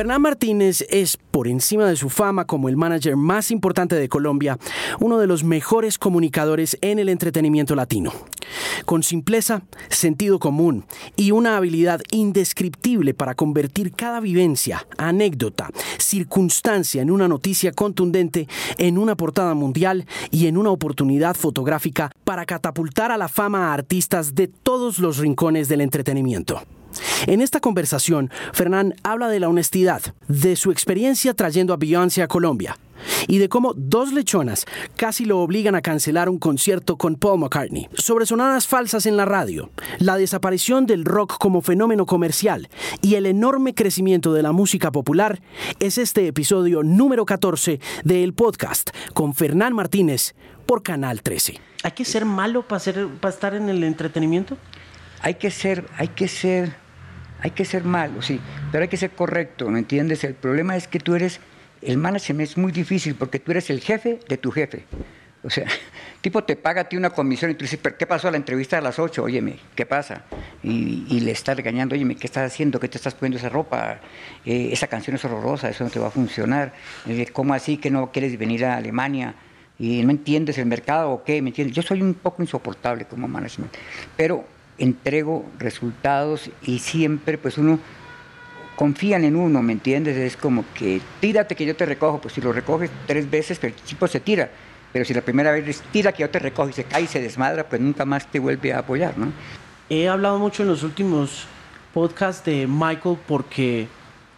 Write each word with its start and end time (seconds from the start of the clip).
Fernán 0.00 0.22
Martínez 0.22 0.86
es, 0.88 1.18
por 1.18 1.46
encima 1.46 1.86
de 1.86 1.94
su 1.94 2.08
fama 2.08 2.46
como 2.46 2.70
el 2.70 2.76
manager 2.78 3.16
más 3.16 3.50
importante 3.50 3.96
de 3.96 4.08
Colombia, 4.08 4.58
uno 4.98 5.18
de 5.18 5.26
los 5.26 5.44
mejores 5.44 5.98
comunicadores 5.98 6.78
en 6.80 6.98
el 6.98 7.10
entretenimiento 7.10 7.74
latino. 7.74 8.10
Con 8.86 9.02
simpleza, 9.02 9.60
sentido 9.90 10.38
común 10.38 10.86
y 11.16 11.32
una 11.32 11.58
habilidad 11.58 12.00
indescriptible 12.12 13.12
para 13.12 13.34
convertir 13.34 13.92
cada 13.92 14.20
vivencia, 14.20 14.86
anécdota, 14.96 15.68
circunstancia 15.98 17.02
en 17.02 17.10
una 17.10 17.28
noticia 17.28 17.70
contundente, 17.70 18.48
en 18.78 18.96
una 18.96 19.18
portada 19.18 19.52
mundial 19.52 20.06
y 20.30 20.46
en 20.46 20.56
una 20.56 20.70
oportunidad 20.70 21.36
fotográfica 21.36 22.10
para 22.24 22.46
catapultar 22.46 23.12
a 23.12 23.18
la 23.18 23.28
fama 23.28 23.68
a 23.68 23.74
artistas 23.74 24.34
de 24.34 24.48
todos 24.48 24.98
los 24.98 25.18
rincones 25.18 25.68
del 25.68 25.82
entretenimiento. 25.82 26.62
En 27.26 27.40
esta 27.40 27.60
conversación, 27.60 28.30
Fernán 28.52 28.94
habla 29.02 29.28
de 29.28 29.40
la 29.40 29.48
honestidad, 29.48 30.02
de 30.28 30.56
su 30.56 30.70
experiencia 30.70 31.34
trayendo 31.34 31.72
a 31.72 31.76
Beyoncé 31.76 32.22
a 32.22 32.28
Colombia 32.28 32.76
y 33.28 33.38
de 33.38 33.48
cómo 33.48 33.72
dos 33.74 34.12
lechonas 34.12 34.66
casi 34.96 35.24
lo 35.24 35.40
obligan 35.40 35.74
a 35.74 35.82
cancelar 35.82 36.28
un 36.28 36.38
concierto 36.38 36.96
con 36.96 37.16
Paul 37.16 37.40
McCartney, 37.40 37.88
sobre 37.94 38.26
sonadas 38.26 38.66
falsas 38.66 39.06
en 39.06 39.16
la 39.16 39.24
radio, 39.24 39.70
la 39.98 40.16
desaparición 40.16 40.86
del 40.86 41.04
rock 41.04 41.38
como 41.38 41.62
fenómeno 41.62 42.06
comercial 42.06 42.68
y 43.02 43.14
el 43.14 43.26
enorme 43.26 43.74
crecimiento 43.74 44.32
de 44.32 44.42
la 44.42 44.52
música 44.52 44.90
popular, 44.90 45.40
es 45.78 45.98
este 45.98 46.26
episodio 46.26 46.82
número 46.82 47.24
14 47.24 47.80
del 48.04 48.34
podcast 48.34 48.90
con 49.14 49.34
Fernán 49.34 49.74
Martínez 49.74 50.34
por 50.66 50.82
Canal 50.82 51.22
13. 51.22 51.60
¿Hay 51.82 51.92
que 51.92 52.04
ser 52.04 52.24
malo 52.24 52.66
para, 52.66 53.08
para 53.20 53.34
estar 53.34 53.54
en 53.54 53.68
el 53.68 53.82
entretenimiento? 53.84 54.56
Hay 55.22 55.34
que 55.34 55.50
ser, 55.50 55.86
hay 55.96 56.08
que 56.08 56.28
ser 56.28 56.74
hay 57.42 57.50
que 57.50 57.64
ser 57.64 57.84
malo, 57.84 58.22
sí, 58.22 58.40
pero 58.70 58.82
hay 58.82 58.88
que 58.88 58.96
ser 58.96 59.10
correcto, 59.10 59.68
¿me 59.70 59.78
entiendes? 59.78 60.24
El 60.24 60.34
problema 60.34 60.76
es 60.76 60.88
que 60.88 60.98
tú 60.98 61.14
eres, 61.14 61.40
el 61.82 61.96
management 61.96 62.50
es 62.50 62.56
muy 62.56 62.72
difícil 62.72 63.14
porque 63.14 63.38
tú 63.38 63.52
eres 63.52 63.70
el 63.70 63.80
jefe 63.80 64.20
de 64.28 64.36
tu 64.36 64.50
jefe. 64.50 64.84
O 65.42 65.48
sea, 65.48 65.66
tipo 66.20 66.44
te 66.44 66.56
paga 66.56 66.82
a 66.82 66.84
ti 66.84 66.96
una 66.96 67.10
comisión 67.10 67.50
y 67.50 67.54
tú 67.54 67.64
dices, 67.64 67.78
¿pero 67.82 67.96
qué 67.96 68.06
pasó 68.06 68.28
a 68.28 68.30
la 68.30 68.36
entrevista 68.36 68.78
a 68.78 68.80
las 68.80 68.98
8? 68.98 69.22
Óyeme, 69.22 69.56
¿qué 69.74 69.86
pasa? 69.86 70.24
Y, 70.62 71.20
le 71.20 71.30
estás 71.30 71.56
regañando, 71.56 71.94
óyeme, 71.94 72.16
¿qué 72.16 72.26
estás 72.26 72.52
haciendo? 72.52 72.78
¿Qué 72.78 72.88
te 72.88 72.98
estás 72.98 73.14
poniendo 73.14 73.38
esa 73.38 73.48
ropa? 73.48 74.00
Eh, 74.44 74.68
esa 74.72 74.86
canción 74.86 75.16
es 75.16 75.24
horrorosa, 75.24 75.70
eso 75.70 75.84
no 75.84 75.90
te 75.90 75.98
va 75.98 76.08
a 76.08 76.10
funcionar. 76.10 76.72
Eh, 77.06 77.26
¿Cómo 77.32 77.54
así 77.54 77.78
que 77.78 77.90
no 77.90 78.12
quieres 78.12 78.38
venir 78.38 78.64
a 78.64 78.76
Alemania? 78.76 79.34
¿Y 79.78 80.02
no 80.02 80.10
entiendes 80.10 80.58
el 80.58 80.66
mercado 80.66 81.10
o 81.10 81.24
qué? 81.24 81.40
¿Me 81.40 81.50
entiendes? 81.50 81.74
Yo 81.74 81.82
soy 81.82 82.02
un 82.02 82.12
poco 82.12 82.42
insoportable 82.42 83.06
como 83.06 83.26
management, 83.26 83.72
pero 84.14 84.44
entrego 84.80 85.44
resultados 85.58 86.50
y 86.62 86.80
siempre 86.80 87.38
pues 87.38 87.58
uno 87.58 87.78
confían 88.74 89.24
en 89.24 89.36
uno, 89.36 89.62
¿me 89.62 89.74
entiendes? 89.74 90.16
Es 90.16 90.36
como 90.36 90.64
que 90.74 91.00
tírate 91.20 91.54
que 91.54 91.66
yo 91.66 91.76
te 91.76 91.84
recojo, 91.84 92.20
pues 92.20 92.34
si 92.34 92.40
lo 92.40 92.52
recoges 92.52 92.90
tres 93.06 93.30
veces, 93.30 93.58
pues 93.58 93.74
el 93.74 93.82
tipo 93.82 94.08
se 94.08 94.20
tira. 94.20 94.50
Pero 94.92 95.04
si 95.04 95.14
la 95.14 95.20
primera 95.20 95.52
vez 95.52 95.68
es 95.68 95.82
tira 95.92 96.12
que 96.12 96.22
yo 96.22 96.30
te 96.30 96.38
recojo 96.38 96.70
y 96.70 96.72
se 96.72 96.84
cae 96.84 97.02
y 97.02 97.06
se 97.06 97.20
desmadra, 97.20 97.68
pues 97.68 97.80
nunca 97.80 98.04
más 98.04 98.26
te 98.26 98.38
vuelve 98.38 98.72
a 98.72 98.78
apoyar, 98.78 99.16
¿no? 99.18 99.32
He 99.90 100.08
hablado 100.08 100.38
mucho 100.38 100.62
en 100.62 100.70
los 100.70 100.82
últimos 100.82 101.46
podcasts 101.92 102.44
de 102.44 102.66
Michael 102.66 103.18
porque 103.28 103.86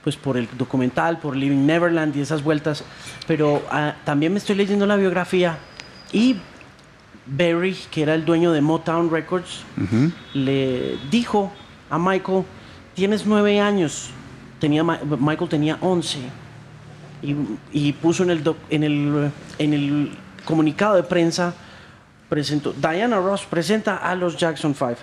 pues 0.03 0.17
por 0.17 0.37
el 0.37 0.49
documental, 0.59 1.21
por 1.21 1.37
Living 1.37 1.65
Neverland 1.65 2.17
y 2.17 2.21
esas 2.21 2.43
vueltas, 2.43 2.85
pero 3.29 3.63
ah, 3.71 3.95
también 4.05 4.33
me 4.33 4.39
estoy 4.39 4.57
leyendo 4.57 4.87
la 4.87 4.97
biografía 4.97 5.57
y 6.13 6.37
Barry, 7.27 7.77
que 7.91 8.03
era 8.03 8.15
el 8.15 8.25
dueño 8.25 8.53
de 8.53 8.61
Motown 8.61 9.11
Records, 9.11 9.65
le 10.35 10.99
dijo 11.11 11.53
a 11.91 11.99
Michael, 11.99 12.45
tienes 12.95 13.27
nueve 13.27 13.61
años, 13.61 14.11
tenía, 14.59 14.83
Michael 14.83 15.49
tenía 15.49 15.79
once, 15.81 16.19
y, 17.23 17.93
puso 17.93 18.25
en 18.25 18.31
el, 18.31 18.55
en, 18.71 18.83
el, 18.83 19.31
en 19.59 19.75
el 19.75 20.19
comunicado 20.45 20.97
de 20.97 21.05
prensa, 21.05 21.55
presentó, 22.29 22.73
Diana 22.73 23.19
Ross 23.19 23.45
presenta 23.45 23.99
a 23.99 24.15
los 24.17 24.37
Jackson 24.37 24.75
Five, 24.75 24.97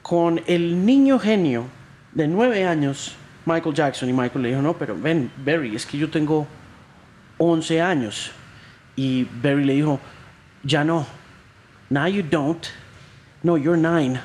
con 0.00 0.40
el 0.46 0.86
niño 0.86 1.18
genio 1.18 1.64
de 2.12 2.28
nueve 2.28 2.66
años, 2.66 3.14
Michael 3.44 3.74
Jackson, 3.74 4.08
y 4.08 4.12
Michael 4.12 4.42
le 4.42 4.48
dijo, 4.50 4.62
no, 4.62 4.72
pero 4.74 4.96
ven, 4.98 5.30
Barry, 5.44 5.76
es 5.76 5.84
que 5.84 5.98
yo 5.98 6.08
tengo 6.08 6.46
once 7.36 7.82
años, 7.82 8.30
y 8.94 9.24
Barry 9.24 9.64
le 9.64 9.74
dijo, 9.74 10.00
ya 10.62 10.82
no, 10.82 11.06
Now 11.90 12.06
you 12.06 12.22
don't. 12.22 12.66
No, 13.42 13.56
you're 13.56 13.76
nine. 13.76 14.20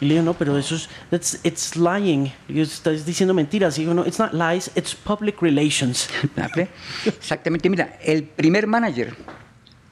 Y 0.00 0.06
le 0.06 0.14
digo, 0.14 0.24
no, 0.24 0.34
pero 0.34 0.56
eso 0.56 0.76
es, 0.76 0.88
that's, 1.10 1.38
it's 1.44 1.76
lying. 1.76 2.32
Y 2.48 2.60
estás 2.60 3.04
diciendo 3.04 3.34
mentiras. 3.34 3.76
Y 3.78 3.82
digo, 3.82 3.92
no, 3.92 4.06
it's 4.06 4.18
not 4.18 4.32
lies, 4.32 4.70
it's 4.74 4.94
public 4.94 5.42
relations. 5.42 6.08
Exactamente. 7.04 7.68
Mira, 7.68 7.98
el 8.02 8.24
primer 8.24 8.66
manager 8.66 9.14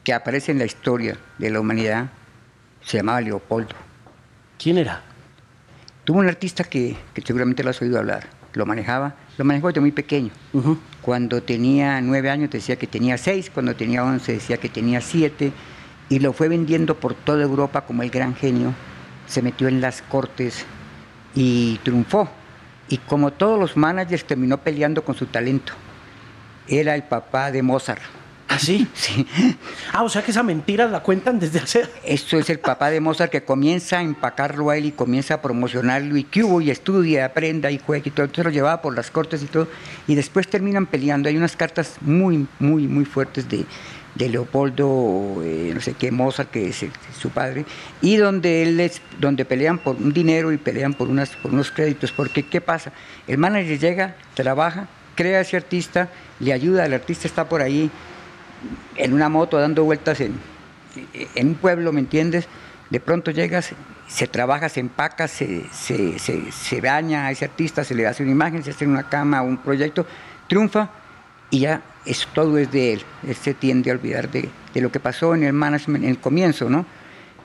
que 0.03 0.15
aparece 0.15 0.53
en 0.53 0.59
la 0.59 0.65
historia 0.65 1.19
de 1.37 1.51
la 1.51 1.61
humanidad 1.61 2.09
se 2.83 2.97
llamaba 2.97 3.21
Leopoldo. 3.21 3.75
¿Quién 4.59 4.79
era? 4.79 5.03
Tuvo 6.05 6.21
un 6.21 6.29
artista 6.29 6.65
que, 6.65 6.97
que 7.13 7.21
seguramente 7.21 7.63
lo 7.63 7.71
has 7.71 7.83
oído 7.83 7.99
hablar. 7.99 8.27
Lo 8.55 8.65
manejaba, 8.65 9.15
lo 9.37 9.45
manejó 9.45 9.69
desde 9.69 9.81
muy 9.81 9.93
pequeño. 9.93 10.31
Cuando 11.03 11.43
tenía 11.43 12.01
nueve 12.01 12.31
años 12.31 12.51
decía 12.51 12.77
que 12.77 12.87
tenía 12.87 13.19
seis, 13.19 13.51
cuando 13.51 13.77
tenía 13.77 14.03
once 14.03 14.33
decía 14.33 14.57
que 14.57 14.71
tenía 14.71 15.03
siete 15.03 15.53
y 16.09 16.19
lo 16.21 16.33
fue 16.33 16.49
vendiendo 16.49 16.99
por 16.99 17.15
toda 17.15 17.43
Europa 17.43 17.83
como 17.83 18.03
el 18.03 18.11
gran 18.11 18.35
genio, 18.35 18.73
se 19.27 19.43
metió 19.43 19.69
en 19.69 19.81
las 19.81 20.03
cortes 20.03 20.65
y 21.35 21.79
triunfó. 21.83 22.29
Y 22.89 22.99
como 22.99 23.33
todos 23.33 23.59
los 23.61 23.77
managers 23.77 24.25
terminó 24.25 24.59
peleando 24.59 25.05
con 25.05 25.15
su 25.15 25.27
talento. 25.27 25.75
Era 26.67 26.95
el 26.95 27.03
papá 27.03 27.51
de 27.51 27.63
Mozart. 27.63 28.01
¿Ah, 28.51 28.59
sí? 28.59 28.89
Sí. 28.95 29.27
Ah, 29.93 30.03
o 30.03 30.09
sea 30.09 30.23
que 30.23 30.31
esa 30.31 30.43
mentira 30.43 30.89
la 30.89 31.03
cuentan 31.03 31.39
desde 31.39 31.59
hace... 31.59 31.87
Esto 32.05 32.39
es 32.39 32.49
el 32.49 32.59
papá 32.59 32.89
de 32.89 32.99
Mozart 32.99 33.31
que 33.31 33.45
comienza 33.45 33.99
a 33.99 34.03
empacarlo 34.03 34.71
a 34.71 34.77
él 34.79 34.87
y 34.87 34.93
comienza 34.93 35.35
a 35.35 35.43
promocionarlo 35.43 36.17
y 36.17 36.25
que 36.25 36.45
hubo 36.45 36.63
y 36.63 36.71
estudia, 36.71 37.27
aprenda 37.27 37.71
y 37.71 37.79
juega 37.79 38.09
y 38.09 38.11
todo. 38.11 38.25
Entonces 38.25 38.47
lo 38.47 38.51
llevaba 38.51 38.81
por 38.81 38.97
las 38.97 39.11
cortes 39.11 39.43
y 39.43 39.47
todo. 39.47 39.69
Y 40.07 40.15
después 40.15 40.49
terminan 40.49 40.87
peleando. 40.87 41.29
Hay 41.29 41.37
unas 41.37 41.57
cartas 41.57 41.97
muy, 42.01 42.47
muy, 42.59 42.87
muy 42.87 43.05
fuertes 43.05 43.47
de, 43.51 43.67
de 44.19 44.29
Leopoldo, 44.29 45.43
eh, 45.45 45.71
no 45.73 45.81
sé 45.81 45.95
qué, 45.95 46.11
Mozart, 46.11 46.51
que 46.51 46.69
es, 46.69 46.85
su 47.17 47.31
padre, 47.31 47.65
y 48.03 48.17
donde, 48.17 48.65
él 48.65 48.81
es, 48.81 49.01
donde 49.21 49.45
pelean 49.45 49.79
por 49.79 49.95
un 49.97 50.13
dinero 50.13 50.53
y 50.53 50.59
pelean 50.59 50.93
por, 50.93 51.09
por 51.41 51.53
unos 51.53 51.71
créditos. 51.71 52.11
Porque, 52.11 52.43
¿qué 52.43 52.61
pasa? 52.61 52.93
El 53.29 53.39
manager 53.39 53.79
llega, 53.79 54.17
trabaja, 54.35 54.89
crea 55.15 55.39
a 55.39 55.41
ese 55.43 55.57
artista, 55.57 56.09
le 56.41 56.53
ayuda, 56.53 56.85
el 56.85 56.95
artista 56.95 57.29
está 57.29 57.49
por 57.49 57.63
ahí 57.63 57.91
en 58.97 59.13
una 59.13 59.29
moto 59.29 59.57
dando 59.59 59.85
vueltas 59.85 60.21
en, 60.21 60.35
en 61.37 61.49
un 61.49 61.55
pueblo, 61.55 61.93
¿me 61.93 62.01
entiendes? 62.01 62.49
De 62.91 62.99
pronto 62.99 63.31
llegas, 63.31 63.71
se 64.09 64.27
trabaja, 64.27 64.69
se 64.69 64.81
empaca, 64.81 65.29
se, 65.29 65.65
se, 65.73 66.19
se, 66.19 66.51
se 66.51 66.81
baña 66.81 67.27
a 67.27 67.31
ese 67.31 67.45
artista, 67.45 67.85
se 67.85 67.95
le 67.95 68.07
hace 68.07 68.25
una 68.25 68.33
imagen, 68.33 68.65
se 68.65 68.71
hace 68.71 68.85
una 68.85 69.09
cama, 69.09 69.43
un 69.43 69.59
proyecto, 69.59 70.07
triunfa 70.49 70.91
y 71.51 71.61
ya 71.61 71.83
es, 72.05 72.27
todo 72.35 72.59
es 72.59 72.71
de 72.71 72.95
él. 72.95 73.01
Él 73.27 73.35
se 73.35 73.55
tiende 73.55 73.91
a 73.91 73.95
olvidar 73.95 74.31
de, 74.31 74.49
lo 74.75 74.93
que 74.93 75.01
pasó 75.01 75.35
en 75.35 75.45
el 75.45 75.53
management 75.53 76.05
en 76.05 76.11
el 76.11 76.19
comienzo, 76.19 76.69
¿no? 76.69 76.87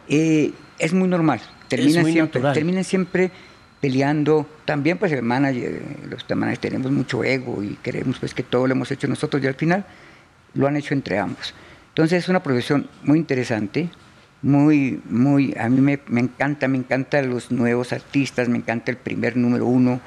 Eh, 0.07 0.51
es 0.79 0.93
muy 0.93 1.07
normal. 1.07 1.39
Terminan 1.67 2.05
siempre, 2.05 2.41
terminan 2.53 2.83
siempre 2.83 3.31
peleando. 3.79 4.47
También, 4.65 4.97
pues, 4.97 5.11
el 5.11 5.23
manager, 5.23 5.81
los 6.09 6.29
managers 6.29 6.59
tenemos 6.59 6.91
mucho 6.91 7.23
ego 7.23 7.63
y 7.63 7.77
queremos 7.81 8.19
pues, 8.19 8.33
que 8.33 8.43
todo 8.43 8.67
lo 8.67 8.73
hemos 8.73 8.91
hecho 8.91 9.07
nosotros 9.07 9.43
y 9.43 9.47
al 9.47 9.55
final 9.55 9.85
lo 10.53 10.67
han 10.67 10.75
hecho 10.75 10.93
entre 10.93 11.17
ambos. 11.17 11.53
Entonces, 11.89 12.23
es 12.23 12.29
una 12.29 12.43
profesión 12.43 12.87
muy 13.03 13.19
interesante, 13.19 13.89
muy, 14.41 15.01
muy, 15.09 15.55
a 15.57 15.69
mí 15.69 15.79
me, 15.79 15.99
me 16.07 16.21
encanta, 16.21 16.67
me 16.67 16.77
encantan 16.77 17.29
los 17.29 17.51
nuevos 17.51 17.93
artistas, 17.93 18.49
me 18.49 18.57
encanta 18.57 18.91
el 18.91 18.97
primer 18.97 19.37
número 19.37 19.65
uno 19.65 20.01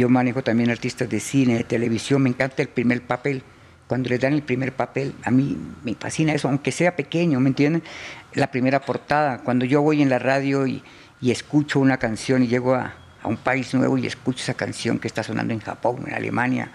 yo 0.00 0.08
manejo 0.08 0.42
también 0.42 0.70
artistas 0.70 1.10
de 1.10 1.20
cine, 1.20 1.58
de 1.58 1.64
televisión, 1.64 2.22
me 2.22 2.30
encanta 2.30 2.62
el 2.62 2.68
primer 2.68 3.02
papel. 3.02 3.42
Cuando 3.86 4.08
les 4.08 4.18
dan 4.18 4.32
el 4.32 4.42
primer 4.42 4.72
papel, 4.72 5.14
a 5.24 5.30
mí 5.30 5.58
me 5.84 5.94
fascina 5.94 6.32
eso, 6.32 6.48
aunque 6.48 6.72
sea 6.72 6.96
pequeño, 6.96 7.38
¿me 7.38 7.48
entienden? 7.48 7.82
La 8.32 8.50
primera 8.50 8.80
portada, 8.80 9.42
cuando 9.42 9.66
yo 9.66 9.82
voy 9.82 10.00
en 10.00 10.08
la 10.08 10.18
radio 10.18 10.66
y, 10.66 10.82
escucho 11.20 11.80
una 11.80 11.98
canción 11.98 12.42
y 12.42 12.46
llego 12.46 12.74
a, 12.74 12.94
un 13.24 13.36
país 13.36 13.74
nuevo 13.74 13.98
y 13.98 14.06
escucho 14.06 14.42
esa 14.42 14.54
canción 14.54 14.98
que 14.98 15.06
está 15.06 15.22
sonando 15.22 15.52
en 15.52 15.60
Japón, 15.60 16.04
en 16.06 16.14
Alemania, 16.14 16.72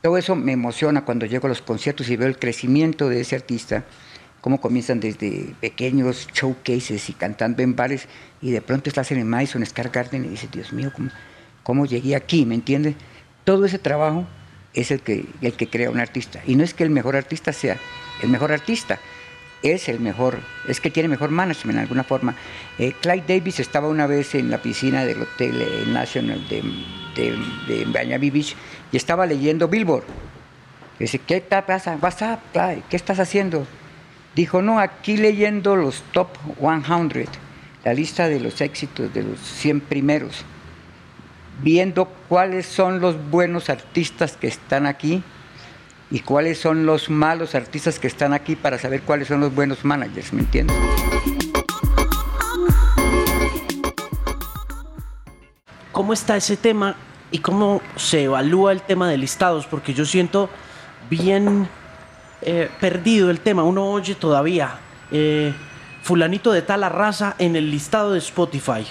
todo 0.00 0.16
eso 0.16 0.36
me 0.36 0.52
emociona 0.52 1.04
cuando 1.04 1.26
llego 1.26 1.46
a 1.46 1.48
los 1.48 1.62
conciertos 1.62 2.08
y 2.08 2.16
veo 2.16 2.28
el 2.28 2.38
crecimiento 2.38 3.08
de 3.08 3.22
ese 3.22 3.34
artista, 3.34 3.82
cómo 4.40 4.60
comienzan 4.60 5.00
desde 5.00 5.56
pequeños 5.60 6.28
showcases 6.32 7.10
y 7.10 7.14
cantando 7.14 7.64
en 7.64 7.74
bares 7.74 8.06
y 8.40 8.52
de 8.52 8.62
pronto 8.62 8.88
estás 8.88 9.10
en 9.10 9.18
el 9.18 9.24
Madison 9.24 9.66
Square 9.66 9.90
Garden 9.92 10.24
y 10.24 10.28
dices, 10.28 10.52
Dios 10.52 10.72
mío, 10.72 10.92
¿cómo, 10.94 11.10
cómo 11.62 11.86
llegué 11.86 12.16
aquí, 12.16 12.46
¿me 12.46 12.54
entiendes? 12.54 12.94
Todo 13.44 13.64
ese 13.64 13.78
trabajo 13.78 14.26
es 14.74 14.90
el 14.90 15.00
que, 15.00 15.26
el 15.42 15.54
que 15.54 15.68
crea 15.68 15.90
un 15.90 16.00
artista. 16.00 16.40
Y 16.46 16.56
no 16.56 16.64
es 16.64 16.74
que 16.74 16.84
el 16.84 16.90
mejor 16.90 17.16
artista 17.16 17.52
sea 17.52 17.78
el 18.22 18.28
mejor 18.28 18.52
artista, 18.52 18.98
es 19.62 19.88
el 19.88 20.00
mejor, 20.00 20.38
es 20.68 20.80
que 20.80 20.90
tiene 20.90 21.08
mejor 21.08 21.30
management 21.30 21.76
en 21.76 21.82
alguna 21.82 22.04
forma. 22.04 22.34
Eh, 22.78 22.92
Clyde 23.00 23.24
Davis 23.26 23.60
estaba 23.60 23.88
una 23.88 24.06
vez 24.06 24.34
en 24.34 24.50
la 24.50 24.58
piscina 24.58 25.04
del 25.04 25.22
Hotel 25.22 25.92
National 25.92 26.46
de, 26.48 26.62
de, 27.66 27.86
Miami 27.86 28.30
Beach 28.30 28.56
y 28.92 28.96
estaba 28.96 29.26
leyendo 29.26 29.68
Billboard. 29.68 30.04
Dice, 30.98 31.18
¿qué 31.18 31.40
te 31.40 31.62
pasa? 31.62 31.98
WhatsApp, 32.00 32.40
¿qué 32.88 32.96
estás 32.96 33.20
haciendo? 33.20 33.66
Dijo, 34.34 34.62
no, 34.62 34.78
aquí 34.78 35.16
leyendo 35.16 35.76
los 35.76 36.02
top 36.12 36.28
100, 36.58 37.26
la 37.84 37.94
lista 37.94 38.28
de 38.28 38.38
los 38.38 38.60
éxitos 38.60 39.12
de 39.12 39.22
los 39.22 39.38
100 39.40 39.80
primeros, 39.80 40.44
viendo 41.62 42.06
cuáles 42.28 42.66
son 42.66 43.00
los 43.00 43.30
buenos 43.30 43.70
artistas 43.70 44.36
que 44.36 44.48
están 44.48 44.86
aquí 44.86 45.22
y 46.10 46.20
cuáles 46.20 46.58
son 46.58 46.86
los 46.86 47.10
malos 47.10 47.54
artistas 47.54 47.98
que 47.98 48.06
están 48.06 48.32
aquí 48.32 48.56
para 48.56 48.78
saber 48.78 49.02
cuáles 49.02 49.28
son 49.28 49.40
los 49.40 49.54
buenos 49.54 49.84
managers, 49.84 50.32
¿me 50.32 50.40
entiendes? 50.40 50.76
¿Cómo 55.92 56.12
está 56.12 56.36
ese 56.36 56.56
tema 56.56 56.96
y 57.30 57.40
cómo 57.40 57.82
se 57.96 58.24
evalúa 58.24 58.72
el 58.72 58.80
tema 58.80 59.08
de 59.08 59.18
listados? 59.18 59.66
Porque 59.66 59.92
yo 59.92 60.04
siento 60.04 60.48
bien 61.10 61.68
eh, 62.42 62.70
perdido 62.80 63.30
el 63.30 63.40
tema. 63.40 63.64
Uno 63.64 63.90
oye 63.90 64.14
todavía 64.14 64.78
eh, 65.10 65.52
fulanito 66.02 66.52
de 66.52 66.62
tal 66.62 66.82
raza 66.90 67.34
en 67.38 67.54
el 67.54 67.70
listado 67.70 68.12
de 68.12 68.18
Spotify. 68.18 68.86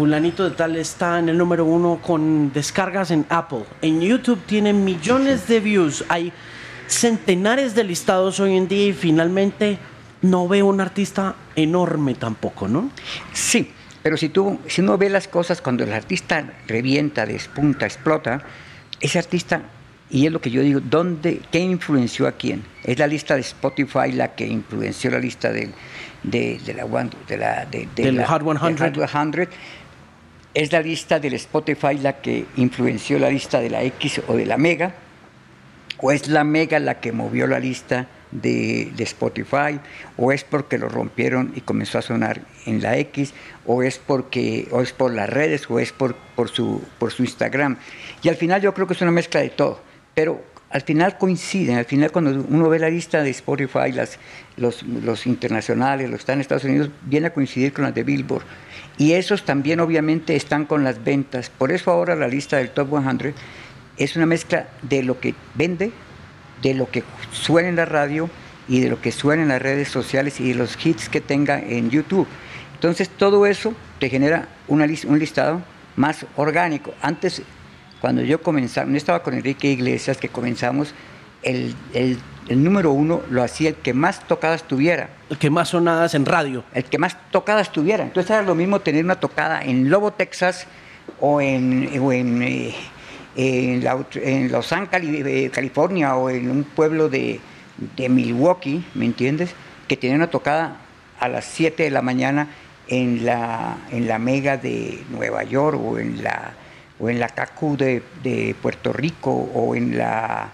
Fulanito 0.00 0.48
de 0.48 0.56
tal 0.56 0.76
está 0.76 1.18
en 1.18 1.28
el 1.28 1.36
número 1.36 1.66
uno 1.66 2.00
con 2.00 2.54
descargas 2.54 3.10
en 3.10 3.26
Apple. 3.28 3.64
En 3.82 4.00
YouTube 4.00 4.40
tiene 4.46 4.72
millones 4.72 5.46
de 5.46 5.60
views. 5.60 6.06
Hay 6.08 6.32
centenares 6.86 7.74
de 7.74 7.84
listados 7.84 8.40
hoy 8.40 8.56
en 8.56 8.66
día 8.66 8.86
y 8.86 8.92
finalmente 8.94 9.76
no 10.22 10.48
veo 10.48 10.64
un 10.68 10.80
artista 10.80 11.34
enorme 11.54 12.14
tampoco, 12.14 12.66
¿no? 12.66 12.90
Sí, 13.34 13.72
pero 14.02 14.16
si 14.16 14.30
tú, 14.30 14.58
si 14.68 14.80
uno 14.80 14.96
ve 14.96 15.10
las 15.10 15.28
cosas 15.28 15.60
cuando 15.60 15.84
el 15.84 15.92
artista 15.92 16.50
revienta, 16.66 17.26
despunta, 17.26 17.84
explota, 17.84 18.42
ese 19.00 19.18
artista, 19.18 19.60
y 20.08 20.24
es 20.24 20.32
lo 20.32 20.40
que 20.40 20.50
yo 20.50 20.62
digo, 20.62 20.80
¿dónde, 20.80 21.42
¿qué 21.52 21.58
influenció 21.58 22.26
a 22.26 22.32
quién? 22.32 22.64
Es 22.84 22.98
la 22.98 23.06
lista 23.06 23.34
de 23.34 23.42
Spotify 23.42 24.12
la 24.12 24.34
que 24.34 24.46
influenció 24.46 25.10
la 25.10 25.18
lista 25.18 25.52
de, 25.52 25.70
de, 26.22 26.58
la, 26.74 26.86
de 27.28 27.36
la, 27.36 27.66
de, 27.66 27.88
del 27.94 28.24
Hot 28.24 28.42
100. 28.42 29.48
Es 30.52 30.72
la 30.72 30.80
lista 30.80 31.20
del 31.20 31.34
Spotify 31.34 31.96
la 31.98 32.20
que 32.20 32.44
influenció 32.56 33.18
la 33.18 33.30
lista 33.30 33.60
de 33.60 33.70
la 33.70 33.82
X 33.84 34.22
o 34.26 34.34
de 34.34 34.46
la 34.46 34.56
Mega, 34.56 34.94
o 35.98 36.10
es 36.10 36.28
la 36.28 36.44
Mega 36.44 36.78
la 36.78 37.00
que 37.00 37.12
movió 37.12 37.46
la 37.46 37.60
lista 37.60 38.08
de, 38.32 38.92
Spotify, 38.98 39.80
o 40.16 40.32
es 40.32 40.44
porque 40.44 40.78
lo 40.78 40.88
rompieron 40.88 41.52
y 41.56 41.60
comenzó 41.60 41.98
a 41.98 42.02
sonar 42.02 42.40
en 42.66 42.82
la 42.82 42.96
X, 42.98 43.32
o 43.66 43.82
es 43.82 43.98
porque, 43.98 44.68
o 44.70 44.82
es 44.82 44.92
por 44.92 45.12
las 45.12 45.28
redes, 45.28 45.68
o 45.70 45.78
es 45.78 45.92
por, 45.92 46.14
por, 46.14 46.48
su, 46.48 46.82
por 46.98 47.12
su 47.12 47.22
Instagram. 47.22 47.76
Y 48.22 48.28
al 48.28 48.36
final 48.36 48.60
yo 48.60 48.74
creo 48.74 48.86
que 48.86 48.94
es 48.94 49.02
una 49.02 49.10
mezcla 49.10 49.40
de 49.40 49.50
todo, 49.50 49.80
pero 50.14 50.42
al 50.70 50.82
final 50.82 51.18
coinciden, 51.18 51.78
al 51.78 51.84
final 51.84 52.12
cuando 52.12 52.44
uno 52.48 52.68
ve 52.68 52.78
la 52.78 52.88
lista 52.88 53.22
de 53.22 53.30
Spotify, 53.30 53.92
las, 53.92 54.18
los, 54.56 54.82
los 54.84 55.26
internacionales, 55.26 56.08
los 56.08 56.18
que 56.18 56.22
están 56.22 56.34
en 56.34 56.40
Estados 56.42 56.64
Unidos, 56.64 56.90
viene 57.02 57.26
a 57.26 57.32
coincidir 57.32 57.72
con 57.72 57.84
las 57.84 57.94
de 57.94 58.04
Billboard. 58.04 58.44
Y 59.00 59.14
esos 59.14 59.44
también 59.44 59.80
obviamente 59.80 60.36
están 60.36 60.66
con 60.66 60.84
las 60.84 61.02
ventas. 61.02 61.48
Por 61.48 61.72
eso 61.72 61.90
ahora 61.90 62.14
la 62.14 62.28
lista 62.28 62.58
del 62.58 62.68
Top 62.68 62.90
100 62.90 63.34
es 63.96 64.14
una 64.14 64.26
mezcla 64.26 64.68
de 64.82 65.02
lo 65.02 65.18
que 65.18 65.34
vende 65.54 65.90
de 66.62 66.74
lo 66.74 66.90
que 66.90 67.02
suena 67.32 67.70
en 67.70 67.76
la 67.76 67.84
radio 67.84 68.28
y 68.68 68.80
de 68.80 68.90
lo 68.90 69.00
que 69.00 69.12
suena 69.12 69.42
en 69.42 69.48
las 69.48 69.62
redes 69.62 69.88
sociales 69.88 70.38
y 70.40 70.48
de 70.48 70.54
los 70.54 70.76
hits 70.84 71.08
que 71.08 71.22
tenga 71.22 71.58
en 71.58 71.88
YouTube. 71.90 72.26
Entonces 72.74 73.08
todo 73.08 73.46
eso 73.46 73.74
te 73.98 74.08
genera 74.08 74.48
una 74.68 74.86
un 75.06 75.18
listado 75.18 75.62
más 75.96 76.26
orgánico. 76.36 76.94
Antes, 77.02 77.42
cuando 78.00 78.22
yo 78.22 78.42
comenzaba, 78.42 78.86
no 78.86 78.96
estaba 78.96 79.22
con 79.22 79.34
Enrique 79.34 79.70
Iglesias, 79.70 80.18
que 80.18 80.28
comenzamos, 80.28 80.94
el, 81.42 81.74
el, 81.94 82.18
número 82.56 82.90
uno 82.90 83.22
lo 83.30 83.42
hacía 83.42 83.68
el 83.68 83.76
que 83.76 83.94
más 83.94 84.26
tocadas 84.26 84.64
tuviera. 84.64 85.10
El 85.28 85.38
que 85.38 85.50
más 85.50 85.68
sonadas 85.68 86.14
en 86.14 86.26
radio. 86.26 86.64
El 86.74 86.84
que 86.84 86.98
más 86.98 87.16
tocadas 87.30 87.70
tuviera. 87.70 88.02
Entonces 88.02 88.30
era 88.30 88.42
lo 88.42 88.54
mismo 88.54 88.80
tener 88.80 89.04
una 89.04 89.20
tocada 89.20 89.62
en 89.62 89.88
Lobo, 89.88 90.12
Texas, 90.12 90.66
o 91.20 91.40
en, 91.40 91.88
en 91.92 92.42
eh, 92.42 92.74
en, 93.36 94.52
Los 94.52 94.72
Ángeles, 94.72 95.24
eh, 95.26 95.50
California, 95.52 96.16
o 96.16 96.30
en 96.30 96.50
un 96.50 96.64
pueblo 96.64 97.08
de, 97.08 97.40
Milwaukee, 97.96 98.84
¿me 98.94 99.06
entiendes? 99.06 99.54
Que 99.88 99.96
tenía 99.96 100.16
una 100.16 100.28
tocada 100.28 100.76
a 101.18 101.28
las 101.28 101.44
7 101.44 101.84
de 101.84 101.90
la 101.90 102.02
mañana 102.02 102.48
en 102.88 103.24
la, 103.24 103.78
en 103.90 104.08
la 104.08 104.18
Mega 104.18 104.56
de 104.56 105.02
Nueva 105.10 105.44
York 105.44 105.80
o 105.82 105.98
en 105.98 106.22
la, 106.22 106.52
o 106.98 107.08
en 107.08 107.20
la 107.20 107.28
CACU 107.28 107.76
de, 107.76 108.56
Puerto 108.60 108.92
Rico 108.92 109.30
o 109.30 109.74
en 109.74 109.96
la, 109.96 110.50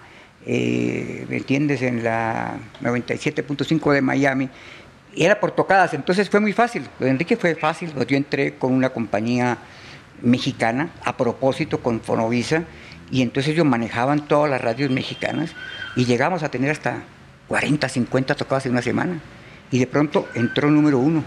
eh, 0.49 1.25
¿me 1.29 1.37
entiendes? 1.37 1.81
En 1.81 2.05
la 2.05 2.57
97.5 2.81 3.91
de 3.91 4.01
Miami. 4.01 4.49
Era 5.13 5.39
por 5.39 5.51
tocadas, 5.51 5.93
entonces 5.93 6.29
fue 6.29 6.39
muy 6.39 6.53
fácil. 6.53 6.87
Enrique 7.01 7.35
fue 7.35 7.55
fácil, 7.55 7.91
yo 8.07 8.15
entré 8.15 8.55
con 8.55 8.71
una 8.71 8.89
compañía 8.89 9.57
mexicana 10.21 10.89
a 11.03 11.17
propósito 11.17 11.81
con 11.81 11.99
Fonovisa 11.99 12.63
y 13.11 13.21
entonces 13.23 13.53
ellos 13.53 13.65
manejaban 13.65 14.27
todas 14.27 14.49
las 14.49 14.61
radios 14.61 14.89
mexicanas 14.89 15.51
y 15.95 16.05
llegamos 16.05 16.43
a 16.43 16.49
tener 16.49 16.71
hasta 16.71 17.03
40, 17.49 17.89
50 17.89 18.35
tocadas 18.35 18.65
en 18.67 18.71
una 18.71 18.81
semana 18.81 19.19
y 19.69 19.79
de 19.79 19.87
pronto 19.87 20.27
entró 20.33 20.69
el 20.69 20.75
número 20.75 20.99
uno, 20.99 21.23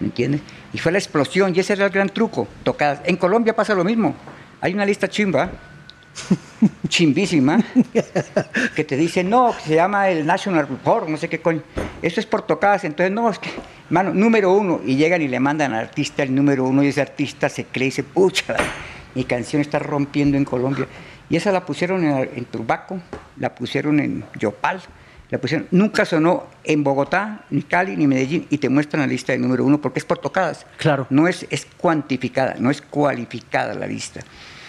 ¿me 0.00 0.06
entiendes? 0.06 0.40
Y 0.72 0.78
fue 0.78 0.90
la 0.90 0.98
explosión 0.98 1.54
y 1.54 1.60
ese 1.60 1.74
era 1.74 1.86
el 1.86 1.92
gran 1.92 2.08
truco, 2.08 2.48
tocadas. 2.64 3.00
En 3.04 3.16
Colombia 3.16 3.54
pasa 3.54 3.74
lo 3.74 3.84
mismo, 3.84 4.16
hay 4.60 4.74
una 4.74 4.84
lista 4.84 5.08
chimba, 5.08 5.50
chimbísima, 6.88 7.58
que 8.74 8.84
te 8.84 8.96
dice, 8.96 9.24
no, 9.24 9.54
que 9.56 9.62
se 9.62 9.74
llama 9.74 10.08
el 10.08 10.26
National 10.26 10.68
Report, 10.68 11.08
no 11.08 11.16
sé 11.16 11.28
qué 11.28 11.40
coño. 11.40 11.62
Eso 12.00 12.20
es 12.20 12.26
por 12.26 12.42
tocadas, 12.42 12.84
entonces 12.84 13.12
no, 13.12 13.30
es 13.30 13.38
que 13.38 13.50
Mano, 13.92 14.14
número 14.14 14.50
uno, 14.54 14.80
y 14.86 14.96
llegan 14.96 15.20
y 15.20 15.28
le 15.28 15.38
mandan 15.38 15.74
al 15.74 15.80
artista 15.80 16.22
el 16.22 16.34
número 16.34 16.64
uno, 16.64 16.82
y 16.82 16.86
ese 16.86 17.02
artista 17.02 17.50
se 17.50 17.66
cree 17.66 17.88
y 17.88 17.90
dice, 17.90 18.02
pucha, 18.02 18.56
mi 19.14 19.24
canción 19.24 19.60
está 19.60 19.78
rompiendo 19.78 20.38
en 20.38 20.46
Colombia. 20.46 20.86
Y 21.28 21.36
esa 21.36 21.52
la 21.52 21.66
pusieron 21.66 22.02
en, 22.02 22.44
Turbaco, 22.46 23.02
la 23.36 23.54
pusieron 23.54 24.00
en 24.00 24.24
Yopal, 24.38 24.80
la 25.28 25.36
pusieron, 25.36 25.68
nunca 25.72 26.06
sonó 26.06 26.46
en 26.64 26.82
Bogotá, 26.82 27.44
ni 27.50 27.60
Cali, 27.60 27.94
ni 27.98 28.06
Medellín, 28.06 28.46
y 28.48 28.56
te 28.56 28.70
muestran 28.70 29.02
la 29.02 29.06
lista 29.06 29.32
del 29.32 29.42
número 29.42 29.62
uno, 29.62 29.78
porque 29.78 29.98
es 29.98 30.06
por 30.06 30.16
tocadas. 30.16 30.64
Claro. 30.78 31.06
No 31.10 31.28
es, 31.28 31.46
es 31.50 31.66
cuantificada, 31.76 32.56
no 32.58 32.70
es 32.70 32.80
cualificada 32.80 33.74
la 33.74 33.86
lista. 33.86 34.20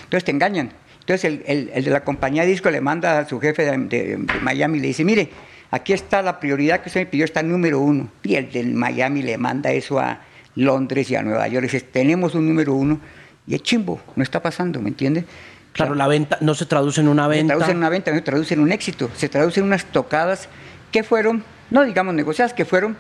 Entonces 0.04 0.26
te 0.26 0.32
engañan. 0.32 0.70
Entonces 1.06 1.42
el, 1.46 1.84
de 1.84 1.92
la 1.92 2.04
compañía 2.04 2.44
de 2.44 2.50
disco 2.50 2.70
le 2.70 2.82
manda 2.82 3.20
a 3.20 3.28
su 3.28 3.40
jefe 3.40 3.64
de, 3.64 3.78
de 3.78 4.18
Miami 4.42 4.78
y 4.78 4.82
le 4.82 4.88
dice, 4.88 5.04
mire, 5.04 5.30
Aquí 5.74 5.92
está 5.92 6.22
la 6.22 6.40
prioridad 6.40 6.82
que 6.82 6.90
usted 6.90 7.02
me 7.02 7.06
pidió, 7.08 7.26
está 7.26 7.42
número 7.42 7.80
uno. 7.80 8.08
Y 8.22 8.36
el 8.36 8.52
del 8.52 8.76
Miami 8.76 9.24
le 9.24 9.40
manda 9.40 9.72
eso 9.72 9.98
a 9.98 10.20
Londres 10.54 11.10
y 11.10 11.16
a 11.16 11.24
Nueva 11.24 11.48
York. 11.48 11.64
dice, 11.64 11.82
tenemos 11.82 12.36
un 12.36 12.48
número 12.48 12.76
uno. 12.76 13.00
Y 13.48 13.56
es 13.56 13.64
chimbo, 13.64 14.00
no 14.16 14.22
está 14.22 14.40
pasando, 14.40 14.80
¿me 14.80 14.90
entiende? 14.90 15.26
Claro, 15.72 15.96
la 15.96 16.08
venta 16.08 16.38
no 16.42 16.54
se 16.54 16.68
traduce 16.68 17.02
en 17.02 17.08
una 17.08 17.28
venta. 17.28 17.56
Se 17.56 17.58
traduce 17.58 17.72
en 17.72 17.78
una 17.78 17.90
venta, 17.90 18.12
no 18.12 18.18
se 18.18 18.22
traduce 18.22 18.54
en 18.54 18.60
un 18.60 18.72
éxito. 18.72 19.10
Se 19.16 19.30
traduce 19.30 19.62
en 19.62 19.66
unas 19.66 19.86
tocadas 19.86 20.48
que 20.92 21.02
fueron, 21.02 21.44
no 21.72 21.84
digamos 21.84 22.14
negociadas, 22.14 22.54
que 22.54 22.66
fueron 22.66 22.96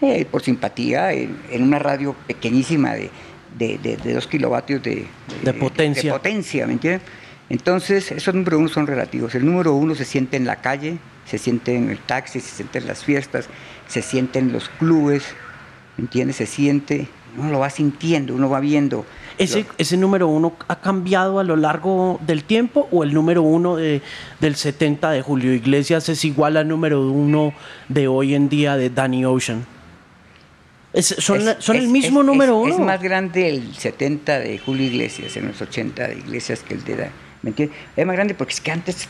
eh, 0.00 0.24
por 0.24 0.42
simpatía 0.42 1.12
en, 1.12 1.34
una 1.60 1.80
radio 1.80 2.14
pequeñísima 2.28 2.94
de, 2.94 3.10
de, 3.58 4.14
dos 4.14 4.28
kilovatios 4.28 4.80
de, 4.80 5.08
potencia. 5.58 6.12
De 6.12 6.18
potencia, 6.18 6.66
¿me 6.68 6.74
entiendes? 6.74 7.02
Entonces, 7.52 8.10
esos 8.12 8.34
números 8.34 8.60
uno 8.60 8.68
son 8.70 8.86
relativos. 8.86 9.34
El 9.34 9.44
número 9.44 9.74
uno 9.74 9.94
se 9.94 10.06
siente 10.06 10.38
en 10.38 10.46
la 10.46 10.56
calle, 10.56 10.96
se 11.26 11.36
siente 11.36 11.76
en 11.76 11.90
el 11.90 11.98
taxi, 11.98 12.40
se 12.40 12.48
siente 12.48 12.78
en 12.78 12.86
las 12.86 13.04
fiestas, 13.04 13.46
se 13.88 14.00
siente 14.00 14.38
en 14.38 14.54
los 14.54 14.70
clubes, 14.70 15.22
¿entiendes? 15.98 16.36
Se 16.36 16.46
siente, 16.46 17.08
uno 17.36 17.50
lo 17.50 17.58
va 17.58 17.68
sintiendo, 17.68 18.34
uno 18.34 18.48
va 18.48 18.58
viendo. 18.58 19.04
¿Ese, 19.36 19.66
¿Ese 19.76 19.98
número 19.98 20.28
uno 20.28 20.54
ha 20.66 20.76
cambiado 20.76 21.38
a 21.40 21.44
lo 21.44 21.56
largo 21.56 22.18
del 22.26 22.42
tiempo 22.44 22.88
o 22.90 23.04
el 23.04 23.12
número 23.12 23.42
uno 23.42 23.76
de, 23.76 24.00
del 24.40 24.56
70 24.56 25.10
de 25.10 25.20
Julio 25.20 25.52
Iglesias 25.52 26.08
es 26.08 26.24
igual 26.24 26.56
al 26.56 26.66
número 26.66 27.06
uno 27.06 27.52
de 27.86 28.08
hoy 28.08 28.34
en 28.34 28.48
día 28.48 28.78
de 28.78 28.88
Danny 28.88 29.26
Ocean? 29.26 29.66
¿Son, 31.02 31.42
son 31.58 31.76
el 31.76 31.88
mismo 31.88 32.22
número 32.22 32.56
uno? 32.56 32.72
Es 32.72 32.80
más 32.80 33.02
grande 33.02 33.50
el 33.50 33.74
70 33.74 34.38
de 34.38 34.58
Julio 34.58 34.86
Iglesias 34.86 35.36
en 35.36 35.48
los 35.48 35.60
80 35.60 36.08
de 36.08 36.14
Iglesias 36.14 36.62
que 36.66 36.72
el 36.72 36.84
de... 36.84 37.10
¿Me 37.42 37.50
entiendes? 37.50 37.76
Es 37.96 38.06
más 38.06 38.16
grande 38.16 38.34
porque 38.34 38.54
es 38.54 38.60
que 38.60 38.70
antes 38.70 39.08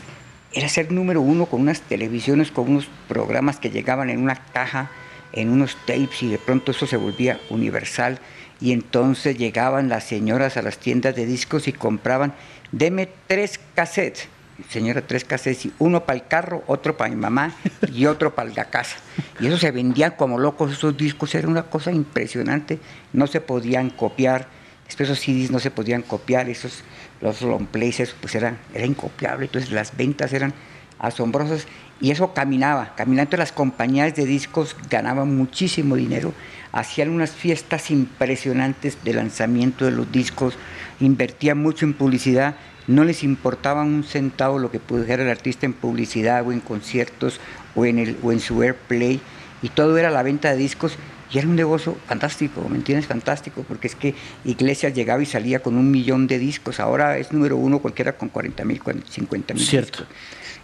era 0.53 0.69
ser 0.69 0.91
número 0.91 1.21
uno 1.21 1.45
con 1.45 1.61
unas 1.61 1.81
televisiones, 1.81 2.51
con 2.51 2.69
unos 2.69 2.87
programas 3.07 3.57
que 3.57 3.69
llegaban 3.69 4.09
en 4.09 4.19
una 4.19 4.35
caja, 4.35 4.91
en 5.31 5.49
unos 5.49 5.75
tapes 5.87 6.21
y 6.23 6.29
de 6.29 6.37
pronto 6.37 6.71
eso 6.71 6.85
se 6.85 6.97
volvía 6.97 7.39
universal 7.49 8.19
y 8.61 8.71
entonces 8.71 9.37
llegaban 9.37 9.89
las 9.89 10.05
señoras 10.05 10.57
a 10.57 10.61
las 10.61 10.77
tiendas 10.77 11.15
de 11.15 11.25
discos 11.25 11.67
y 11.67 11.73
compraban, 11.73 12.33
deme 12.71 13.09
tres 13.27 13.59
cassettes, 13.73 14.27
señora, 14.69 15.01
tres 15.01 15.25
cassettes, 15.25 15.69
uno 15.79 16.05
para 16.05 16.19
el 16.19 16.27
carro, 16.27 16.63
otro 16.67 16.95
para 16.95 17.09
mi 17.09 17.15
mamá 17.15 17.53
y 17.91 18.05
otro 18.05 18.35
para 18.35 18.49
la 18.51 18.65
casa. 18.65 18.97
Y 19.39 19.47
eso 19.47 19.57
se 19.57 19.71
vendían 19.71 20.11
como 20.11 20.39
locos 20.39 20.71
esos 20.71 20.95
discos, 20.95 21.33
era 21.35 21.47
una 21.47 21.63
cosa 21.63 21.91
impresionante, 21.91 22.79
no 23.11 23.27
se 23.27 23.41
podían 23.41 23.89
copiar 23.89 24.47
Después 24.85 25.19
CDs 25.19 25.49
no 25.49 25.59
se 25.59 25.71
podían 25.71 26.01
copiar, 26.01 26.49
esos, 26.49 26.83
los 27.21 27.41
long 27.41 27.65
plays, 27.65 28.15
pues 28.19 28.35
era, 28.35 28.57
era 28.73 28.85
incopiable, 28.85 29.45
entonces 29.45 29.71
las 29.71 29.95
ventas 29.95 30.33
eran 30.33 30.53
asombrosas 30.99 31.67
y 31.99 32.11
eso 32.11 32.33
caminaba, 32.33 32.95
caminando 32.95 33.37
las 33.37 33.51
compañías 33.51 34.15
de 34.15 34.25
discos 34.25 34.75
ganaban 34.89 35.35
muchísimo 35.35 35.95
dinero, 35.95 36.33
hacían 36.71 37.09
unas 37.09 37.31
fiestas 37.31 37.91
impresionantes 37.91 38.97
de 39.03 39.13
lanzamiento 39.13 39.85
de 39.85 39.91
los 39.91 40.11
discos, 40.11 40.55
invertían 40.99 41.59
mucho 41.59 41.85
en 41.85 41.93
publicidad, 41.93 42.55
no 42.87 43.03
les 43.05 43.23
importaba 43.23 43.83
un 43.83 44.03
centavo 44.03 44.59
lo 44.59 44.71
que 44.71 44.79
pudiera 44.79 45.23
el 45.23 45.29
artista 45.29 45.65
en 45.65 45.73
publicidad 45.73 46.45
o 46.45 46.51
en 46.51 46.59
conciertos 46.59 47.39
o 47.75 47.85
en, 47.85 47.99
el, 47.99 48.17
o 48.21 48.31
en 48.31 48.39
su 48.39 48.61
airplay, 48.61 49.21
y 49.61 49.69
todo 49.69 49.97
era 49.97 50.11
la 50.11 50.23
venta 50.23 50.51
de 50.51 50.57
discos, 50.57 50.97
y 51.33 51.39
era 51.39 51.47
un 51.47 51.55
negocio 51.55 51.97
fantástico, 52.05 52.67
¿me 52.69 52.77
entiendes? 52.77 53.07
Fantástico, 53.07 53.65
porque 53.67 53.87
es 53.87 53.95
que 53.95 54.13
Iglesias 54.45 54.93
llegaba 54.93 55.23
y 55.23 55.25
salía 55.25 55.63
con 55.63 55.75
un 55.77 55.89
millón 55.89 56.27
de 56.27 56.37
discos, 56.37 56.79
ahora 56.79 57.17
es 57.17 57.31
número 57.31 57.57
uno 57.57 57.79
cualquiera 57.79 58.15
con 58.15 58.29
40 58.29 58.63
mil, 58.65 58.79
50 59.09 59.53
mil 59.55 59.67
discos. 59.67 60.05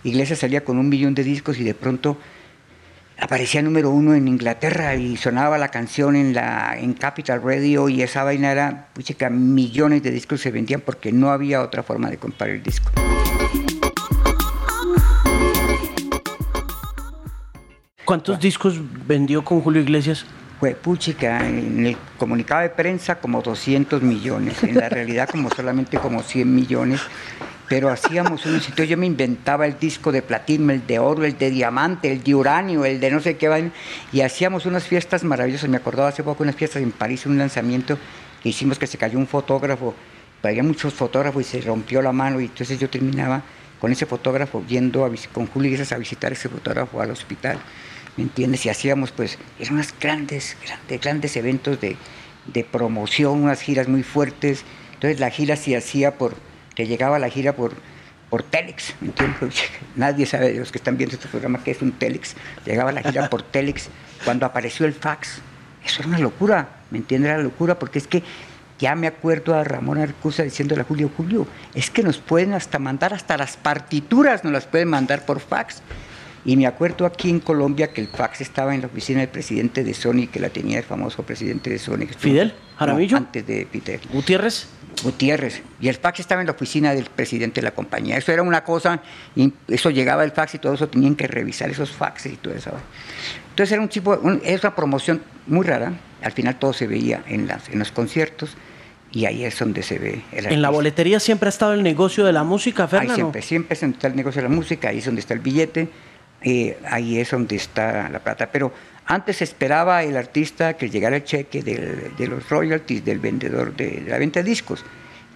Iglesias 0.04 0.40
salía 0.40 0.64
con 0.64 0.78
un 0.78 0.88
millón 0.88 1.16
de 1.16 1.24
discos 1.24 1.58
y 1.58 1.64
de 1.64 1.74
pronto 1.74 2.18
aparecía 3.20 3.64
número 3.64 3.90
uno 3.90 4.14
en 4.14 4.28
Inglaterra 4.28 4.96
y 4.96 5.18
sonaba 5.18 5.58
la 5.58 5.70
canción 5.70 6.16
en 6.16 6.36
la 6.36 6.78
en 6.80 6.94
Capital 6.94 7.42
Radio 7.42 7.90
y 7.90 8.04
esa 8.04 8.24
vaina 8.24 8.52
era, 8.52 8.90
que 8.94 9.30
millones 9.32 10.04
de 10.04 10.12
discos 10.12 10.40
se 10.40 10.52
vendían 10.52 10.82
porque 10.82 11.12
no 11.12 11.32
había 11.32 11.64
otra 11.64 11.82
forma 11.82 12.12
de 12.12 12.18
comprar 12.18 12.52
el 12.52 12.62
disco. 12.62 12.92
¿Cuántos 18.06 18.40
discos 18.40 18.80
vendió 19.08 19.44
con 19.44 19.62
Julio 19.62 19.82
Iglesias? 19.82 20.26
Pues 20.60 20.76
puchica, 20.76 21.48
en 21.48 21.86
el 21.86 21.98
comunicado 22.18 22.62
de 22.62 22.70
prensa 22.70 23.16
como 23.16 23.42
200 23.42 24.02
millones, 24.02 24.62
en 24.64 24.76
la 24.76 24.90
realidad 24.90 25.30
como 25.30 25.50
solamente 25.56 25.98
como 25.98 26.22
100 26.22 26.54
millones 26.54 27.02
pero 27.70 27.90
hacíamos 27.90 28.48
un 28.48 28.60
sitio, 28.60 28.84
yo 28.84 28.98
me 28.98 29.06
inventaba 29.06 29.68
el 29.68 29.78
disco 29.78 30.12
de 30.12 30.24
platino, 30.24 30.74
el 30.74 30.88
de 30.88 30.98
oro, 30.98 31.24
el 31.24 31.38
de 31.38 31.52
diamante, 31.52 32.12
el 32.12 32.24
de 32.24 32.34
uranio, 32.34 32.84
el 32.84 33.00
de 33.00 33.12
no 33.12 33.20
sé 33.20 33.38
qué, 33.38 33.72
y 34.12 34.22
hacíamos 34.22 34.66
unas 34.66 34.86
fiestas 34.86 35.24
maravillosas. 35.24 35.70
Me 35.70 35.78
acordaba 35.78 36.10
hace 36.10 36.24
poco 36.24 36.42
unas 36.42 36.56
fiestas 36.56 36.82
en 36.82 36.92
París, 36.92 37.28
un 37.28 37.38
lanzamiento 37.38 38.00
que 38.42 38.50
hicimos 38.50 38.80
que 38.80 38.88
se 38.88 38.98
cayó 38.98 39.20
un 39.20 39.28
fotógrafo, 39.28 39.94
había 40.42 40.64
muchos 40.64 40.96
fotógrafos 40.96 41.42
y 41.44 41.46
se 41.46 41.62
rompió 41.62 42.02
la 42.02 42.12
mano, 42.12 42.42
y 42.42 42.46
entonces 42.46 42.80
yo 42.80 42.90
terminaba 42.90 43.44
con 43.80 43.92
ese 43.92 44.08
fotógrafo 44.08 44.66
yendo 44.68 45.06
a, 45.06 45.12
con 45.32 45.46
Julio 45.46 45.68
Iglesias 45.68 45.92
a 45.92 46.00
visitar 46.00 46.32
ese 46.32 46.50
fotógrafo 46.50 47.00
al 47.00 47.12
hospital, 47.12 47.60
¿me 48.20 48.24
entiendes? 48.24 48.66
Y 48.66 48.70
hacíamos 48.70 49.14
pues, 49.14 49.38
eran 49.60 49.76
unos 49.76 49.94
grandes, 49.98 50.58
grandes, 50.66 51.00
grandes 51.00 51.38
eventos 51.38 51.80
de, 51.80 51.96
de 52.48 52.66
promoción, 52.66 53.44
unas 53.44 53.62
giras 53.62 53.88
muy 53.88 54.04
fuertes, 54.04 54.66
entonces 54.96 55.22
la 55.22 55.30
gira 55.30 55.56
se 55.56 55.78
hacía 55.78 56.16
por 56.16 56.36
que 56.76 56.86
llegaba 56.86 57.18
la 57.18 57.30
gira 57.30 57.56
por, 57.56 57.76
por 58.30 58.44
Telex, 58.44 58.96
¿me 59.00 59.08
entiendes? 59.08 59.64
Nadie 59.96 60.26
sabe 60.26 60.54
los 60.54 60.70
que 60.70 60.80
están 60.80 60.98
viendo 60.98 61.16
este 61.16 61.30
programa 61.30 61.64
que 61.64 61.72
es 61.72 61.82
un 61.82 61.94
Telex. 61.94 62.36
Llegaba 62.66 62.92
la 62.92 63.04
gira 63.04 63.30
por 63.30 63.42
Telex 63.42 63.88
cuando 64.26 64.46
apareció 64.46 64.86
el 64.86 64.94
fax. 64.94 65.42
Eso 65.86 66.02
era 66.02 66.10
una 66.10 66.20
locura, 66.20 66.82
¿me 66.92 66.98
entiendes? 66.98 67.32
Era 67.32 67.42
locura 67.42 67.80
porque 67.80 68.00
es 68.00 68.08
que 68.08 68.22
ya 68.80 68.96
me 68.96 69.08
acuerdo 69.08 69.56
a 69.56 69.64
Ramón 69.64 69.98
Arcusa 69.98 70.44
diciéndole 70.44 70.82
a 70.82 70.84
Julio, 70.84 71.10
Julio, 71.16 71.48
es 71.74 71.90
que 71.90 72.04
nos 72.04 72.18
pueden 72.18 72.54
hasta 72.54 72.80
mandar, 72.80 73.14
hasta 73.14 73.38
las 73.38 73.56
partituras 73.56 74.44
nos 74.44 74.52
las 74.52 74.66
pueden 74.66 74.90
mandar 74.90 75.26
por 75.26 75.40
fax. 75.40 75.82
Y 76.46 76.56
me 76.56 76.68
acuerdo 76.68 77.06
aquí 77.06 77.30
en 77.30 77.40
Colombia 77.40 77.92
que 77.92 78.02
el 78.02 78.08
fax 78.08 78.42
estaba 78.42 78.74
en 78.74 78.82
la 78.82 78.88
oficina 78.88 79.20
del 79.20 79.30
presidente 79.30 79.84
de 79.84 79.94
Sony, 79.94 80.28
que 80.32 80.40
la 80.40 80.50
tenía 80.50 80.78
el 80.78 80.84
famoso 80.84 81.24
presidente 81.24 81.70
de 81.70 81.78
Sony. 81.78 82.08
¿Fidel? 82.18 82.54
¿Jaramillo? 82.78 83.18
antes 83.18 83.46
de 83.46 83.68
Peter. 83.70 84.00
¿Gutiérrez? 84.12 84.68
Gutiérrez. 85.04 85.62
Y 85.82 85.90
el 85.90 85.96
fax 85.96 86.22
estaba 86.22 86.42
en 86.42 86.48
la 86.48 86.54
oficina 86.54 86.94
del 86.94 87.06
presidente 87.06 87.62
de 87.62 87.66
la 87.66 87.72
compañía. 87.72 88.18
Eso 88.18 88.32
era 88.32 88.42
una 88.42 88.64
cosa, 88.64 89.02
eso 89.68 89.90
llegaba 89.90 90.24
el 90.24 90.32
fax 90.32 90.56
y 90.56 90.60
todo 90.60 90.74
eso 90.74 90.88
tenían 90.88 91.16
que 91.16 91.28
revisar 91.28 91.70
esos 91.70 91.92
faxes 91.92 92.34
y 92.34 92.38
todo 92.38 92.54
eso. 92.54 92.72
Entonces 93.50 93.74
era 93.74 93.82
un 93.82 93.90
tipo, 93.90 94.18
es 94.44 94.64
una 94.64 94.76
promoción 94.76 95.22
muy 95.48 95.66
rara. 95.66 95.94
Al 96.22 96.32
final 96.32 96.58
todo 96.58 96.74
se 96.74 96.88
veía 96.88 97.24
en, 97.28 97.48
las, 97.48 97.70
en 97.70 97.80
los 97.80 97.92
conciertos 97.92 98.56
y 99.12 99.26
ahí 99.26 99.44
es 99.44 99.58
donde 99.58 99.84
se 99.84 99.98
ve 99.98 100.22
el 100.32 100.46
En 100.48 100.62
la 100.62 100.70
boletería 100.70 101.20
siempre 101.20 101.48
ha 101.48 101.50
estado 101.50 101.74
el 101.74 101.84
negocio 101.84 102.26
de 102.26 102.34
la 102.34 102.44
música, 102.44 102.88
Fernando. 102.88 103.16
Siempre, 103.16 103.42
siempre 103.42 103.74
está 103.74 104.08
el 104.08 104.16
negocio 104.16 104.42
de 104.42 104.50
la 104.50 104.56
música, 104.56 104.90
ahí 104.90 105.00
es 105.00 105.06
donde 105.06 105.22
está 105.22 105.34
el 105.34 105.40
billete, 105.40 105.90
eh, 106.42 106.78
ahí 106.90 107.20
es 107.20 107.32
donde 107.32 107.56
está 107.56 108.10
la 108.10 108.20
plata. 108.20 108.50
Pero 108.52 108.72
antes 109.06 109.42
esperaba 109.42 110.04
el 110.04 110.16
artista 110.16 110.74
que 110.76 110.90
llegara 110.90 111.16
el 111.18 111.24
cheque 111.24 111.64
de 111.64 112.28
los 112.28 112.48
royalties 112.50 113.04
del 113.04 113.20
vendedor 113.20 113.76
de, 113.76 114.04
la 114.08 114.18
venta 114.18 114.42
de 114.42 114.50
discos. 114.50 114.86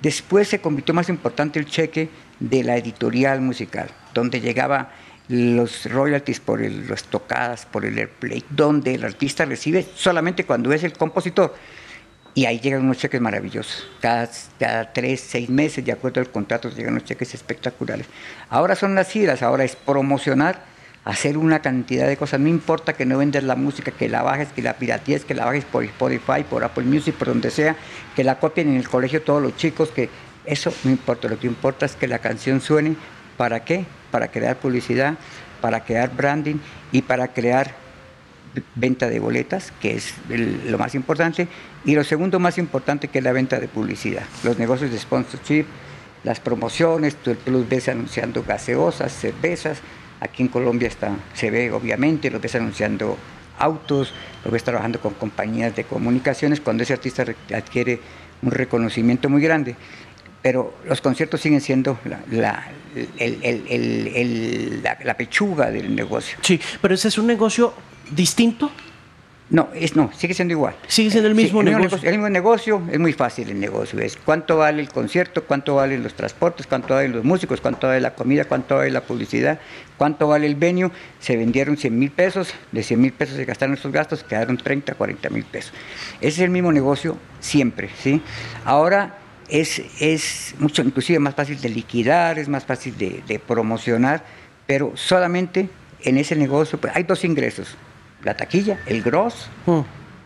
Después 0.02 0.48
se 0.48 0.60
convirtió 0.60 0.94
más 0.94 1.10
importante 1.10 1.60
el 1.60 1.66
cheque 1.66 2.10
de 2.40 2.64
la 2.64 2.78
editorial 2.78 3.42
musical, 3.42 3.90
donde 4.14 4.42
llegaba 4.42 4.92
los 5.30 5.90
royalties 5.90 6.40
por 6.40 6.62
el, 6.62 6.88
las 6.90 7.04
tocadas, 7.06 7.66
por 7.66 7.86
el 7.86 7.98
airplay, 7.98 8.44
donde 8.50 8.96
el 8.96 9.04
artista 9.06 9.46
recibe 9.46 9.86
solamente 9.96 10.46
cuando 10.46 10.72
es 10.74 10.84
el 10.84 10.94
compositor. 10.94 11.56
Y 12.36 12.46
ahí 12.46 12.60
llegan 12.60 12.84
unos 12.84 12.98
cheques 12.98 13.22
maravillosos. 13.22 13.88
Cada, 14.02 14.30
cada 14.60 14.92
tres, 14.92 15.22
seis 15.22 15.50
meses, 15.50 15.86
de 15.86 15.92
acuerdo 15.92 16.20
al 16.20 16.30
contrato, 16.30 16.70
llegan 16.70 16.94
unos 16.94 17.06
cheques 17.06 17.34
espectaculares. 17.34 18.08
Ahora 18.50 18.76
son 18.76 18.96
las 18.96 19.10
giras, 19.10 19.42
ahora 19.42 19.64
es 19.64 19.76
promocionar 19.76 20.73
hacer 21.06 21.38
una 21.38 21.62
cantidad 21.62 22.08
de 22.08 22.18
cosas. 22.18 22.40
No 22.40 22.48
importa 22.48 22.94
que 22.94 23.06
no 23.06 23.18
vendas 23.18 23.44
la 23.44 23.56
música, 23.56 23.92
que 23.92 24.10
la 24.10 24.22
bajes, 24.22 24.50
que 24.50 24.62
la 24.62 24.74
piratees, 24.74 25.26
que 25.26 25.34
la 25.34 25.46
bajes 25.46 25.66
por 25.66 25.84
Spotify, 25.84 26.44
por 26.50 26.64
Apple 26.64 26.86
Music, 26.86 27.16
por 27.16 27.28
donde 27.28 27.52
sea, 27.52 27.76
que 28.16 28.24
la 28.24 28.40
copien 28.40 28.70
en 28.70 28.78
el 28.78 28.88
colegio 28.88 29.22
todos 29.22 29.42
los 29.42 29.56
chicos, 29.58 29.90
que 29.90 30.10
eso 30.46 30.74
no 30.84 30.92
importa. 30.92 31.28
Lo 31.28 31.40
que 31.40 31.48
importa 31.48 31.86
es 31.86 31.96
que 31.96 32.08
la 32.08 32.20
canción 32.20 32.62
suene. 32.62 32.96
¿Para 33.38 33.64
qué? 33.66 33.86
Para 34.12 34.30
crear 34.30 34.58
publicidad, 34.58 35.16
para 35.62 35.84
crear 35.84 36.16
branding 36.16 36.58
y 36.92 37.02
para 37.02 37.30
crear 37.30 37.76
venta 38.76 39.10
de 39.10 39.20
boletas, 39.20 39.74
que 39.82 39.96
es 39.96 40.14
lo 40.30 40.78
más 40.78 40.94
importante, 40.94 41.48
y 41.86 41.96
lo 41.96 42.04
segundo 42.04 42.40
más 42.40 42.58
importante 42.58 43.08
que 43.08 43.18
es 43.18 43.24
la 43.24 43.32
venta 43.32 43.60
de 43.60 43.68
publicidad, 43.68 44.24
los 44.44 44.60
negocios 44.60 44.92
de 44.92 45.00
sponsorship, 45.00 45.66
las 46.24 46.40
promociones, 46.40 47.16
tú, 47.16 47.36
los 47.48 47.68
ves 47.68 47.90
anunciando 47.90 48.44
gaseosas, 48.44 49.12
cervezas, 49.12 49.80
Aquí 50.24 50.42
en 50.42 50.48
Colombia 50.48 50.88
está, 50.88 51.12
se 51.34 51.52
ve 51.52 51.70
obviamente, 51.74 52.32
lo 52.32 52.40
ves 52.40 52.56
anunciando 52.56 53.18
autos, 53.60 54.14
lo 54.46 54.52
ves 54.52 54.64
trabajando 54.64 55.02
con 55.02 55.16
compañías 55.16 55.76
de 55.76 55.84
comunicaciones 55.84 56.62
cuando 56.62 56.84
ese 56.84 56.94
artista 56.94 57.26
adquiere 57.54 58.00
un 58.42 58.52
reconocimiento 58.52 59.28
muy 59.30 59.42
grande. 59.42 59.76
Pero 60.42 60.76
los 60.88 61.02
conciertos 61.02 61.42
siguen 61.42 61.60
siendo 61.60 62.00
la, 62.32 62.72
la 65.04 65.18
pechuga 65.18 65.70
del 65.70 65.94
negocio. 65.94 66.38
Sí, 66.42 66.58
pero 66.82 66.94
ese 66.94 67.10
es 67.10 67.18
un 67.18 67.28
negocio 67.28 67.74
distinto 68.10 68.72
no, 69.54 69.70
es, 69.76 69.96
no, 69.96 70.10
sigue 70.18 70.34
siendo 70.34 70.54
igual. 70.54 70.74
Sigue 70.88 71.12
siendo 71.12 71.30
el 71.30 71.36
mismo 71.36 71.62
negocio. 71.62 72.00
El 72.02 72.14
mismo 72.14 72.28
negocio 72.28 72.82
es 72.92 72.98
muy 72.98 73.14
fácil 73.14 73.52
el 73.52 73.60
negocio. 73.60 74.00
Es 74.00 74.18
cuánto 74.18 74.58
vale 74.58 74.82
el 74.82 74.90
concierto, 74.90 75.44
cuánto 75.44 75.76
valen 75.76 76.02
los 76.02 76.16
transportes, 76.16 76.66
cuánto 76.66 76.96
valen 76.96 77.12
los 77.12 77.24
músicos, 77.24 77.62
cuánto 77.62 77.86
vale 77.86 78.02
la 78.02 78.16
comida, 78.16 78.46
cuánto 78.46 78.78
vale 78.78 78.90
la 78.90 79.02
publicidad, 79.02 79.60
cuánto 79.96 80.28
vale 80.28 80.48
el 80.48 80.56
venio. 80.56 80.92
Se 81.20 81.38
vendieron 81.38 81.78
100 81.78 82.00
mil 82.00 82.10
pesos, 82.10 82.52
de 82.72 82.82
100 82.82 83.00
mil 83.00 83.14
pesos 83.14 83.36
se 83.36 83.46
gastaron 83.46 83.76
esos 83.76 83.92
gastos, 83.92 84.24
quedaron 84.24 84.58
30, 84.58 84.96
40 84.96 85.30
mil 85.30 85.44
pesos. 85.44 85.72
Ese 86.20 86.30
es 86.30 86.40
el 86.40 86.50
mismo 86.50 86.72
negocio 86.72 87.16
siempre, 87.40 87.92
¿sí? 88.02 88.24
Ahora 88.66 89.20
es, 89.50 89.84
es 90.00 90.56
mucho, 90.58 90.82
inclusive 90.82 91.20
más 91.20 91.36
fácil 91.36 91.62
de 91.62 91.70
liquidar, 91.70 92.40
es 92.40 92.50
más 92.50 92.66
fácil 92.66 92.98
de, 92.98 93.22
de 93.28 93.38
promocionar, 93.38 94.26
pero 94.66 94.94
solamente 94.96 95.70
en 96.02 96.18
ese 96.18 96.36
negocio 96.36 96.82
pues, 96.82 96.96
hay 96.96 97.04
dos 97.04 97.24
ingresos 97.24 97.78
la 98.24 98.36
taquilla, 98.36 98.80
el 98.86 99.02
gross, 99.02 99.50
hmm. 99.66 99.82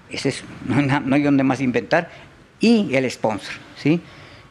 ese 0.10 0.30
es, 0.30 0.44
no, 0.66 1.16
hay 1.16 1.24
donde 1.24 1.44
más 1.44 1.62
inventar, 1.62 2.10
y 2.60 2.96
el 2.96 3.10
sponsor, 3.10 3.54
¿sí? 3.75 4.01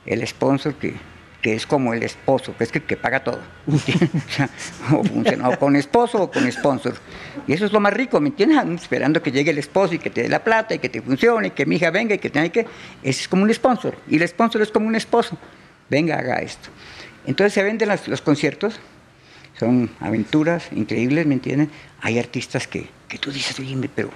El 0.04 0.26
sponsor 0.26 0.74
que, 0.74 0.94
que 1.42 1.54
es 1.54 1.66
como 1.66 1.92
el 1.94 2.02
esposo, 2.02 2.56
que 2.56 2.64
es 2.64 2.74
el 2.74 2.82
que 2.82 2.96
paga 2.96 3.24
todo. 3.24 3.40
o, 4.92 5.58
con 5.58 5.76
esposo 5.76 6.22
o 6.22 6.30
con 6.30 6.50
sponsor. 6.50 6.94
Y 7.46 7.52
eso 7.52 7.66
es 7.66 7.72
lo 7.72 7.80
más 7.80 7.92
rico, 7.92 8.20
¿me 8.20 8.28
entiendes? 8.28 8.82
Esperando 8.82 9.22
que 9.22 9.32
llegue 9.32 9.50
el 9.50 9.58
esposo 9.58 9.94
y 9.94 9.98
que 9.98 10.10
te 10.10 10.22
dé 10.22 10.28
la 10.28 10.44
plata 10.44 10.74
y 10.74 10.78
que 10.78 10.88
te 10.88 11.02
funcione, 11.02 11.48
y 11.48 11.50
que 11.50 11.66
mi 11.66 11.76
hija 11.76 11.90
venga 11.90 12.14
y 12.14 12.18
que 12.18 12.30
tenga 12.30 12.48
que... 12.48 12.66
Ese 13.02 13.22
es 13.22 13.28
como 13.28 13.42
un 13.42 13.52
sponsor. 13.52 13.96
Y 14.08 14.16
el 14.16 14.28
sponsor 14.28 14.62
es 14.62 14.70
como 14.70 14.86
un 14.86 14.94
esposo. 14.94 15.36
Venga, 15.90 16.18
haga 16.18 16.36
esto. 16.36 16.68
Entonces 17.26 17.52
se 17.52 17.62
venden 17.62 17.88
los 17.88 18.20
conciertos, 18.22 18.78
son 19.58 19.90
aventuras 20.00 20.68
increíbles, 20.72 21.26
¿me 21.26 21.34
entienden? 21.34 21.70
Hay 22.00 22.18
artistas 22.18 22.66
que, 22.66 22.88
que 23.08 23.18
tú 23.18 23.30
dices, 23.30 23.58
oye, 23.58 23.76
pero 23.94 24.10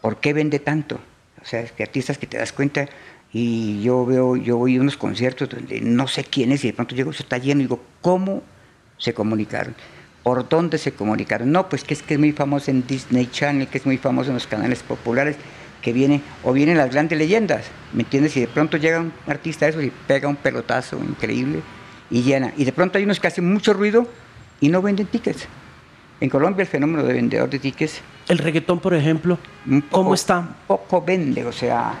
¿por 0.00 0.18
qué 0.18 0.32
vende 0.32 0.58
tanto? 0.58 1.00
O 1.42 1.44
sea, 1.44 1.60
es 1.60 1.72
que 1.72 1.82
artistas 1.82 2.18
que 2.18 2.26
te 2.26 2.38
das 2.38 2.52
cuenta 2.52 2.88
y 3.32 3.82
yo 3.82 4.06
veo, 4.06 4.36
yo 4.36 4.56
voy 4.56 4.76
a 4.76 4.80
unos 4.80 4.96
conciertos 4.96 5.48
donde 5.48 5.80
no 5.80 6.08
sé 6.08 6.24
quién 6.24 6.52
es 6.52 6.64
y 6.64 6.68
de 6.68 6.72
pronto 6.72 6.94
llego, 6.94 7.10
eso 7.10 7.22
está 7.22 7.38
lleno 7.38 7.60
y 7.60 7.64
digo, 7.64 7.80
¿cómo 8.00 8.42
se 8.98 9.12
comunicaron? 9.12 9.74
¿Por 10.22 10.48
dónde 10.48 10.78
se 10.78 10.92
comunicaron? 10.92 11.52
No, 11.52 11.68
pues 11.68 11.84
que 11.84 11.94
es 11.94 12.02
que 12.02 12.14
es 12.14 12.20
muy 12.20 12.32
famoso 12.32 12.70
en 12.70 12.86
Disney 12.86 13.28
Channel, 13.30 13.68
que 13.68 13.78
es 13.78 13.86
muy 13.86 13.98
famoso 13.98 14.30
en 14.30 14.34
los 14.34 14.46
canales 14.46 14.82
populares, 14.82 15.36
que 15.82 15.92
viene, 15.92 16.22
o 16.42 16.52
vienen 16.52 16.78
las 16.78 16.90
grandes 16.90 17.16
leyendas, 17.18 17.66
¿me 17.92 18.02
entiendes? 18.02 18.36
Y 18.36 18.40
de 18.40 18.48
pronto 18.48 18.76
llega 18.76 19.00
un 19.00 19.12
artista 19.26 19.66
de 19.66 19.70
eso 19.70 19.82
y 19.82 19.92
pega 20.08 20.26
un 20.26 20.36
pelotazo 20.36 20.98
increíble 20.98 21.60
y 22.10 22.22
llena. 22.22 22.52
Y 22.56 22.64
de 22.64 22.72
pronto 22.72 22.98
hay 22.98 23.04
unos 23.04 23.20
que 23.20 23.28
hacen 23.28 23.52
mucho 23.52 23.72
ruido 23.72 24.08
y 24.60 24.68
no 24.68 24.82
venden 24.82 25.06
tickets. 25.06 25.46
En 26.20 26.30
Colombia 26.30 26.62
el 26.62 26.68
fenómeno 26.68 27.02
de 27.02 27.12
vendedor 27.12 27.50
de 27.50 27.58
tickets... 27.58 28.00
El 28.28 28.38
reggaetón, 28.38 28.80
por 28.80 28.94
ejemplo, 28.94 29.38
¿cómo 29.90 30.14
está? 30.14 30.56
Poco 30.66 31.02
vende, 31.02 31.44
o 31.44 31.52
sea, 31.52 31.94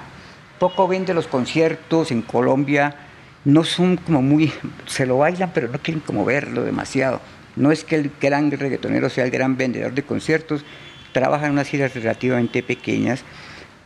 poco 0.58 0.88
vende 0.88 1.14
los 1.14 1.26
conciertos 1.26 2.10
en 2.10 2.22
Colombia. 2.22 2.96
No 3.44 3.62
son 3.62 3.96
como 3.96 4.22
muy... 4.22 4.52
Se 4.86 5.06
lo 5.06 5.18
bailan, 5.18 5.52
pero 5.54 5.68
no 5.68 5.78
quieren 5.78 6.00
como 6.00 6.24
verlo 6.24 6.64
demasiado. 6.64 7.20
No 7.56 7.70
es 7.72 7.84
que 7.84 7.96
el 7.96 8.10
gran 8.20 8.50
reggaetonero 8.50 9.08
sea 9.08 9.24
el 9.24 9.30
gran 9.30 9.56
vendedor 9.56 9.92
de 9.92 10.02
conciertos, 10.02 10.64
trabaja 11.12 11.46
en 11.46 11.52
unas 11.52 11.68
giras 11.68 11.94
relativamente 11.94 12.62
pequeñas, 12.62 13.22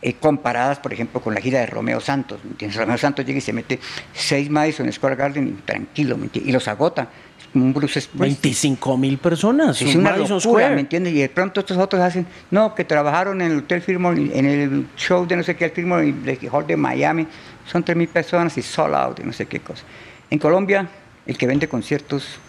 eh, 0.01 0.13
comparadas, 0.13 0.79
por 0.79 0.93
ejemplo, 0.93 1.21
con 1.21 1.33
la 1.33 1.41
gira 1.41 1.59
de 1.59 1.67
Romeo 1.67 1.99
Santos. 1.99 2.39
Romeo 2.75 2.97
Santos 2.97 3.25
llega 3.25 3.37
y 3.37 3.41
se 3.41 3.53
mete 3.53 3.79
seis 4.13 4.49
Madison 4.49 4.91
Square 4.91 5.15
Garden 5.15 5.47
y 5.47 5.51
tranquilo, 5.61 6.17
y 6.33 6.51
los 6.51 6.67
agota. 6.67 7.09
Un 7.53 7.73
Bruce 7.73 8.07
25 8.13 8.97
mil 8.97 9.17
personas. 9.17 9.81
Es 9.81 9.95
una 9.95 10.15
locura, 10.15 10.69
¿me 10.69 10.81
entiendes? 10.81 11.13
Y 11.13 11.19
de 11.19 11.29
pronto 11.29 11.59
estos 11.59 11.77
otros 11.77 12.01
hacen, 12.01 12.25
no, 12.49 12.73
que 12.73 12.85
trabajaron 12.85 13.41
en 13.41 13.51
el 13.51 13.57
Hotel 13.59 13.81
Fillmore, 13.81 14.37
en 14.37 14.45
el 14.45 14.87
show 14.95 15.27
de 15.27 15.35
no 15.35 15.43
sé 15.43 15.55
qué, 15.55 15.65
el 15.65 15.71
Fillmore, 15.71 16.07
el 16.07 16.49
Hall 16.49 16.65
de 16.65 16.77
Miami, 16.77 17.27
son 17.69 17.83
tres 17.83 17.97
mil 17.97 18.07
personas 18.07 18.57
y 18.57 18.61
sold 18.61 18.95
out 18.95 19.19
y 19.19 19.23
no 19.23 19.33
sé 19.33 19.47
qué 19.47 19.59
cosa. 19.59 19.83
En 20.29 20.39
Colombia, 20.39 20.87
el 21.25 21.37
que 21.37 21.45
vende 21.45 21.67
conciertos 21.67 22.39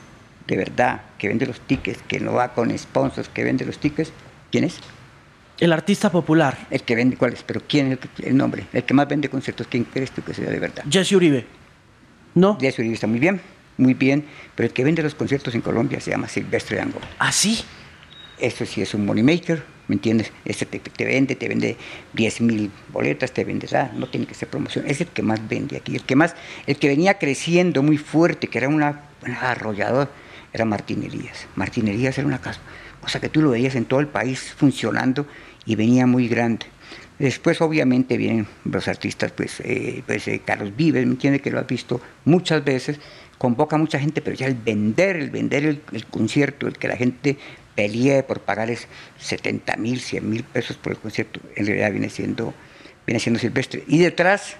de 0.47 0.57
verdad, 0.57 1.03
que 1.19 1.29
vende 1.29 1.47
los 1.47 1.61
tickets, 1.61 2.03
que 2.03 2.21
no 2.21 2.35
va 2.35 2.53
con 2.53 2.77
sponsors, 2.77 3.29
que 3.29 3.45
vende 3.45 3.65
los 3.65 3.79
tickets, 3.79 4.13
¿quién 4.51 4.65
es? 4.65 4.79
El 5.59 5.73
artista 5.73 6.11
popular. 6.11 6.67
El 6.71 6.83
que 6.83 6.97
vende, 6.97 7.17
¿cuál 7.17 7.35
es? 7.35 7.43
Pero 7.43 7.63
¿quién 7.67 7.93
es 7.93 7.99
el, 8.25 8.37
nombre? 8.37 8.67
El 8.73 8.85
que 8.85 8.95
más 8.95 9.09
vende 9.09 9.29
conciertos, 9.29 9.67
¿quién 9.69 9.85
crees 9.85 10.11
tú 10.11 10.23
que 10.23 10.35
sea 10.35 10.51
de 10.51 10.59
verdad? 10.59 10.85
Jesse 10.91 11.13
Uribe. 11.13 11.47
¿No? 12.35 12.59
Jesse 12.59 12.81
Uribe 12.81 12.95
está 12.95 13.07
muy 13.07 13.21
bien, 13.21 13.41
muy 13.77 13.95
bien, 13.95 14.25
pero 14.55 14.67
el 14.67 14.73
que 14.73 14.85
vende 14.85 15.03
los 15.03 15.15
conciertos 15.15 15.55
en 15.55 15.61
Colombia 15.61 16.01
se 16.01 16.11
llama 16.11 16.29
Silvestre 16.29 16.77
Dangond. 16.77 17.05
¿Ah, 17.19 17.33
sí? 17.33 17.61
Eso 18.39 18.67
sí 18.67 18.83
es 18.83 18.95
un 18.95 19.07
money 19.07 19.23
maker, 19.23 19.63
¿me 19.89 19.95
entiendes? 19.95 20.33
Este 20.45 20.67
te, 20.67 21.05
vende, 21.05 21.37
te 21.37 21.49
vende 21.49 21.77
10 22.13 22.41
mil 22.41 22.71
boletas, 22.93 23.33
te 23.33 23.45
vende, 23.45 23.69
no 23.95 24.09
tiene 24.09 24.27
que 24.27 24.35
ser 24.35 24.49
promoción, 24.49 24.85
es 24.89 25.01
el 25.01 25.09
que 25.09 25.23
más 25.23 25.47
vende 25.49 25.77
aquí, 25.77 25.95
el 25.95 26.03
que 26.03 26.17
más, 26.17 26.35
el 26.67 26.77
que 26.77 26.89
venía 26.89 27.19
creciendo 27.19 27.83
muy 27.83 27.99
fuerte, 27.99 28.49
que 28.49 28.59
era 28.59 28.69
una, 28.69 29.03
un 29.27 29.33
arrollador, 29.33 30.11
era. 30.53 30.65
Martín 30.65 31.03
Elías 31.05 32.19
era 32.19 32.27
una 32.27 32.41
cosa 32.41 33.21
que 33.21 33.29
tú 33.29 33.41
lo 33.43 33.51
veías 33.51 33.75
en 33.75 33.87
todo 33.87 34.01
el 34.01 34.09
país 34.09 34.55
funcionando 34.57 35.27
y 35.65 35.77
venía 35.77 36.07
muy 36.07 36.29
grande. 36.29 36.67
Después, 37.19 37.61
obviamente, 37.61 38.17
vienen 38.17 38.47
los 38.65 38.89
artistas, 38.89 39.33
pues, 39.33 39.61
eh, 39.61 40.03
pues 40.07 40.27
eh, 40.29 40.43
Carlos 40.45 40.75
Vives, 40.77 41.07
¿me 41.07 41.13
entiende? 41.13 41.41
Que 41.41 41.51
lo 41.51 41.61
has 41.61 41.67
visto 41.67 42.01
muchas 42.25 42.65
veces, 42.65 42.99
convoca 43.43 43.75
a 43.75 43.79
mucha 43.81 43.99
gente, 43.99 44.23
pero 44.23 44.37
ya 44.37 44.47
el 44.47 44.55
vender, 44.55 45.17
el 45.17 45.31
vender 45.31 45.65
el, 45.65 46.07
concierto, 46.07 46.69
el 46.69 46.79
que 46.79 46.87
la 46.87 46.97
gente 46.97 47.37
pelee 47.75 48.23
por 48.23 48.39
pagarles 48.39 48.87
70 49.19 49.75
mil, 49.79 49.99
100 49.99 50.31
mil 50.31 50.45
pesos 50.45 50.77
por 50.77 50.93
el 50.93 50.99
concierto, 50.99 51.41
en 51.57 51.67
realidad 51.67 51.91
viene 51.91 52.09
siendo, 52.09 52.55
viene 53.05 53.19
siendo 53.19 53.41
silvestre. 53.41 53.83
Y 53.89 53.99
detrás 53.99 54.55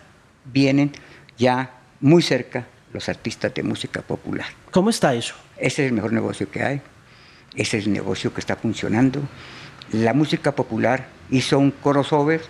vienen 0.45 0.91
ya 1.39 1.79
muy 2.01 2.23
cerca 2.23 2.67
los 2.93 3.09
artistas 3.09 3.55
de 3.55 3.63
música 3.63 4.03
popular. 4.03 4.47
¿Cómo 4.73 4.91
está 4.91 5.15
eso? 5.15 5.37
Ese 5.57 5.85
es 5.85 5.91
el 5.91 5.95
mejor 5.95 6.13
negocio 6.13 6.51
que 6.51 6.65
hay, 6.65 6.83
ese 7.55 7.79
es 7.79 7.87
el 7.87 7.93
negocio 7.93 8.35
que 8.35 8.41
está 8.41 8.57
funcionando 8.57 9.23
la 9.93 10.15
música 10.15 10.53
popular 10.53 11.07
hizo 11.31 11.59
un 11.59 11.71
crossover 11.71 12.41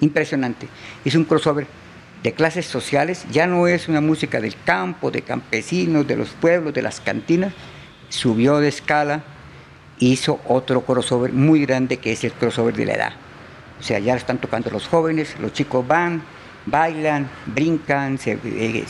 impresionante. 0.00 0.66
Hizo 1.04 1.18
un 1.18 1.24
crossover 1.26 1.66
de 2.22 2.32
clases 2.32 2.66
sociales, 2.66 3.24
ya 3.30 3.46
no 3.46 3.66
es 3.66 3.88
una 3.88 4.00
música 4.00 4.40
del 4.40 4.54
campo, 4.64 5.10
de 5.10 5.22
campesinos, 5.22 6.06
de 6.06 6.16
los 6.16 6.30
pueblos, 6.30 6.74
de 6.74 6.82
las 6.82 7.00
cantinas, 7.00 7.52
subió 8.08 8.58
de 8.58 8.68
escala, 8.68 9.22
hizo 9.98 10.40
otro 10.46 10.82
crossover 10.82 11.32
muy 11.32 11.64
grande 11.64 11.96
que 11.96 12.12
es 12.12 12.24
el 12.24 12.32
crossover 12.32 12.74
de 12.74 12.86
la 12.86 12.94
edad. 12.94 13.12
O 13.78 13.82
sea, 13.82 13.98
ya 13.98 14.14
están 14.14 14.38
tocando 14.38 14.70
los 14.70 14.86
jóvenes, 14.86 15.36
los 15.40 15.52
chicos 15.52 15.86
van, 15.86 16.22
bailan, 16.66 17.28
brincan, 17.46 18.18
se, 18.18 18.38
eh, 18.44 18.84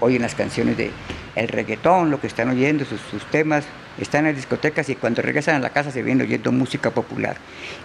oyen 0.00 0.22
las 0.22 0.34
canciones 0.34 0.76
de 0.76 0.90
el 1.36 1.48
reggaetón, 1.48 2.10
lo 2.10 2.20
que 2.20 2.26
están 2.26 2.48
oyendo, 2.48 2.84
sus, 2.84 3.00
sus 3.10 3.24
temas, 3.26 3.64
están 3.98 4.20
en 4.20 4.32
las 4.32 4.36
discotecas 4.36 4.88
y 4.88 4.96
cuando 4.96 5.22
regresan 5.22 5.56
a 5.56 5.58
la 5.60 5.70
casa 5.70 5.90
se 5.90 6.02
vienen 6.02 6.26
oyendo 6.26 6.52
música 6.52 6.90
popular. 6.90 7.36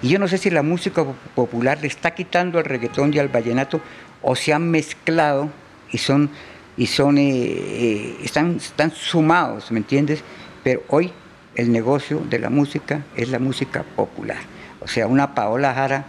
Y 0.01 0.09
yo 0.09 0.19
no 0.19 0.27
sé 0.27 0.37
si 0.37 0.49
la 0.49 0.63
música 0.63 1.03
popular 1.35 1.79
le 1.81 1.87
está 1.87 2.11
quitando 2.15 2.57
al 2.57 2.65
reggaetón 2.65 3.13
y 3.13 3.19
al 3.19 3.29
vallenato 3.29 3.81
o 4.21 4.36
se 4.36 4.53
han 4.53 4.69
mezclado 4.69 5.49
y 5.91 5.97
son 5.97 6.29
y 6.79 6.88
son 6.88 7.17
eh, 7.17 7.23
eh, 7.27 8.17
están, 8.23 8.55
están 8.55 8.91
sumados, 8.91 9.69
¿me 9.69 9.79
entiendes? 9.79 10.23
Pero 10.63 10.82
hoy 10.88 11.12
el 11.55 11.73
negocio 11.73 12.21
de 12.29 12.39
la 12.39 12.49
música 12.49 13.03
es 13.17 13.29
la 13.29 13.39
música 13.39 13.84
popular. 13.84 14.38
O 14.79 14.88
sea, 14.88 15.08
una 15.08 15.36
Paola 15.36 15.73
Jara 15.73 16.05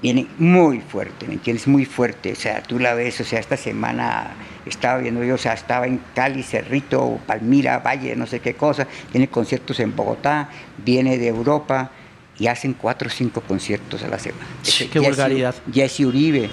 viene 0.00 0.28
muy 0.38 0.80
fuerte, 0.80 1.26
¿me 1.26 1.34
entiendes? 1.34 1.66
Muy 1.66 1.86
fuerte. 1.86 2.30
O 2.32 2.36
sea, 2.36 2.62
tú 2.62 2.78
la 2.78 2.94
ves, 2.94 3.20
o 3.20 3.24
sea, 3.24 3.40
esta 3.40 3.56
semana 3.56 4.34
estaba 4.64 5.00
viendo 5.00 5.24
yo, 5.24 5.34
o 5.34 5.38
sea, 5.38 5.54
estaba 5.54 5.88
en 5.88 6.00
Cali, 6.14 6.44
Cerrito, 6.44 7.18
Palmira, 7.26 7.80
Valle, 7.80 8.14
no 8.14 8.28
sé 8.28 8.38
qué 8.38 8.54
cosa, 8.54 8.86
tiene 9.10 9.26
conciertos 9.26 9.80
en 9.80 9.96
Bogotá, 9.96 10.50
viene 10.84 11.18
de 11.18 11.26
Europa 11.26 11.90
y 12.38 12.46
hacen 12.46 12.74
cuatro 12.74 13.08
o 13.08 13.10
cinco 13.10 13.40
conciertos 13.40 14.04
a 14.04 14.08
la 14.08 14.20
semana. 14.20 14.46
qué 14.92 15.00
vulgaridad. 15.00 15.54
Jesse 15.72 16.00
Uribe, 16.00 16.48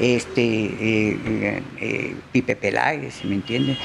este, 0.00 0.42
eh, 0.42 1.18
eh, 1.26 1.62
eh, 1.80 2.14
Pipe 2.32 2.58
¿me 3.24 3.34
entiende? 3.34 3.76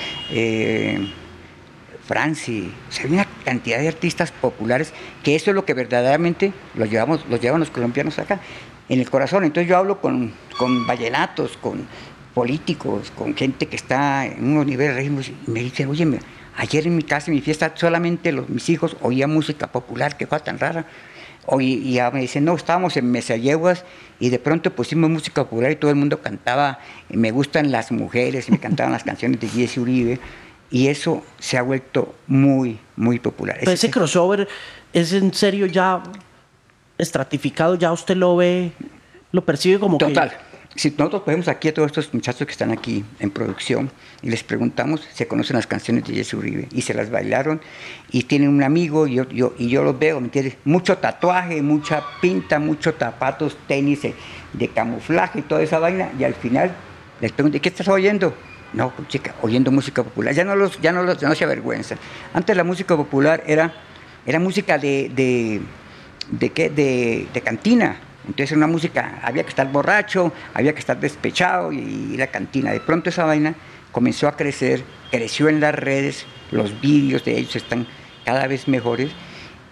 Franci, 2.06 2.70
o 2.90 2.92
sea, 2.92 3.06
hay 3.06 3.14
una 3.14 3.26
cantidad 3.46 3.80
de 3.80 3.88
artistas 3.88 4.32
populares 4.32 4.94
que 5.24 5.36
eso 5.36 5.52
es 5.52 5.56
lo 5.56 5.64
que 5.66 5.74
verdaderamente 5.74 6.52
los 6.76 6.90
llevamos, 6.90 7.26
los 7.30 7.40
llevan 7.40 7.62
los 7.62 7.70
colombianos 7.70 8.20
acá, 8.20 8.42
en 8.90 9.00
el 9.00 9.10
corazón. 9.10 9.46
Entonces 9.46 9.70
yo 9.70 9.78
hablo 9.78 10.02
con, 10.02 10.34
con 10.58 10.86
vallenatos, 10.86 11.58
con 11.58 11.88
políticos, 12.34 13.12
con 13.16 13.36
gente 13.36 13.68
que 13.68 13.78
está 13.78 14.26
en 14.26 14.44
unos 14.44 14.66
niveles 14.66 14.98
ritmos, 14.98 15.30
y 15.30 15.36
me 15.50 15.62
dicen, 15.62 15.90
oye, 15.90 16.20
ayer 16.58 16.88
en 16.88 16.96
mi 16.96 17.04
casa, 17.04 17.32
en 17.32 17.36
mi 17.36 17.42
fiesta, 17.42 17.72
solamente 17.76 18.34
los, 18.34 18.50
mis 18.50 18.68
hijos 18.70 18.98
oían 19.02 19.32
música 19.32 19.68
popular, 19.68 20.18
qué 20.18 20.28
cosa 20.28 20.44
tan 20.44 20.60
rara. 20.60 20.86
Y 21.60 21.94
ya 21.94 22.10
me 22.12 22.22
dicen, 22.22 22.46
no, 22.46 22.56
estábamos 22.56 22.96
en 22.96 23.12
Mesayeguas 23.12 23.84
y 24.20 24.30
de 24.30 24.40
pronto 24.40 24.72
pusimos 24.72 25.10
música 25.10 25.44
popular 25.44 25.72
y 25.72 25.76
todo 25.76 25.92
el 25.92 25.98
mundo 25.98 26.22
cantaba, 26.22 26.80
me 27.10 27.32
gustan 27.32 27.72
las 27.72 27.92
mujeres, 27.92 28.50
me 28.50 28.60
cantaban 28.60 28.94
las 28.94 29.04
canciones 29.04 29.40
de 29.42 29.50
Jesse 29.50 29.78
Uribe 29.78 30.20
y 30.72 30.88
eso 30.88 31.24
se 31.40 31.58
ha 31.58 31.62
vuelto 31.62 32.16
muy, 32.28 32.80
muy 32.96 33.20
popular. 33.20 33.58
Pero 33.60 33.72
ese 33.72 33.92
crossover 33.92 34.48
es 34.94 35.12
en 35.12 35.34
serio 35.34 35.66
ya 35.66 36.02
estratificado, 36.98 37.76
ya 37.76 37.92
usted 37.92 38.16
lo 38.16 38.38
ve, 38.38 38.72
lo 39.32 39.44
percibe 39.44 39.80
como 39.80 39.98
Total 39.98 40.32
si 40.76 40.90
nosotros 40.92 41.22
ponemos 41.22 41.48
aquí 41.48 41.68
a 41.68 41.74
todos 41.74 41.88
estos 41.88 42.14
muchachos 42.14 42.48
que 42.48 42.52
están 42.52 42.72
aquí 42.72 43.06
en 43.20 43.30
producción 43.30 43.92
y 44.24 44.30
les 44.30 44.44
preguntamos, 44.44 45.02
se 45.14 45.28
conocen 45.28 45.56
las 45.56 45.68
canciones 45.68 46.04
de 46.06 46.16
Jesse 46.16 46.34
Uribe 46.34 46.68
y 46.72 46.82
se 46.82 46.96
las 46.96 47.12
bailaron 47.12 47.62
y 48.12 48.24
tienen 48.24 48.50
un 48.50 48.64
amigo 48.64 49.06
y 49.06 49.16
yo, 49.16 49.54
y 49.58 49.70
yo 49.70 49.84
los 49.84 50.00
veo, 50.00 50.20
¿me 50.20 50.28
entiendes? 50.28 50.58
Mucho 50.66 50.98
tatuaje, 50.98 51.62
mucha 51.62 52.04
pinta, 52.22 52.58
muchos 52.58 52.96
zapatos, 52.98 53.56
tenis 53.68 54.02
de, 54.02 54.68
camuflaje 54.70 55.40
y 55.40 55.42
toda 55.44 55.62
esa 55.62 55.78
vaina 55.78 56.12
y 56.18 56.24
al 56.24 56.34
final 56.34 56.74
les 57.22 57.32
pregunto, 57.32 57.62
¿qué 57.62 57.70
estás 57.70 57.88
oyendo? 57.88 58.34
No, 58.74 58.92
chica, 59.08 59.36
oyendo 59.44 59.70
música 59.70 60.04
popular. 60.04 60.34
Ya 60.34 60.44
no 60.44 60.56
los, 60.56 60.82
ya 60.82 60.92
no 60.92 61.04
los, 61.04 61.22
no 61.22 61.36
se 61.36 61.44
avergüenza. 61.44 61.96
Antes 62.34 62.58
la 62.58 62.64
música 62.64 62.98
popular 62.98 63.44
era, 63.46 63.72
era 64.26 64.40
música 64.40 64.80
de, 64.80 65.62
de, 66.32 66.50
¿qué? 66.50 66.72
de 66.72 67.42
cantina 67.42 67.98
entonces 68.26 68.56
una 68.56 68.68
música, 68.68 69.20
había 69.22 69.44
que 69.44 69.50
estar 69.50 69.72
borracho, 69.72 70.32
había 70.54 70.74
que 70.74 70.80
estar 70.80 71.00
despechado 71.00 71.72
y, 71.72 72.16
la 72.18 72.28
cantina. 72.28 72.72
De 72.72 72.80
pronto 72.80 73.10
esa 73.10 73.26
vaina 73.26 73.56
comenzó 73.92 74.28
a 74.28 74.36
crecer, 74.38 74.84
creció 75.12 75.50
en 75.50 75.60
las 75.60 75.76
redes, 75.76 76.26
los 76.52 76.80
vídeos 76.80 77.26
de 77.26 77.38
ellos 77.38 77.56
están 77.56 77.88
cada 78.26 78.48
vez 78.48 78.68
mejores 78.68 79.12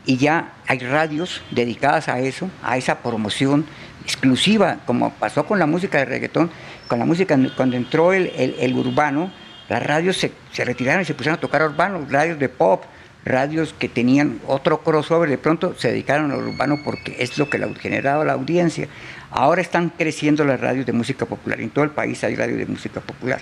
y 0.06 0.18
ya 0.18 0.54
hay 0.68 0.80
radios 0.80 1.42
dedicadas 1.52 2.10
a 2.10 2.20
eso, 2.20 2.50
a 2.64 2.78
esa 2.78 3.00
promoción 3.00 3.66
exclusiva, 4.04 4.80
como 4.86 5.12
pasó 5.14 5.46
con 5.46 5.60
la 5.60 5.66
música 5.66 6.00
de 6.00 6.06
reggaetón, 6.06 6.50
con 6.88 7.00
la 7.00 7.06
música 7.06 7.38
cuando 7.56 7.78
entró 7.78 8.12
el, 8.14 8.32
el, 8.36 8.74
urbano, 8.74 9.32
las 9.70 9.82
radios 9.84 10.18
se, 10.18 10.32
se 10.52 10.66
retiraron 10.66 11.04
y 11.04 11.06
se 11.06 11.14
pusieron 11.14 11.38
a 11.38 11.42
tocar 11.42 11.64
urbano, 11.64 12.06
radios 12.10 12.40
de 12.40 12.50
pop, 12.50 12.84
radios 13.26 13.76
que 13.78 13.88
tenían 13.88 14.40
otro 14.48 14.84
crossover, 14.84 15.30
de 15.30 15.38
pronto 15.38 15.76
se 15.78 15.90
dedicaron 15.90 16.32
al 16.32 16.40
urbano 16.40 16.80
porque 16.84 17.16
es 17.20 17.38
lo 17.38 17.50
que 17.50 17.58
le 17.58 17.74
generaba 17.76 18.26
la 18.26 18.34
audiencia. 18.34 18.88
Ahora 19.30 19.62
están 19.62 19.90
creciendo 19.90 20.44
las 20.44 20.60
radios 20.60 20.86
de 20.86 20.94
música 20.94 21.26
popular. 21.26 21.62
En 21.62 21.70
todo 21.70 21.86
el 21.86 21.92
país 21.92 22.24
hay 22.24 22.36
radios 22.36 22.58
de 22.58 22.66
música 22.66 23.00
popular. 23.00 23.40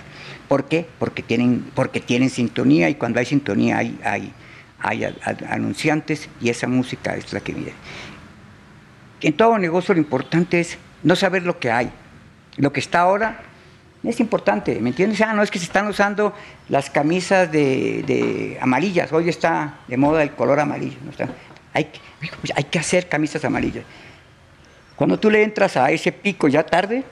¿Por 0.48 0.66
qué? 0.66 0.86
Porque 0.98 1.22
tienen, 1.22 1.64
porque 1.74 2.00
tienen 2.00 2.30
sintonía 2.30 2.88
y 2.90 2.94
cuando 2.94 3.18
hay 3.18 3.26
sintonía 3.26 3.78
hay, 3.78 3.98
hay, 4.04 4.32
hay 4.78 5.16
anunciantes 5.48 6.28
y 6.40 6.50
esa 6.50 6.68
música 6.68 7.16
es 7.16 7.32
la 7.32 7.40
que 7.40 7.52
viene. 7.52 7.74
En 9.22 9.32
todo 9.34 9.58
negocio 9.58 9.94
lo 9.94 10.00
importante 10.00 10.60
es 10.60 10.78
no 11.02 11.16
saber 11.16 11.44
lo 11.44 11.58
que 11.58 11.70
hay. 11.70 11.90
Lo 12.56 12.72
que 12.72 12.80
está 12.80 13.00
ahora 13.00 13.42
es 14.02 14.20
importante, 14.20 14.80
¿me 14.80 14.90
entiendes? 14.90 15.20
Ah, 15.20 15.34
no 15.34 15.42
es 15.42 15.50
que 15.50 15.58
se 15.58 15.66
están 15.66 15.86
usando 15.86 16.34
las 16.68 16.88
camisas 16.88 17.50
de, 17.52 18.58
amarillas, 18.60 19.12
hoy 19.12 19.28
está 19.28 19.80
de 19.88 19.96
moda 19.96 20.22
el 20.22 20.32
color 20.32 20.60
amarillo. 20.60 20.96
¿no? 21.04 21.12
hay, 21.74 21.88
pues, 22.40 22.52
hay 22.56 22.64
que 22.64 22.78
hacer 22.78 23.08
camisas 23.08 23.44
amarillas. 23.44 23.84
Cuando 24.96 25.18
tú 25.18 25.30
le 25.30 25.42
entras 25.42 25.76
a 25.78 25.90
ese 25.90 26.12
pico 26.12 26.46
ya 26.48 26.62
tarde, 26.62 27.04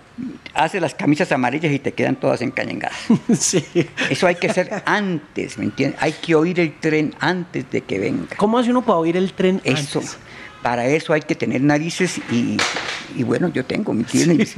haces 0.52 0.80
las 0.80 0.94
camisas 0.94 1.32
amarillas 1.32 1.72
y 1.72 1.78
te 1.78 1.92
quedan 1.92 2.16
todas 2.16 2.42
encañengadas. 2.42 2.98
Sí. 3.38 3.64
Eso 4.10 4.26
hay 4.26 4.34
que 4.34 4.48
hacer 4.50 4.82
antes, 4.84 5.56
¿me 5.56 5.64
entiendes? 5.64 5.98
Hay 6.02 6.12
que 6.12 6.34
oír 6.34 6.60
el 6.60 6.78
tren 6.78 7.14
antes 7.20 7.70
de 7.70 7.80
que 7.82 7.98
venga. 7.98 8.36
¿Cómo 8.36 8.58
hace 8.58 8.70
uno 8.70 8.82
para 8.82 8.98
oír 8.98 9.16
el 9.16 9.32
tren 9.32 9.60
eso, 9.64 10.02
Para 10.62 10.86
eso 10.86 11.12
hay 11.12 11.22
que 11.22 11.34
tener 11.34 11.62
narices 11.62 12.18
y, 12.30 12.58
bueno, 13.24 13.48
yo 13.48 13.64
tengo, 13.64 13.92
¿me 13.92 14.00
entiendes? 14.00 14.56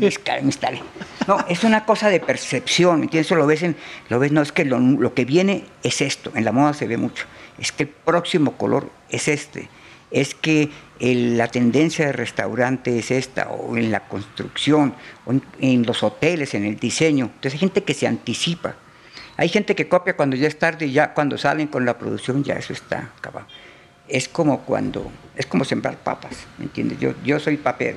No, 1.27 1.39
es 1.49 1.65
una 1.65 1.85
cosa 1.85 2.09
de 2.09 2.21
percepción, 2.21 2.99
¿me 3.01 3.05
entiendes? 3.05 3.29
Eso 3.29 3.37
lo 3.37 3.47
ves, 3.47 3.63
en, 3.63 3.77
lo 4.09 4.19
ves 4.19 4.33
no 4.33 4.43
es 4.43 4.53
que 4.53 4.65
lo, 4.65 4.79
lo 4.79 5.15
que 5.15 5.25
viene 5.25 5.65
es 5.83 6.01
esto, 6.01 6.33
en 6.35 6.45
la 6.45 6.53
moda 6.53 6.75
se 6.75 6.87
ve 6.87 6.97
mucho, 6.97 7.27
es 7.59 7.73
que 7.73 7.85
el 7.85 7.89
próximo 7.89 8.53
color 8.53 8.91
es 9.11 9.29
este 9.29 9.69
es 10.11 10.35
que 10.35 10.71
la 11.01 11.49
tendencia 11.49 12.07
de 12.07 12.13
restaurante 12.13 12.99
es 12.99 13.11
esta, 13.11 13.49
o 13.49 13.77
en 13.77 13.91
la 13.91 14.01
construcción, 14.01 14.95
o 15.25 15.33
en, 15.61 15.87
los 15.87 16.03
hoteles, 16.03 16.55
en 16.55 16.65
el 16.65 16.79
diseño. 16.79 17.27
Entonces 17.27 17.55
hay 17.55 17.59
gente 17.61 17.85
que 17.85 17.95
se 17.95 18.07
anticipa. 18.07 18.75
Hay 19.37 19.49
gente 19.49 19.75
que 19.75 19.89
copia 19.89 20.17
cuando 20.17 20.37
ya 20.37 20.49
es 20.49 20.59
tarde 20.59 20.87
y 20.87 20.93
ya 20.93 21.15
cuando 21.15 21.39
salen 21.39 21.69
con 21.69 21.87
la 21.87 21.97
producción 21.97 22.45
ya 22.45 22.55
eso 22.55 22.73
está 22.73 23.13
acabado. 23.17 23.47
Es 24.07 24.29
como 24.29 24.63
cuando, 24.63 25.11
es 25.37 25.47
como 25.47 25.65
sembrar 25.65 25.97
papas, 25.97 26.47
¿me 26.59 26.65
entiendes? 26.65 26.99
Yo, 26.99 27.15
yo 27.25 27.39
soy 27.39 27.57
papero 27.57 27.97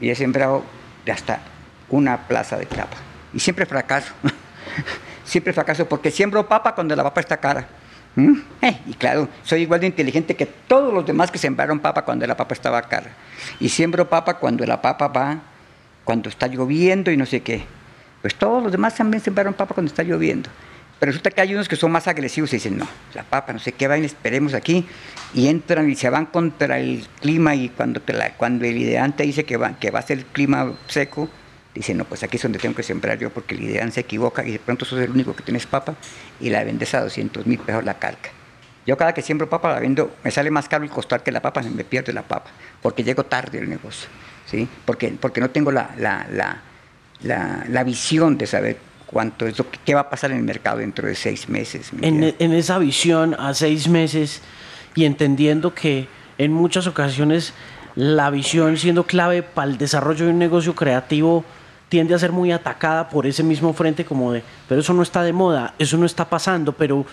y 0.00 0.10
he 0.10 0.14
sembrado 0.14 0.62
hasta 1.10 1.40
una 1.88 2.26
plaza 2.28 2.56
de 2.56 2.66
papa. 2.66 2.96
Y 3.32 3.40
siempre 3.40 3.66
fracaso. 3.66 4.12
siempre 5.24 5.52
fracaso 5.52 5.88
porque 5.88 6.10
siembro 6.10 6.46
papa 6.48 6.74
cuando 6.74 6.94
la 6.96 7.02
papa 7.02 7.20
está 7.20 7.36
cara. 7.36 7.66
¿Mm? 8.14 8.34
Eh, 8.62 8.80
y 8.86 8.94
claro, 8.94 9.28
soy 9.42 9.62
igual 9.62 9.80
de 9.80 9.86
inteligente 9.86 10.34
que 10.34 10.46
todos 10.46 10.92
los 10.92 11.04
demás 11.04 11.30
que 11.30 11.38
sembraron 11.38 11.80
papa 11.80 12.02
cuando 12.04 12.26
la 12.26 12.36
papa 12.36 12.54
estaba 12.54 12.82
cara. 12.82 13.10
Y 13.60 13.68
siembro 13.68 14.08
papa 14.08 14.34
cuando 14.38 14.64
la 14.64 14.80
papa 14.80 15.08
va, 15.08 15.38
cuando 16.04 16.28
está 16.28 16.46
lloviendo 16.46 17.10
y 17.10 17.16
no 17.16 17.26
sé 17.26 17.42
qué. 17.42 17.64
Pues 18.22 18.34
todos 18.34 18.62
los 18.62 18.72
demás 18.72 18.94
también 18.94 19.22
sembraron 19.22 19.54
papa 19.54 19.74
cuando 19.74 19.90
está 19.90 20.02
lloviendo. 20.02 20.48
Pero 20.98 21.10
resulta 21.10 21.30
que 21.30 21.40
hay 21.42 21.52
unos 21.54 21.68
que 21.68 21.76
son 21.76 21.92
más 21.92 22.08
agresivos 22.08 22.52
y 22.52 22.56
dicen, 22.56 22.78
no, 22.78 22.88
la 23.14 23.22
papa, 23.22 23.52
no 23.52 23.58
sé 23.58 23.72
qué, 23.72 23.86
vayan, 23.86 24.04
esperemos 24.04 24.54
aquí. 24.54 24.86
Y 25.34 25.48
entran 25.48 25.90
y 25.90 25.94
se 25.94 26.08
van 26.08 26.26
contra 26.26 26.78
el 26.78 27.06
clima 27.20 27.54
y 27.54 27.68
cuando, 27.68 28.00
cuando 28.38 28.64
el 28.64 28.78
ideante 28.78 29.24
dice 29.24 29.44
que 29.44 29.56
va, 29.56 29.78
que 29.78 29.90
va 29.90 29.98
a 29.98 30.02
ser 30.02 30.18
el 30.18 30.24
clima 30.24 30.72
seco, 30.86 31.28
dice, 31.74 31.94
no, 31.94 32.04
pues 32.04 32.22
aquí 32.22 32.36
es 32.36 32.42
donde 32.42 32.58
tengo 32.58 32.74
que 32.74 32.82
sembrar 32.82 33.18
yo 33.18 33.30
porque 33.30 33.54
el 33.54 33.64
ideal 33.64 33.92
se 33.92 34.00
equivoca 34.00 34.44
y 34.46 34.52
de 34.52 34.58
pronto 34.58 34.84
sos 34.86 35.00
el 35.00 35.10
único 35.10 35.36
que 35.36 35.42
tienes 35.42 35.66
papa 35.66 35.94
y 36.40 36.48
la 36.48 36.64
vendes 36.64 36.94
a 36.94 37.02
200 37.02 37.46
mil 37.46 37.58
pesos 37.58 37.84
la 37.84 37.94
calca. 37.98 38.30
Yo 38.86 38.96
cada 38.96 39.12
que 39.12 39.20
siembro 39.20 39.50
papa 39.50 39.72
la 39.72 39.80
vendo, 39.80 40.16
me 40.22 40.30
sale 40.30 40.50
más 40.50 40.68
caro 40.68 40.84
el 40.84 40.90
costar 40.90 41.22
que 41.22 41.32
la 41.32 41.42
papa, 41.42 41.60
me 41.62 41.84
pierde 41.84 42.12
la 42.12 42.22
papa, 42.22 42.50
porque 42.80 43.02
llego 43.02 43.24
tarde 43.24 43.58
al 43.58 43.68
negocio, 43.68 44.08
¿sí? 44.46 44.68
Porque, 44.84 45.08
porque 45.20 45.40
no 45.40 45.50
tengo 45.50 45.72
la, 45.72 45.90
la, 45.98 46.26
la, 47.22 47.64
la, 47.68 47.84
visión 47.84 48.38
de 48.38 48.46
saber 48.46 48.78
cuánto 49.06 49.46
es 49.46 49.58
lo 49.58 49.70
que 49.70 49.78
qué 49.84 49.94
va 49.94 50.02
a 50.02 50.10
pasar 50.10 50.30
en 50.32 50.38
el 50.38 50.42
mercado 50.42 50.78
dentro 50.78 51.06
de 51.08 51.14
seis 51.14 51.48
meses. 51.48 51.90
En, 52.00 52.34
en 52.38 52.52
esa 52.52 52.78
visión 52.78 53.34
a 53.38 53.54
seis 53.54 53.88
meses 53.88 54.42
y 54.94 55.04
entendiendo 55.04 55.74
que 55.74 56.08
en 56.38 56.52
muchas 56.52 56.86
ocasiones 56.86 57.52
la 57.94 58.30
visión 58.30 58.76
siendo 58.76 59.04
clave 59.04 59.42
para 59.42 59.70
el 59.70 59.78
desarrollo 59.78 60.26
de 60.26 60.32
un 60.32 60.38
negocio 60.38 60.74
creativo 60.74 61.44
tiende 61.88 62.14
a 62.14 62.18
ser 62.18 62.32
muy 62.32 62.52
atacada 62.52 63.08
por 63.08 63.26
ese 63.26 63.42
mismo 63.42 63.72
frente 63.72 64.04
como 64.04 64.32
de, 64.32 64.42
pero 64.68 64.80
eso 64.80 64.92
no 64.92 65.02
está 65.02 65.22
de 65.22 65.32
moda, 65.32 65.74
eso 65.78 65.96
no 65.96 66.04
está 66.04 66.28
pasando, 66.28 66.72
pero 66.72 67.06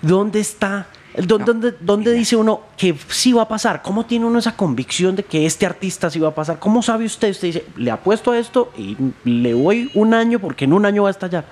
¿dónde 0.00 0.40
está? 0.40 0.86
¿Dónde, 1.14 1.74
dónde, 1.80 2.12
dice 2.12 2.36
uno 2.36 2.62
que 2.76 2.94
sí 3.08 3.32
va 3.32 3.42
a 3.42 3.48
pasar? 3.48 3.82
¿Cómo 3.82 4.06
tiene 4.06 4.26
uno 4.26 4.38
esa 4.38 4.56
convicción 4.56 5.16
de 5.16 5.24
que 5.24 5.44
este 5.44 5.66
artista 5.66 6.08
sí 6.08 6.20
va 6.20 6.28
a 6.28 6.34
pasar? 6.34 6.58
¿Cómo 6.58 6.82
sabe 6.82 7.04
usted? 7.04 7.30
Usted 7.30 7.48
dice, 7.48 7.64
le 7.76 7.90
apuesto 7.90 8.30
a 8.30 8.38
esto 8.38 8.72
y 8.76 8.96
le 9.24 9.54
voy 9.54 9.90
un 9.94 10.14
año 10.14 10.38
porque 10.38 10.66
en 10.66 10.72
un 10.72 10.86
año 10.86 11.02
va 11.02 11.08
a 11.08 11.12
estallar. 11.12 11.44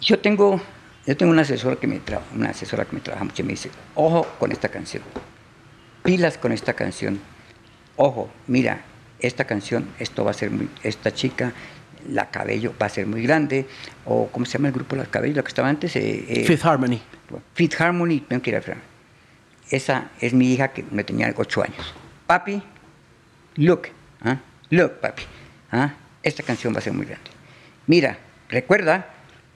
Yo 0.00 0.18
tengo, 0.20 0.60
yo 1.06 1.16
tengo 1.16 1.32
una 1.32 1.42
asesora 1.42 1.76
que 1.76 1.86
me 1.86 1.98
trabaja, 1.98 2.28
una 2.34 2.50
asesora 2.50 2.84
que 2.84 2.94
me 2.94 3.00
trabaja 3.00 3.24
mucho 3.24 3.42
y 3.42 3.44
me 3.44 3.52
dice, 3.52 3.70
ojo 3.94 4.26
con 4.38 4.52
esta 4.52 4.68
canción, 4.68 5.02
pilas 6.04 6.38
con 6.38 6.52
esta 6.52 6.74
canción, 6.74 7.18
ojo, 7.96 8.30
mira, 8.46 8.84
esta 9.18 9.44
canción, 9.44 9.88
esto 9.98 10.24
va 10.24 10.30
a 10.30 10.34
ser 10.34 10.50
muy, 10.50 10.68
esta 10.82 11.12
chica, 11.12 11.52
la 12.10 12.30
cabello 12.30 12.74
va 12.80 12.86
a 12.86 12.88
ser 12.88 13.06
muy 13.06 13.22
grande, 13.22 13.66
o 14.04 14.28
¿cómo 14.30 14.46
se 14.46 14.52
llama 14.52 14.68
el 14.68 14.74
grupo 14.74 14.96
La 14.96 15.06
Cabello, 15.06 15.36
lo 15.36 15.44
que 15.44 15.48
estaba 15.48 15.68
antes? 15.68 15.94
Eh, 15.96 16.24
eh, 16.28 16.44
Fifth 16.44 16.64
Harmony. 16.64 17.00
Fifth 17.54 17.80
Harmony, 17.80 18.20
tengo 18.20 18.42
que 18.42 18.50
ir 18.50 18.56
a 18.56 18.62
Esa 19.70 20.10
es 20.20 20.32
mi 20.32 20.52
hija 20.52 20.68
que 20.68 20.84
me 20.90 21.04
tenía 21.04 21.32
ocho 21.36 21.62
años. 21.62 21.94
Papi, 22.26 22.62
look, 23.56 23.88
¿ah? 24.22 24.38
look, 24.70 25.00
papi, 25.00 25.22
¿ah? 25.72 25.94
esta 26.22 26.42
canción 26.42 26.74
va 26.74 26.78
a 26.78 26.82
ser 26.82 26.92
muy 26.92 27.06
grande. 27.06 27.30
Mira, 27.86 28.18
recuerda, 28.48 29.06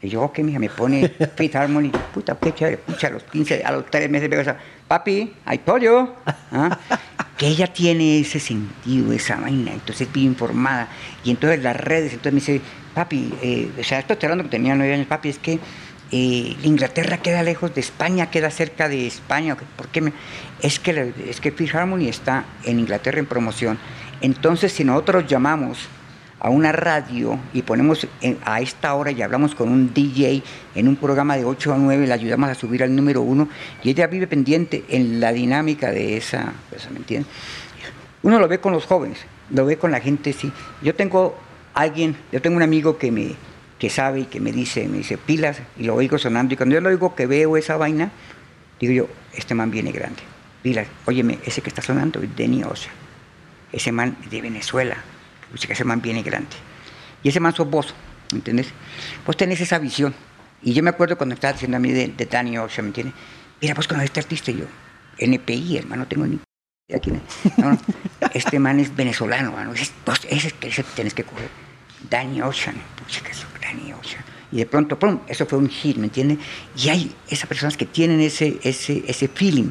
y 0.03 0.09
yo, 0.09 0.23
ok, 0.23 0.39
hija 0.39 0.59
me 0.59 0.69
pone 0.71 1.09
Fifth 1.37 1.57
Harmony, 1.57 1.91
puta, 2.15 2.37
qué 2.41 2.55
chévere, 2.55 2.79
pucha, 2.79 3.09
a 3.09 3.11
los 3.11 3.25
15, 3.25 3.63
a 3.65 3.73
los 3.73 3.87
3 3.87 4.11
meses 4.11 4.31
veo 4.31 4.41
esa, 4.41 4.57
papi, 4.89 5.35
I 5.51 5.59
told 5.59 5.83
you, 5.83 6.09
¿ah? 6.53 6.79
Que 7.41 7.49
ella 7.49 7.69
tiene 7.69 8.21
ese 8.21 8.39
sentido, 8.39 9.15
esa 9.15 9.37
vaina, 9.37 9.73
entonces 9.73 10.07
es 10.07 10.13
bien 10.13 10.27
informada. 10.27 10.89
Y 11.25 11.31
entonces 11.31 11.63
las 11.63 11.75
redes, 11.75 12.13
entonces 12.13 12.35
me 12.35 12.41
dice, 12.41 12.61
papi, 12.95 13.33
eh, 13.41 13.71
o 13.81 13.83
sea, 13.83 14.01
estoy 14.01 14.19
hablando 14.25 14.45
que 14.45 14.51
tenía 14.51 14.75
nueve 14.75 14.93
años, 14.93 15.07
papi, 15.07 15.31
es 15.31 15.39
que 15.39 15.59
eh, 16.13 16.57
Inglaterra 16.65 17.17
queda 17.17 17.43
lejos 17.43 17.75
de 17.75 17.81
España, 17.81 18.31
queda 18.31 18.51
cerca 18.51 18.91
de 18.91 19.07
España. 19.07 19.57
¿Por 19.57 19.89
qué 19.89 20.03
me? 20.03 20.13
Es 20.61 20.79
que, 20.79 21.15
es 21.31 21.41
que 21.41 21.55
Harmony 21.73 22.09
está 22.09 22.45
en 22.65 22.79
Inglaterra 22.79 23.21
en 23.21 23.25
promoción. 23.25 23.79
Entonces, 24.21 24.73
si 24.73 24.85
nosotros 24.85 25.27
llamamos 25.27 25.89
a 26.41 26.49
una 26.49 26.73
radio 26.73 27.39
y 27.53 27.63
ponemos 27.63 28.07
a 28.45 28.61
esta 28.61 28.95
hora 28.95 29.11
y 29.11 29.21
hablamos 29.23 29.55
con 29.55 29.69
un 29.69 29.93
DJ 29.93 30.43
en 30.75 30.89
un 30.89 30.97
programa 30.97 31.37
de 31.37 31.45
8 31.45 31.75
a 31.75 31.77
9, 31.77 32.07
le 32.07 32.13
ayudamos 32.13 32.49
a 32.49 32.55
subir 32.55 32.83
al 32.83 32.97
número 32.97 33.21
1 33.21 33.49
y 33.85 33.91
ella 33.91 34.07
vive 34.07 34.27
pendiente 34.27 34.85
en 34.89 35.21
la 35.21 35.33
dinámica 35.33 35.93
de 35.93 36.17
esa, 36.17 36.53
¿me 36.91 36.97
entiendes? 36.97 37.31
Uno 38.23 38.39
lo 38.39 38.49
ve 38.49 38.59
con 38.59 38.73
los 38.73 38.87
jóvenes, 38.87 39.19
lo 39.51 39.65
ve 39.67 39.77
con 39.77 39.91
la 39.91 40.01
gente, 40.01 40.33
sí. 40.33 40.51
Yo 40.83 40.95
tengo 40.95 41.37
alguien, 41.75 42.17
yo 42.33 42.41
tengo 42.43 42.57
un 42.57 42.63
amigo 42.63 42.99
que 42.99 43.13
me 43.13 43.37
que 43.79 43.89
sabe 43.89 44.21
y 44.21 44.25
que 44.27 44.41
me 44.41 44.53
dice, 44.53 44.87
me 44.89 44.99
dice 44.99 45.17
pilas 45.17 45.63
y 45.79 45.85
lo 45.85 45.95
oigo 45.95 46.19
sonando 46.19 46.53
y 46.53 46.57
cuando 46.59 46.75
yo 46.75 46.83
lo 46.83 46.91
oigo 46.91 47.15
que 47.15 47.27
veo 47.27 47.57
esa 47.57 47.79
vaina, 47.79 48.11
digo 48.79 48.93
yo, 48.93 49.09
este 49.33 49.55
man 49.55 49.71
viene 49.71 49.91
grande. 49.91 50.21
Pilas, 50.63 50.87
óyeme, 51.07 51.39
ese 51.47 51.63
que 51.63 51.71
está 51.71 51.81
sonando 51.81 52.21
es 52.21 52.37
Denny 52.37 52.63
Ocean. 52.63 52.95
Ese 53.73 53.91
man 53.91 54.19
de 54.31 54.43
Venezuela, 54.43 54.97
que 55.67 55.73
ese 55.73 55.85
man 55.85 56.01
viene 56.01 56.23
grande. 56.23 56.57
Y 57.23 57.29
ese 57.29 57.41
man 57.41 57.55
sos 57.55 57.69
vos, 57.69 57.95
¿me 58.33 58.39
entiendes? 58.39 58.69
Vos 59.27 59.37
tenés 59.37 59.61
esa 59.61 59.79
visión. 59.79 60.15
Y 60.63 60.73
yo 60.73 60.83
me 60.83 60.91
acuerdo 60.91 61.17
cuando 61.17 61.35
estaba 61.35 61.53
diciendo 61.53 61.77
a 61.77 61.81
mí 61.81 61.91
de, 61.91 62.09
de 62.09 62.27
Danny 62.27 62.59
Ocean, 62.59 62.87
¿me 62.87 62.89
entiendes? 62.89 63.15
Mira, 63.61 63.75
vos 63.75 63.87
conoces 63.87 64.07
este 64.07 64.21
artista 64.21 64.51
y 64.51 64.59
yo, 64.59 64.65
NPI, 65.19 65.79
hermano, 65.79 66.03
no 66.03 66.09
tengo 66.09 66.27
ni 66.27 66.39
idea 66.89 67.01
quién 67.01 67.17
es. 67.17 67.59
No, 67.59 67.79
este 68.35 68.59
man 68.59 68.81
es 68.81 68.95
venezolano, 68.95 69.51
hermano. 69.51 69.73
ese 69.75 69.93
es 70.31 70.53
que 70.55 70.83
tenés 70.95 71.15
que 71.15 71.25
coger. 71.25 71.49
Danny 72.09 72.41
Ocean, 72.41 72.77
pucha, 72.97 73.21
que 73.23 73.33
Danny 73.61 73.93
Ocean. 73.93 74.25
Y 74.53 74.59
de 74.59 74.67
pronto, 74.67 74.99
pum, 74.99 75.21
eso 75.29 75.47
fue 75.47 75.59
un 75.59 75.69
hit, 75.69 75.97
¿me 75.97 76.07
entiendes? 76.07 76.39
Y 76.77 76.89
hay 76.89 77.15
esas 77.29 77.47
personas 77.47 77.77
que 77.77 77.87
tienen 77.87 78.21
ese, 78.21 78.59
ese, 78.63 79.05
ese 79.07 79.29
feeling 79.29 79.71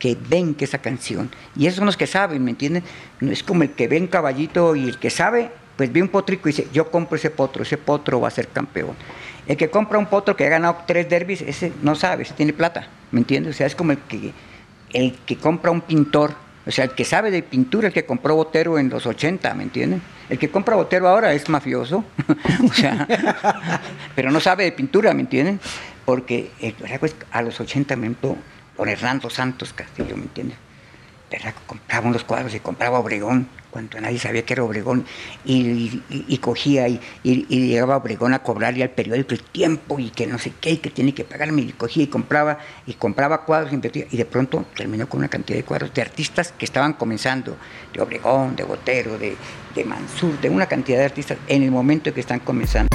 que 0.00 0.16
ven 0.28 0.54
que 0.54 0.64
esa 0.64 0.78
canción, 0.78 1.30
y 1.54 1.66
esos 1.66 1.76
son 1.76 1.86
los 1.86 1.96
que 1.96 2.08
saben, 2.08 2.42
¿me 2.42 2.50
entienden? 2.50 2.82
No 3.20 3.30
es 3.30 3.44
como 3.44 3.62
el 3.62 3.70
que 3.70 3.86
ve 3.86 4.00
un 4.00 4.08
caballito 4.08 4.74
y 4.74 4.88
el 4.88 4.98
que 4.98 5.10
sabe, 5.10 5.52
pues 5.76 5.92
ve 5.92 6.02
un 6.02 6.08
potrico 6.08 6.48
y 6.48 6.52
dice, 6.52 6.66
yo 6.72 6.90
compro 6.90 7.16
ese 7.16 7.30
potro, 7.30 7.62
ese 7.62 7.78
potro 7.78 8.20
va 8.20 8.28
a 8.28 8.32
ser 8.32 8.48
campeón. 8.48 8.96
El 9.46 9.56
que 9.56 9.70
compra 9.70 9.98
un 9.98 10.06
potro 10.06 10.36
que 10.36 10.46
ha 10.46 10.48
ganado 10.48 10.78
tres 10.86 11.08
derbis, 11.08 11.42
ese 11.42 11.72
no 11.82 11.94
sabe, 11.94 12.24
ese 12.24 12.34
tiene 12.34 12.52
plata, 12.52 12.88
¿me 13.12 13.20
entiendes? 13.20 13.54
O 13.54 13.58
sea, 13.58 13.66
es 13.66 13.74
como 13.74 13.92
el 13.92 13.98
que, 13.98 14.32
el 14.92 15.14
que 15.26 15.36
compra 15.36 15.70
un 15.70 15.82
pintor, 15.82 16.34
o 16.66 16.70
sea, 16.70 16.84
el 16.84 16.92
que 16.92 17.04
sabe 17.04 17.30
de 17.30 17.42
pintura, 17.42 17.88
el 17.88 17.92
que 17.92 18.04
compró 18.04 18.36
Botero 18.36 18.78
en 18.78 18.88
los 18.88 19.06
80, 19.06 19.54
¿me 19.54 19.64
entienden? 19.64 20.02
El 20.28 20.38
que 20.38 20.50
compra 20.50 20.76
Botero 20.76 21.08
ahora 21.08 21.32
es 21.34 21.48
mafioso, 21.48 22.04
o 22.68 22.72
sea, 22.72 23.80
pero 24.14 24.30
no 24.30 24.40
sabe 24.40 24.64
de 24.64 24.72
pintura, 24.72 25.12
¿me 25.12 25.22
entienden? 25.22 25.60
Porque 26.04 26.50
pues, 27.00 27.14
a 27.30 27.42
los 27.42 27.60
80 27.60 27.96
me 27.96 28.06
don 28.80 28.88
Hernando 28.88 29.28
Santos 29.28 29.74
Castillo, 29.74 30.16
¿me 30.16 30.22
entiendes? 30.22 30.56
compraba 31.64 32.08
unos 32.08 32.24
cuadros 32.24 32.52
y 32.56 32.58
compraba 32.58 32.98
Obregón, 32.98 33.46
cuando 33.70 34.00
nadie 34.00 34.18
sabía 34.18 34.44
que 34.44 34.54
era 34.54 34.64
Obregón, 34.64 35.06
y, 35.44 36.38
cogía 36.38 36.88
y, 36.88 37.00
llegaba 37.22 37.98
Obregón 37.98 38.34
a 38.34 38.40
cobrarle 38.40 38.82
al 38.82 38.90
periódico 38.90 39.34
el 39.34 39.42
tiempo 39.42 40.00
y 40.00 40.10
que 40.10 40.26
no 40.26 40.38
sé 40.38 40.52
qué, 40.60 40.72
y 40.72 40.76
que 40.78 40.90
tiene 40.90 41.14
que 41.14 41.22
pagarme, 41.22 41.62
y 41.62 41.72
cogía 41.72 42.02
y 42.02 42.06
compraba, 42.08 42.58
y 42.84 42.94
compraba 42.94 43.44
cuadros, 43.44 43.72
y 43.72 44.16
de 44.16 44.24
pronto 44.24 44.64
terminó 44.74 45.08
con 45.08 45.20
una 45.20 45.28
cantidad 45.28 45.56
de 45.56 45.62
cuadros 45.62 45.94
de 45.94 46.02
artistas 46.02 46.52
que 46.58 46.64
estaban 46.64 46.94
comenzando, 46.94 47.56
de 47.92 48.00
Obregón, 48.00 48.56
de 48.56 48.64
Botero, 48.64 49.16
de, 49.16 49.36
de 49.76 49.84
Mansur, 49.84 50.40
de 50.40 50.48
una 50.50 50.66
cantidad 50.66 50.98
de 50.98 51.04
artistas 51.04 51.38
en 51.46 51.62
el 51.62 51.70
momento 51.70 52.12
que 52.12 52.20
están 52.20 52.40
comenzando. 52.40 52.88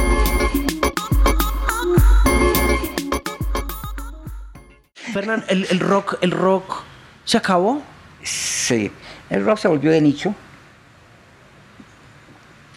Fernán, 5.15 5.45
¿el, 5.47 5.65
el 5.69 5.80
rock, 5.80 6.17
el 6.19 6.32
rock 6.32 6.84
se 7.23 7.38
acabó? 7.38 7.82
Sí, 8.21 8.91
el 9.30 9.45
rock 9.45 9.60
se 9.60 9.69
volvió 9.69 9.89
de 9.89 10.01
nicho. 10.01 10.36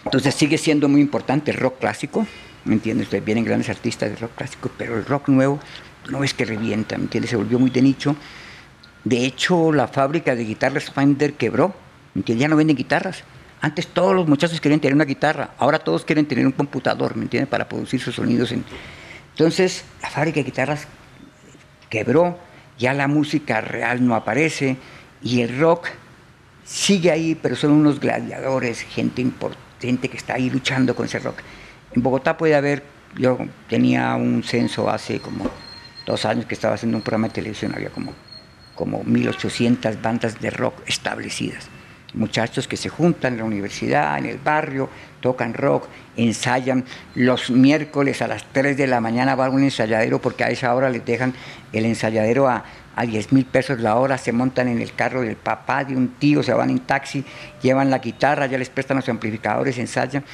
Entonces 0.05 0.37
sigue 0.37 0.57
siendo 0.57 0.89
muy 0.89 1.01
importante 1.01 1.51
el 1.51 1.57
rock 1.57 1.81
clásico, 1.81 2.25
¿me 2.65 2.75
entiendes? 2.75 3.09
Vienen 3.25 3.45
grandes 3.45 3.69
artistas 3.69 4.11
de 4.11 4.17
rock 4.19 4.37
clásico, 4.37 4.71
pero 4.79 4.97
el 4.97 5.05
rock 5.05 5.27
nuevo 5.31 5.59
no 6.11 6.23
es 6.23 6.33
que 6.33 6.45
revienta, 6.45 6.97
¿me 6.97 7.03
entiendes? 7.03 7.31
Se 7.31 7.37
volvió 7.37 7.59
muy 7.59 7.71
de 7.71 7.83
nicho. 7.83 8.15
De 9.03 9.25
hecho, 9.25 9.73
la 9.73 9.89
fábrica 9.89 10.37
de 10.37 10.45
guitarras 10.45 10.93
Fender 10.93 11.33
quebró, 11.33 11.75
¿me 12.15 12.21
entiendes? 12.21 12.43
Ya 12.43 12.49
no 12.49 12.55
venden 12.55 12.77
guitarras. 12.77 13.25
Antes 13.61 13.89
todos 13.89 14.15
los 14.15 14.29
muchachos 14.29 14.61
querían 14.61 14.79
tener 14.79 14.95
una 14.95 15.07
guitarra, 15.07 15.55
ahora 15.59 15.81
todos 15.81 16.05
quieren 16.05 16.27
tener 16.27 16.47
un 16.47 16.53
computador, 16.53 17.17
¿me 17.17 17.25
entiendes? 17.25 17.51
Para 17.51 17.69
producir 17.69 18.01
sus 18.01 18.15
sonidos. 18.15 18.55
Entonces, 19.33 19.85
la 20.01 20.09
fábrica 20.09 20.37
de 20.37 20.45
guitarras 20.45 20.87
quebró, 21.89 22.39
ya 22.79 22.95
la 22.95 23.09
música 23.09 23.61
real 23.61 24.07
no 24.07 24.15
aparece, 24.15 24.77
y 25.23 25.41
el 25.41 25.59
rock 25.59 25.89
sigue 26.65 27.11
ahí, 27.11 27.35
pero 27.35 27.57
son 27.57 27.73
unos 27.73 27.99
gladiadores, 28.01 28.83
gente 28.83 29.23
importante 29.23 30.09
que 30.09 30.17
está 30.17 30.35
ahí 30.35 30.51
luchando 30.51 30.95
con 30.95 31.07
ese 31.07 31.19
rock. 31.19 31.39
En 31.93 32.03
Bogotá 32.03 32.37
puede 32.37 32.55
haber, 32.55 32.83
yo 33.17 33.39
tenía 33.69 34.15
un 34.15 34.43
censo 34.43 34.91
hace 34.91 35.21
como 35.21 35.51
dos 36.07 36.25
años 36.25 36.47
que 36.47 36.55
estaba 36.55 36.75
haciendo 36.75 36.99
un 36.99 37.03
programa 37.03 37.29
de 37.29 37.35
televisión, 37.35 37.73
había 37.75 37.91
como, 37.91 38.13
como 38.75 39.03
1800 39.05 40.01
bandas 40.01 40.41
de 40.41 40.51
rock 40.51 40.75
establecidas. 40.87 41.69
Muchachos 42.15 42.67
que 42.67 42.77
se 42.77 42.89
juntan 42.89 43.35
en 43.35 43.39
la 43.41 43.45
universidad, 43.45 44.19
en 44.19 44.27
el 44.27 44.39
barrio, 44.39 44.89
tocan 45.21 45.55
rock, 45.55 45.87
ensayan. 46.17 46.85
Los 47.15 47.51
miércoles 47.51 48.23
a 48.23 48.29
las 48.29 48.45
3 48.53 48.77
de 48.77 48.87
la 48.87 49.01
mañana 49.01 49.35
va 49.35 49.47
a 49.47 49.51
un 49.51 49.63
ensayadero 49.63 50.21
porque 50.21 50.45
a 50.45 50.51
esa 50.51 50.75
hora 50.75 50.91
les 50.91 51.05
dejan 51.05 51.35
el 51.73 51.85
ensayadero 51.85 52.49
a, 52.49 52.65
a 52.99 53.07
10 53.07 53.33
mil 53.33 53.45
pesos 53.45 53.79
la 53.79 53.95
hora, 53.95 54.19
se 54.19 54.33
montan 54.33 54.67
en 54.67 54.81
el 54.81 54.93
carro 54.93 55.21
del 55.21 55.37
papá, 55.37 55.85
de 55.85 55.97
un 55.97 56.09
tío, 56.15 56.43
se 56.43 56.53
van 56.53 56.71
en 56.71 56.81
taxi, 56.81 57.25
llevan 57.63 57.91
la 57.91 57.99
guitarra, 57.99 58.47
ya 58.47 58.59
les 58.59 58.71
prestan 58.71 58.97
los 58.97 59.09
amplificadores, 59.09 59.79
ensayan. 59.79 60.25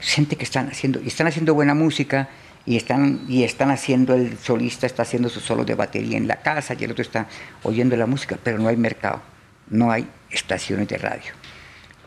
Gente 0.00 0.36
que 0.36 0.44
están 0.44 0.68
haciendo, 0.68 1.00
y 1.02 1.08
están 1.08 1.26
haciendo 1.26 1.52
buena 1.52 1.74
música, 1.74 2.30
y 2.64 2.78
están, 2.78 3.26
y 3.28 3.44
están 3.44 3.70
haciendo, 3.70 4.14
el 4.14 4.38
solista 4.38 4.86
está 4.86 5.02
haciendo 5.02 5.28
sus 5.28 5.42
solos 5.42 5.66
de 5.66 5.74
batería 5.74 6.16
en 6.16 6.26
la 6.26 6.36
casa, 6.36 6.74
y 6.78 6.84
el 6.84 6.92
otro 6.92 7.02
está 7.02 7.26
oyendo 7.62 7.94
la 7.94 8.06
música, 8.06 8.38
pero 8.42 8.58
no 8.58 8.68
hay 8.68 8.76
mercado, 8.78 9.20
no 9.68 9.90
hay 9.90 10.08
estaciones 10.30 10.88
de 10.88 10.96
radio. 10.96 11.32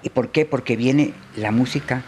¿Y 0.01 0.09
por 0.09 0.31
qué? 0.31 0.45
Porque 0.45 0.75
viene 0.75 1.13
la 1.35 1.51
música 1.51 2.01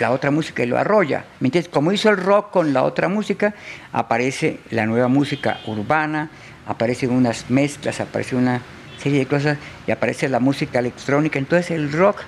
la 0.00 0.10
otra 0.10 0.30
música 0.30 0.62
y 0.62 0.66
lo 0.66 0.78
arrolla. 0.78 1.24
¿Me 1.40 1.48
entiendes? 1.48 1.70
Como 1.70 1.92
hizo 1.92 2.08
el 2.08 2.16
rock 2.16 2.50
con 2.50 2.72
la 2.72 2.82
otra 2.82 3.08
música, 3.08 3.54
aparece 3.92 4.60
la 4.70 4.86
nueva 4.86 5.08
música 5.08 5.60
urbana, 5.66 6.30
aparecen 6.66 7.10
unas 7.10 7.50
mezclas, 7.50 8.00
aparece 8.00 8.34
una 8.34 8.62
serie 8.98 9.20
de 9.20 9.26
cosas 9.26 9.58
y 9.86 9.90
aparece 9.90 10.28
la 10.28 10.40
música 10.40 10.78
electrónica. 10.78 11.38
Entonces 11.38 11.70
el 11.70 11.92
rock 11.92 12.22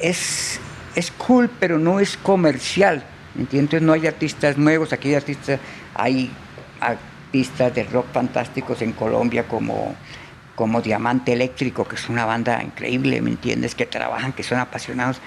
es, 0.00 0.60
es 0.94 1.10
cool, 1.12 1.48
pero 1.58 1.78
no 1.78 2.00
es 2.00 2.16
comercial. 2.16 3.04
Entonces 3.38 3.82
no 3.82 3.92
hay 3.92 4.06
artistas 4.06 4.58
nuevos, 4.58 4.92
aquí 4.92 5.08
hay 5.08 5.14
artistas, 5.14 5.60
hay 5.94 6.30
artistas 6.80 7.74
de 7.74 7.84
rock 7.84 8.06
fantásticos 8.12 8.82
en 8.82 8.92
Colombia 8.92 9.48
como, 9.48 9.94
como 10.54 10.80
Diamante 10.80 11.32
Eléctrico, 11.32 11.86
que 11.86 11.96
es 11.96 12.08
una 12.08 12.24
banda 12.24 12.62
increíble, 12.62 13.20
¿me 13.20 13.30
entiendes? 13.30 13.74
Que 13.74 13.86
trabajan, 13.86 14.32
que 14.32 14.42
son 14.42 14.58
apasionados 14.58 15.20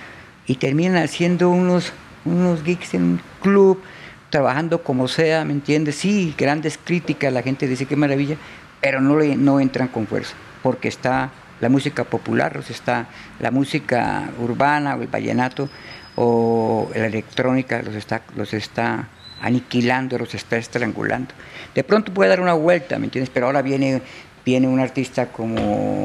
y 0.47 0.55
terminan 0.55 1.03
haciendo 1.03 1.49
unos, 1.49 1.93
unos 2.25 2.63
gigs 2.63 2.93
en 2.93 3.03
un 3.03 3.21
club 3.41 3.81
trabajando 4.29 4.83
como 4.83 5.07
sea, 5.07 5.45
¿me 5.45 5.53
entiendes? 5.53 5.95
Sí, 5.95 6.33
grandes 6.37 6.79
críticas, 6.81 7.31
la 7.31 7.43
gente 7.43 7.67
dice 7.67 7.85
qué 7.85 7.95
maravilla, 7.95 8.37
pero 8.81 9.01
no, 9.01 9.17
le, 9.17 9.35
no 9.35 9.59
entran 9.59 9.87
con 9.89 10.07
fuerza, 10.07 10.35
porque 10.63 10.87
está 10.87 11.31
la 11.59 11.69
música 11.69 12.03
popular, 12.03 12.61
está 12.69 13.07
la 13.39 13.51
música 13.51 14.29
urbana 14.39 14.95
o 14.95 15.01
el 15.01 15.07
vallenato 15.07 15.69
o 16.15 16.89
la 16.95 17.05
electrónica 17.05 17.81
los 17.81 17.95
está, 17.95 18.21
los 18.35 18.53
está 18.53 19.07
aniquilando, 19.41 20.17
los 20.17 20.33
está 20.33 20.57
estrangulando. 20.57 21.33
De 21.75 21.83
pronto 21.83 22.13
puede 22.13 22.29
dar 22.29 22.41
una 22.41 22.53
vuelta, 22.53 22.97
¿me 22.97 23.05
entiendes? 23.05 23.29
Pero 23.33 23.47
ahora 23.47 23.61
viene, 23.61 24.01
viene 24.47 24.69
un 24.69 24.79
artista 24.79 25.25
como, 25.25 25.57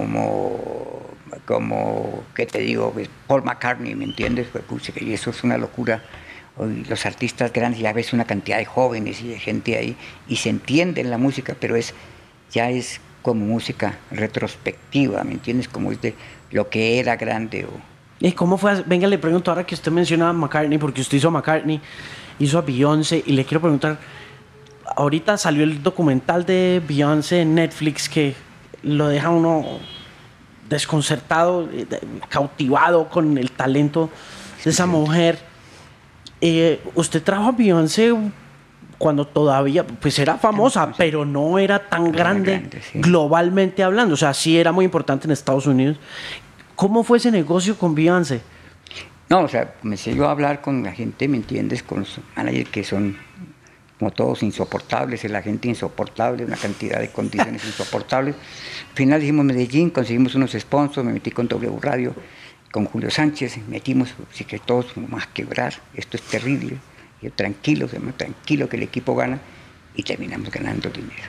como, 0.03 0.61
como 1.47 2.25
¿qué 2.35 2.45
te 2.45 2.59
digo? 2.59 2.93
Paul 3.29 3.45
McCartney, 3.45 3.95
¿me 3.95 4.05
entiendes? 4.05 4.49
Pues, 4.51 4.93
y 5.01 5.13
eso 5.13 5.31
es 5.31 5.45
una 5.45 5.57
locura 5.57 6.03
los 6.59 7.07
artistas 7.07 7.53
grandes 7.53 7.81
ya 7.81 7.93
ves 7.93 8.13
una 8.13 8.25
cantidad 8.25 8.59
de 8.59 8.65
jóvenes 8.65 9.23
y 9.23 9.29
de 9.29 9.39
gente 9.39 9.79
ahí 9.79 9.97
y 10.27 10.37
se 10.37 10.51
entiende 10.51 11.01
en 11.01 11.09
la 11.09 11.19
música, 11.19 11.55
pero 11.59 11.77
es 11.77 11.95
ya 12.51 12.69
es 12.69 13.01
como 13.23 13.47
música 13.47 13.97
retrospectiva, 14.11 15.23
¿me 15.23 15.35
entiendes? 15.35 15.69
Como 15.69 15.93
es 15.93 16.03
de 16.03 16.17
lo 16.51 16.69
que 16.69 16.99
era 16.99 17.15
grande. 17.15 17.65
O... 17.65 17.71
¿Y 18.19 18.33
cómo 18.33 18.59
fue? 18.59 18.83
Venga, 18.83 19.07
le 19.07 19.19
pregunto 19.19 19.53
ahora 19.53 19.65
que 19.65 19.77
usted 19.77 19.93
menciona 19.93 20.29
a 20.29 20.33
McCartney, 20.33 20.79
porque 20.79 21.01
usted 21.01 21.19
hizo 21.19 21.29
a 21.29 21.31
McCartney, 21.31 21.81
hizo 22.41 22.59
a 22.59 22.63
Beyoncé, 22.63 23.23
y 23.25 23.33
le 23.33 23.45
quiero 23.45 23.61
preguntar, 23.61 23.99
ahorita 24.97 25.37
salió 25.37 25.65
el 25.65 25.83
documental 25.83 26.45
de 26.45 26.83
Beyoncé 26.87 27.43
en 27.43 27.55
Netflix 27.55 28.09
que 28.09 28.35
lo 28.83 29.09
deja 29.09 29.31
uno 29.31 29.79
desconcertado, 30.69 31.69
eh, 31.73 31.87
cautivado 32.29 33.09
con 33.09 33.37
el 33.39 33.51
talento 33.51 34.11
de 34.65 34.71
esa 34.71 34.87
mujer 34.87 35.53
eh, 36.45 36.81
usted 36.97 37.23
trajo 37.23 37.45
a 37.45 37.53
Beyoncé 37.53 38.13
cuando 38.99 39.25
todavía, 39.25 39.87
pues 39.87 40.19
era 40.19 40.39
famosa, 40.39 40.93
pero 40.97 41.25
no 41.25 41.57
era 41.57 41.89
tan 41.89 42.11
grande, 42.11 42.69
globalmente 42.95 43.85
hablando. 43.85 44.15
O 44.15 44.17
sea, 44.17 44.35
sí 44.35 44.59
era 44.59 44.73
muy 44.73 44.85
importante 44.85 45.29
en 45.29 45.31
Estados 45.31 45.69
Unidos. 45.69 45.99
¿Cómo 46.75 47.05
fue 47.05 47.19
ese 47.19 47.31
negocio 47.31 47.79
con 47.79 47.95
Beyoncé? 47.95 48.41
No, 49.29 49.43
o 49.43 49.49
sea, 49.49 49.73
comencé 49.75 50.17
yo 50.17 50.27
a 50.27 50.33
hablar 50.33 50.61
con 50.61 50.83
la 50.83 50.91
gente, 50.91 51.29
¿me 51.29 51.37
entiendes? 51.37 51.85
Con 51.85 52.01
los 52.01 52.19
managers 52.35 52.71
que 52.71 52.83
son 52.83 53.17
como 54.03 54.11
todos 54.11 54.43
insoportables, 54.43 55.23
la 55.31 55.43
gente 55.43 55.69
insoportable, 55.69 56.45
una 56.45 56.57
cantidad 56.57 56.99
de 56.99 57.11
condiciones 57.11 57.65
insoportables. 57.67 58.35
Al 58.91 58.97
final 58.97 59.21
dijimos 59.21 59.45
Medellín, 59.45 59.91
conseguimos 59.91 60.35
unos 60.35 60.51
sponsors, 60.59 61.07
me 61.07 61.12
metí 61.12 61.31
con 61.31 61.47
W 61.47 61.79
Radio 61.81 62.12
con 62.73 62.87
Julio 62.87 63.12
Sánchez, 63.12 63.59
metimos, 63.69 64.12
así 64.33 64.43
que 64.43 64.59
todos 64.59 64.87
a 64.97 65.33
quebrar, 65.33 65.75
esto 65.95 66.17
es 66.17 66.23
terrible, 66.25 66.79
y 67.21 67.31
tranquilo, 67.31 67.87
tranquilo 68.17 68.69
que 68.69 68.77
el 68.77 68.83
equipo 68.83 69.15
gana 69.15 69.38
y 69.95 70.03
terminamos 70.03 70.51
ganando 70.51 70.91
dinero. 70.91 71.23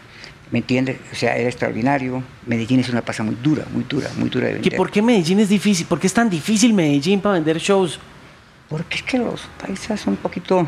¿Me 0.50 0.58
entiendes? 0.58 0.98
O 1.12 1.16
sea, 1.16 1.38
era 1.38 1.50
extraordinario. 1.50 2.24
Medellín 2.48 2.80
es 2.80 2.90
una 2.90 3.04
plaza 3.04 3.22
muy 3.22 3.36
dura, 3.36 3.66
muy 3.72 3.84
dura, 3.84 4.10
muy 4.18 4.30
dura 4.30 4.48
de 4.48 4.54
vender. 4.54 4.74
¿Y 4.74 4.78
por 4.78 4.90
qué 4.90 5.04
Medellín 5.04 5.42
es 5.42 5.50
difícil? 5.50 5.86
¿Por 5.86 6.00
qué 6.00 6.08
es 6.08 6.14
tan 6.14 6.28
difícil 6.28 6.74
Medellín 6.74 7.22
para 7.22 7.36
vender 7.36 7.60
shows? 7.60 8.00
Porque 8.68 8.96
es 8.96 9.04
que 9.04 9.20
los 9.20 9.42
países 9.62 10.00
son 10.00 10.14
un 10.14 10.18
poquito 10.18 10.68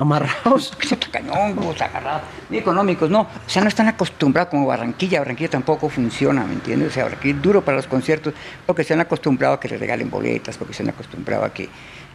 amarrados. 0.00 0.72
cañongos, 1.12 1.80
agarrados, 1.80 2.22
ni 2.48 2.58
económicos, 2.58 3.10
no. 3.10 3.20
O 3.20 3.28
sea, 3.46 3.62
no 3.62 3.68
están 3.68 3.86
acostumbrados 3.88 4.50
como 4.50 4.66
Barranquilla. 4.66 5.18
Barranquilla 5.20 5.50
tampoco 5.50 5.90
funciona, 5.90 6.44
¿me 6.44 6.54
entiendes? 6.54 6.88
O 6.88 6.92
sea, 6.92 7.04
Barranquilla 7.04 7.36
es 7.36 7.42
duro 7.42 7.62
para 7.62 7.76
los 7.76 7.86
conciertos 7.86 8.32
porque 8.64 8.82
se 8.82 8.94
han 8.94 9.00
acostumbrado 9.00 9.54
a 9.54 9.60
que 9.60 9.68
le 9.68 9.76
regalen 9.76 10.08
boletas, 10.08 10.56
porque 10.56 10.72
se 10.72 10.82
han 10.82 10.88
acostumbrado 10.88 11.44
a 11.44 11.52
que, 11.52 11.68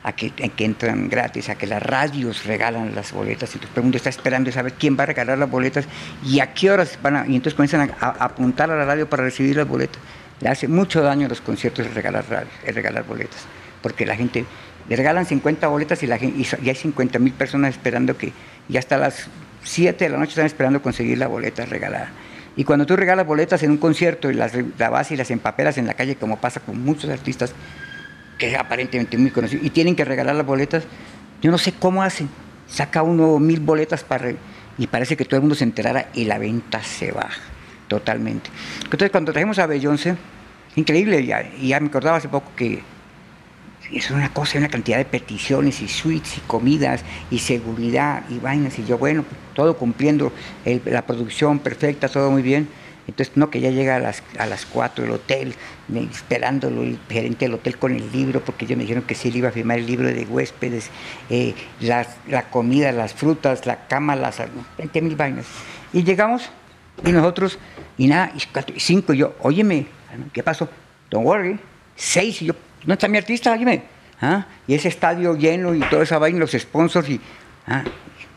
a 0.04 0.13
que, 0.13 0.34
entran 0.65 1.08
gratis, 1.10 1.50
a 1.50 1.56
que 1.56 1.67
las 1.67 1.82
radios 1.82 2.45
regalan 2.45 2.95
las 2.95 3.12
boletas. 3.12 3.56
Y 3.56 3.60
tu 3.60 3.67
pregunta 3.67 3.98
está 3.98 4.10
esperando 4.10 4.52
saber 4.52 4.74
quién 4.74 4.98
va 4.98 5.04
a 5.04 5.08
regalar 5.08 5.38
las 5.38 5.50
boletas 5.50 5.86
y 6.24 6.39
a 6.39 6.54
qué 6.54 6.71
horas 6.71 6.98
van 7.04 7.15
a. 7.15 7.28
Y 7.28 7.36
entonces 7.36 7.54
comienzan 7.54 7.93
a, 8.02 8.08
apuntar 8.08 8.71
a 8.71 8.76
la 8.76 8.86
radio 8.86 9.08
para 9.08 9.24
recibir 9.24 9.56
las 9.56 9.67
boletas. 9.67 10.02
Le 10.41 10.50
hace 10.50 10.67
mucho 10.67 11.04
daño 11.04 11.28
a 11.28 11.30
los 11.30 11.39
conciertos 11.39 11.86
el 11.86 11.93
regalar, 11.93 12.26
el 12.65 12.76
regalar 12.76 13.06
boletas, 13.06 13.45
porque 13.82 14.06
la 14.06 14.15
gente 14.15 14.45
le 14.88 14.95
regalan 14.95 15.26
50 15.26 15.67
boletas 15.67 16.02
y, 16.04 16.08
la, 16.08 16.17
y, 16.17 16.45
hay 16.67 16.76
50 16.76 17.17
mil 17.19 17.34
personas 17.34 17.71
esperando 17.71 18.17
que, 18.17 18.32
y 18.69 18.78
hasta 18.78 18.98
las 18.98 19.28
7 19.63 20.06
de 20.06 20.10
la 20.10 20.17
noche 20.17 20.32
están 20.32 20.45
esperando 20.45 20.82
conseguir 20.82 21.17
la 21.17 21.28
boleta 21.28 21.65
regalada. 21.65 22.12
Y 22.56 22.63
cuando 22.63 22.86
tú 22.86 22.95
regalas 22.95 23.26
boletas 23.26 23.63
en 23.63 23.71
un 23.71 23.78
concierto 23.78 24.30
y 24.30 24.34
las 24.34 24.54
la 24.54 25.06
y 25.10 25.15
las 25.15 25.32
empapelas 25.32 25.78
en 25.78 25.88
la 25.88 25.93
calle, 25.95 26.15
como 26.15 26.38
pasa 26.38 26.60
con 26.60 26.82
muchos 26.82 27.10
artistas 27.10 27.54
que 28.38 28.56
aparentemente 28.56 29.17
muy 29.17 29.32
conocidos, 29.32 29.65
y 29.65 29.69
tienen 29.71 29.95
que 29.95 30.06
regalar 30.06 30.36
las 30.36 30.45
boletas, 30.45 30.84
yo 31.41 31.52
no 31.52 31.58
sé 31.58 31.74
cómo 31.74 32.04
hacen. 32.04 32.30
Saca 32.67 33.04
uno 33.04 33.39
mil 33.39 33.60
boletas 33.60 34.04
para 34.04 34.32
y 34.78 34.88
parece 34.88 35.17
que 35.17 35.26
todo 35.26 35.38
el 35.38 35.41
mundo 35.41 35.56
se 35.56 35.63
enterara 35.63 36.10
y 36.13 36.26
la 36.26 36.38
venta 36.38 36.82
se 36.84 37.12
baja. 37.12 37.41
totalmente. 37.88 38.50
Entonces 38.84 39.12
cuando 39.12 39.32
trajimos 39.32 39.60
a 39.60 39.67
Beyoncé, 39.67 40.15
increíble, 40.76 41.21
y 41.60 41.67
ya 41.67 41.80
me 41.80 41.88
acordaba 41.88 42.17
hace 42.17 42.30
poco 42.30 42.52
que 42.56 42.82
es 43.91 44.12
una 44.12 44.34
cosa, 44.34 44.58
una 44.58 44.69
cantidad 44.69 44.98
de 44.98 45.06
peticiones 45.06 45.82
y 45.82 45.88
suites 45.88 46.38
y 46.38 46.41
comidas 46.41 47.04
y 47.30 47.39
seguridad 47.39 48.24
y 48.30 48.39
vainas. 48.39 48.78
Y 48.80 48.86
yo, 48.86 48.98
bueno, 48.98 49.26
todo 49.54 49.78
cumpliendo 49.78 50.32
la 50.86 51.06
producción 51.06 51.60
perfecta, 51.60 52.10
todo 52.10 52.32
muy 52.32 52.41
bien. 52.41 52.67
Entonces, 53.08 53.38
no, 53.38 53.52
que 53.52 53.62
ya 53.62 53.69
llega 53.69 53.98
a 53.98 54.00
las, 54.00 54.24
a 54.39 54.48
las 54.48 54.65
4 54.65 55.04
del 55.04 55.13
hotel, 55.13 55.54
esperándolo 56.12 56.82
el 56.82 56.98
gerente 57.08 57.45
del 57.45 57.54
hotel 57.54 57.78
con 57.78 57.95
el 57.95 58.12
libro, 58.12 58.43
porque 58.43 58.65
ellos 58.65 58.78
me 58.78 58.84
dijeron 58.84 59.04
que 59.04 59.13
sí 59.13 59.32
le 59.32 59.39
iba 59.39 59.50
a 59.50 59.52
firmar 59.52 59.78
el 59.78 59.86
libro 59.86 60.08
de 60.08 60.26
huéspedes, 60.26 60.89
eh, 61.30 61.54
la, 61.82 62.50
comida, 62.50 62.91
las 62.91 63.13
frutas, 63.13 63.67
la 63.67 63.88
cama, 63.88 64.15
las 64.15 64.41
20 64.78 65.02
mil 65.02 65.15
vainas. 65.15 65.45
Y 65.93 66.04
llegamos, 66.04 66.50
y 67.06 67.12
nosotros, 67.12 67.60
y 67.98 68.08
nada, 68.08 68.34
y 68.36 68.80
cinco, 68.80 69.13
y 69.13 69.17
yo, 69.17 69.36
óyeme, 69.41 69.86
¿qué 70.34 70.41
pasó? 70.41 70.67
Don't 71.12 71.28
worry. 71.28 71.60
Seis, 71.95 72.41
y 72.41 72.45
yo, 72.45 72.56
¿dónde 72.86 72.93
está 72.93 73.08
mi 73.08 73.17
artista? 73.17 73.52
Óyeme. 73.52 73.84
¿Ah? 74.21 74.45
Y 74.67 74.76
ese 74.76 74.88
estadio 74.88 75.36
lleno 75.36 75.76
y 75.76 75.82
toda 75.82 76.04
esa 76.04 76.17
vaina, 76.17 76.39
los 76.39 76.52
sponsors, 76.52 77.10
y 77.10 77.19
¿ah? 77.67 77.84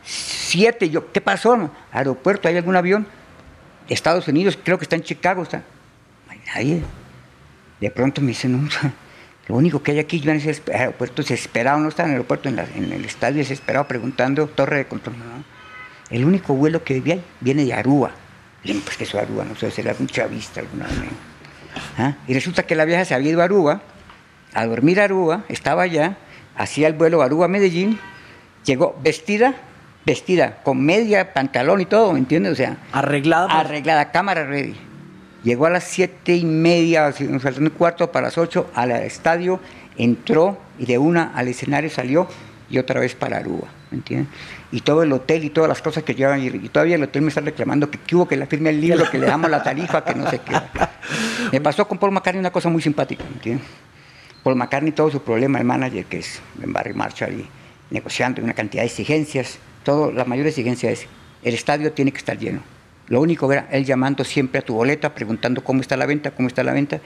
siete, 0.03 0.89
yo, 0.89 1.11
¿qué 1.11 1.21
pasó? 1.21 1.71
Aeropuerto, 1.91 2.47
¿hay 2.47 2.57
algún 2.57 2.75
avión? 2.75 3.07
Estados 3.87 4.27
Unidos, 4.27 4.57
creo 4.61 4.77
que 4.77 4.83
está 4.83 4.95
en 4.95 5.03
Chicago, 5.03 5.43
está. 5.43 5.63
No 6.25 6.31
hay 6.31 6.39
nadie. 6.53 6.83
De 7.79 7.91
pronto 7.91 8.21
me 8.21 8.29
dicen, 8.29 8.61
no, 8.61 8.69
lo 9.47 9.55
único 9.55 9.81
que 9.81 9.91
hay 9.91 9.99
aquí, 9.99 10.19
yo 10.19 10.31
en 10.31 10.37
ese 10.37 10.61
aeropuerto 10.71 11.21
desesperado, 11.21 11.79
no 11.79 11.89
está 11.89 12.03
en 12.03 12.09
el 12.09 12.15
aeropuerto, 12.15 12.49
en, 12.49 12.59
el 12.59 13.05
estadio 13.05 13.37
desesperado, 13.37 13.87
preguntando, 13.87 14.47
torre 14.47 14.77
de 14.77 14.85
control. 14.85 15.15
El 16.09 16.25
único 16.25 16.53
vuelo 16.53 16.83
que 16.83 16.99
viene 16.99 17.21
viene 17.39 17.65
de 17.65 17.73
Aruba. 17.73 18.11
Bien, 18.63 18.81
pues 18.81 18.97
que 18.97 19.05
eso 19.05 19.17
Aruba, 19.19 19.45
no 19.45 19.55
sé, 19.55 19.71
será 19.71 19.95
un 19.97 20.07
chavista 20.07 20.59
alguna 20.59 20.85
vez. 20.85 20.95
¿Ah? 21.97 22.15
Y 22.27 22.33
resulta 22.33 22.63
que 22.63 22.75
la 22.75 22.85
vieja 22.85 23.05
se 23.05 23.13
había 23.13 23.31
ido 23.31 23.41
a 23.41 23.45
Aruba, 23.45 23.81
a 24.53 24.65
dormir 24.65 24.99
a 24.99 25.05
Aruba, 25.05 25.43
estaba 25.49 25.83
allá, 25.83 26.17
hacía 26.55 26.87
el 26.87 26.93
vuelo 26.93 27.21
Aruba-Medellín, 27.21 27.99
llegó 28.65 28.97
vestida 29.03 29.55
vestida, 30.05 30.57
con 30.63 30.83
media, 30.83 31.33
pantalón 31.33 31.81
y 31.81 31.85
todo, 31.85 32.13
¿me 32.13 32.19
entiendes? 32.19 32.53
O 32.53 32.55
sea, 32.55 32.77
arreglada. 32.91 33.47
Arreglada, 33.59 34.11
cámara 34.11 34.43
ready. 34.45 34.75
Llegó 35.43 35.67
a 35.67 35.69
las 35.69 35.83
siete 35.83 36.35
y 36.35 36.45
media, 36.45 37.13
un 37.19 37.69
cuarto 37.69 38.11
para 38.11 38.27
las 38.27 38.37
ocho, 38.37 38.69
al 38.73 38.91
estadio, 38.91 39.59
entró 39.97 40.57
y 40.77 40.85
de 40.85 40.97
una 40.97 41.31
al 41.35 41.47
escenario 41.47 41.89
salió 41.89 42.27
y 42.69 42.77
otra 42.77 42.99
vez 42.99 43.15
para 43.15 43.37
Aruba, 43.37 43.67
¿me 43.91 43.97
entiendes? 43.97 44.33
Y 44.71 44.81
todo 44.81 45.03
el 45.03 45.11
hotel 45.13 45.43
y 45.43 45.49
todas 45.49 45.69
las 45.69 45.81
cosas 45.81 46.03
que 46.03 46.13
llevan, 46.13 46.43
y 46.43 46.69
todavía 46.69 46.95
el 46.95 47.03
hotel 47.03 47.21
me 47.21 47.29
está 47.29 47.41
reclamando 47.41 47.89
que, 47.89 48.15
hubo 48.15 48.27
que 48.27 48.35
le 48.35 48.47
firme 48.47 48.71
el 48.71 48.81
libro, 48.81 49.09
que 49.09 49.17
le 49.17 49.27
damos 49.27 49.49
la 49.49 49.63
tarifa, 49.63 50.03
que 50.03 50.13
no 50.13 50.29
sé 50.29 50.39
qué. 50.39 50.55
Me 51.51 51.61
pasó 51.61 51.87
con 51.87 51.97
Paul 51.97 52.11
McCartney 52.11 52.39
una 52.39 52.51
cosa 52.51 52.69
muy 52.69 52.81
simpática, 52.81 53.23
¿me 53.23 53.35
entiendes? 53.35 53.65
Paul 54.49 54.57
McCartney, 54.57 54.93
todo 54.93 55.11
su 55.11 55.21
problema, 55.21 55.59
el 55.59 55.65
manager, 55.65 56.05
que 56.05 56.17
es 56.17 56.41
en 56.59 56.73
Barry 56.73 56.95
Marshall, 56.95 57.41
y 57.41 57.45
negociando 57.93 58.41
una 58.41 58.55
cantidad 58.55 58.81
de 58.81 58.87
exigencias, 58.87 59.59
todo, 59.83 60.11
la 60.11 60.25
mayor 60.25 60.47
exigencia 60.47 60.89
es, 60.89 61.05
el 61.43 61.53
estadio 61.53 61.91
tiene 61.91 62.11
que 62.11 62.17
estar 62.17 62.35
lleno. 62.35 62.61
Lo 63.09 63.21
único 63.21 63.51
era 63.53 63.67
él 63.69 63.85
llamando 63.85 64.23
siempre 64.23 64.57
a 64.57 64.61
tu 64.63 64.73
boleta, 64.73 65.13
preguntando 65.13 65.63
cómo 65.63 65.81
está 65.81 65.95
la 65.97 66.07
venta, 66.07 66.31
cómo 66.31 66.47
está 66.47 66.63
la 66.63 66.73
venta. 66.73 66.99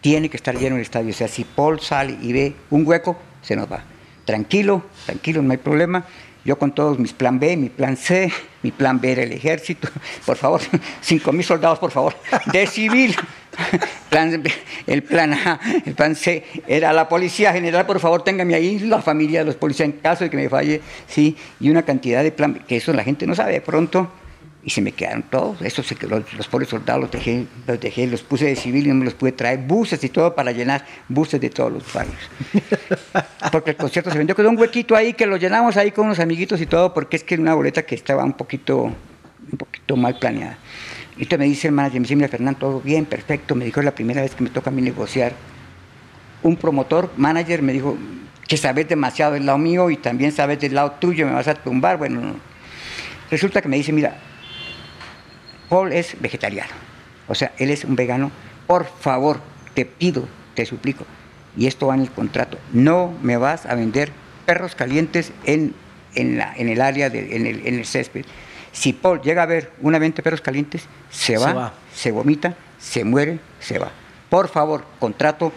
Tiene 0.00 0.30
que 0.30 0.38
estar 0.38 0.56
lleno 0.56 0.76
el 0.76 0.82
estadio. 0.82 1.10
O 1.10 1.12
sea, 1.12 1.28
si 1.28 1.44
Paul 1.44 1.80
sale 1.80 2.16
y 2.22 2.32
ve 2.32 2.54
un 2.70 2.86
hueco, 2.86 3.18
se 3.42 3.54
nos 3.56 3.70
va. 3.70 3.84
Tranquilo, 4.24 4.82
tranquilo, 5.04 5.42
no 5.42 5.52
hay 5.52 5.58
problema. 5.58 6.06
Yo 6.46 6.56
con 6.56 6.72
todos 6.72 7.00
mis 7.00 7.12
plan 7.12 7.40
B, 7.40 7.56
mi 7.56 7.70
plan 7.70 7.96
C, 7.96 8.32
mi 8.62 8.70
plan 8.70 9.00
B 9.00 9.10
era 9.10 9.24
el 9.24 9.32
ejército. 9.32 9.88
Por 10.24 10.36
favor, 10.36 10.60
cinco 11.00 11.32
mil 11.32 11.44
soldados, 11.44 11.80
por 11.80 11.90
favor. 11.90 12.14
De 12.52 12.68
civil. 12.68 13.16
el 14.86 15.02
plan 15.02 15.32
A, 15.32 15.60
el 15.84 15.94
plan 15.94 16.14
C 16.14 16.44
era 16.68 16.92
la 16.92 17.08
policía 17.08 17.52
general, 17.52 17.84
por 17.84 17.98
favor, 17.98 18.22
téngame 18.22 18.54
ahí 18.54 18.78
la 18.78 19.02
familia 19.02 19.40
de 19.40 19.46
los 19.46 19.56
policías 19.56 19.88
en 19.88 19.92
caso 19.92 20.22
de 20.22 20.30
que 20.30 20.36
me 20.36 20.48
falle, 20.48 20.80
sí, 21.08 21.36
y 21.58 21.68
una 21.68 21.82
cantidad 21.82 22.22
de 22.22 22.30
plan, 22.30 22.62
que 22.68 22.76
eso 22.76 22.92
la 22.92 23.02
gente 23.02 23.26
no 23.26 23.34
sabe 23.34 23.54
de 23.54 23.60
pronto, 23.60 24.08
y 24.66 24.70
se 24.70 24.82
me 24.82 24.90
quedaron 24.90 25.22
todos, 25.22 25.62
esos 25.62 25.88
los, 26.02 26.34
los 26.34 26.48
pobres 26.48 26.68
soldados 26.68 27.02
los 27.02 27.10
dejé, 27.12 27.46
los 27.68 27.78
dejé, 27.78 28.08
los 28.08 28.22
puse 28.22 28.46
de 28.46 28.56
civil 28.56 28.86
y 28.86 28.88
no 28.88 28.96
me 28.96 29.04
los 29.04 29.14
pude 29.14 29.30
traer, 29.30 29.60
buses 29.60 30.02
y 30.02 30.08
todo 30.08 30.34
para 30.34 30.50
llenar 30.50 30.84
buses 31.08 31.40
de 31.40 31.50
todos 31.50 31.72
los 31.72 31.92
barrios. 31.92 32.18
Porque 33.52 33.70
el 33.70 33.76
concierto 33.76 34.10
se 34.10 34.18
vendió, 34.18 34.34
quedó 34.34 34.50
un 34.50 34.58
huequito 34.58 34.96
ahí 34.96 35.12
que 35.12 35.24
lo 35.24 35.36
llenamos 35.36 35.76
ahí 35.76 35.92
con 35.92 36.06
unos 36.06 36.18
amiguitos 36.18 36.60
y 36.60 36.66
todo, 36.66 36.92
porque 36.92 37.14
es 37.14 37.22
que 37.22 37.34
era 37.34 37.42
una 37.42 37.54
boleta 37.54 37.82
que 37.82 37.94
estaba 37.94 38.24
un 38.24 38.32
poquito, 38.32 38.82
un 38.82 39.56
poquito 39.56 39.96
mal 39.96 40.18
planeada. 40.18 40.58
Y 41.16 41.22
entonces 41.22 41.38
me 41.38 41.44
dice 41.44 41.68
el 41.68 41.72
manager, 41.72 42.00
me 42.00 42.04
dice, 42.04 42.16
mira 42.16 42.28
Fernando, 42.28 42.58
todo 42.58 42.80
bien, 42.80 43.04
perfecto. 43.04 43.54
Me 43.54 43.64
dijo, 43.64 43.78
es 43.78 43.86
la 43.86 43.94
primera 43.94 44.20
vez 44.20 44.34
que 44.34 44.42
me 44.42 44.50
toca 44.50 44.70
a 44.70 44.72
mí 44.72 44.82
negociar. 44.82 45.32
Un 46.42 46.56
promotor, 46.56 47.12
manager, 47.16 47.62
me 47.62 47.72
dijo, 47.72 47.96
que 48.48 48.56
sabes 48.56 48.88
demasiado 48.88 49.34
del 49.34 49.46
lado 49.46 49.58
mío 49.58 49.90
y 49.90 49.96
también 49.96 50.32
sabes 50.32 50.58
del 50.58 50.74
lado 50.74 50.92
tuyo, 50.98 51.24
me 51.24 51.34
vas 51.34 51.46
a 51.46 51.54
tumbar. 51.54 51.98
Bueno, 51.98 52.34
resulta 53.30 53.62
que 53.62 53.68
me 53.68 53.76
dice, 53.76 53.92
mira, 53.92 54.18
Paul 55.68 55.92
es 55.92 56.20
vegetariano. 56.20 56.72
O 57.28 57.34
sea, 57.34 57.52
él 57.58 57.70
es 57.70 57.84
un 57.84 57.96
vegano. 57.96 58.30
Por 58.66 58.86
favor, 58.86 59.40
te 59.74 59.84
pido, 59.84 60.26
te 60.54 60.66
suplico, 60.66 61.04
y 61.56 61.66
esto 61.66 61.86
va 61.88 61.94
en 61.94 62.02
el 62.02 62.10
contrato, 62.10 62.58
no 62.72 63.12
me 63.22 63.36
vas 63.36 63.66
a 63.66 63.74
vender 63.74 64.10
perros 64.44 64.74
calientes 64.74 65.32
en, 65.44 65.74
en, 66.14 66.38
la, 66.38 66.54
en 66.56 66.68
el 66.68 66.80
área, 66.80 67.10
de, 67.10 67.36
en, 67.36 67.46
el, 67.46 67.66
en 67.66 67.78
el 67.78 67.86
césped. 67.86 68.24
Si 68.72 68.92
Paul 68.92 69.20
llega 69.22 69.42
a 69.42 69.46
ver 69.46 69.72
una 69.80 69.98
venta 69.98 70.16
de 70.16 70.22
perros 70.22 70.40
calientes, 70.40 70.86
se 71.10 71.38
va, 71.38 71.72
se 71.94 72.10
vomita, 72.10 72.54
se 72.78 73.04
muere, 73.04 73.38
se 73.58 73.78
va. 73.78 73.90
Por 74.28 74.48
favor, 74.48 74.84
contrato, 74.98 75.52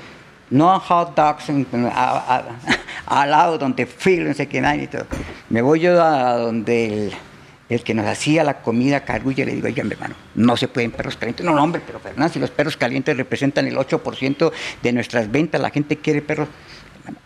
no 0.49 0.79
hot 0.79 1.15
dogs 1.15 1.45
al 3.05 3.31
lado 3.31 3.57
donde 3.57 3.85
Phil, 3.85 4.27
no 4.27 4.33
sé 4.33 4.47
qué, 4.47 4.61
nadie 4.61 4.83
y 4.83 4.87
todo. 4.87 5.05
Me 5.49 5.61
voy 5.61 5.81
yo 5.81 6.01
a 6.03 6.37
donde 6.37 6.85
el, 6.85 7.13
que 7.83 7.93
nos 7.93 8.05
hacía 8.05 8.43
la 8.43 8.61
comida 8.61 9.05
carulla 9.05 9.45
le 9.45 9.55
digo, 9.55 9.67
oiga, 9.67 9.83
mi 9.83 9.91
hermano, 9.91 10.15
no 10.35 10.57
se 10.57 10.67
pueden 10.67 10.91
perros 10.91 11.17
calientes. 11.17 11.45
No, 11.45 11.53
no, 11.53 11.63
hombre, 11.63 11.81
pero 11.85 11.99
Fernando, 11.99 12.33
si 12.33 12.39
los 12.39 12.49
perros 12.49 12.75
calientes 12.77 13.15
representan 13.15 13.67
el 13.67 13.77
8% 13.77 14.51
de 14.81 14.93
nuestras 14.93 15.31
ventas, 15.31 15.61
la 15.61 15.69
gente 15.69 15.97
quiere 15.97 16.21
perros. 16.21 16.47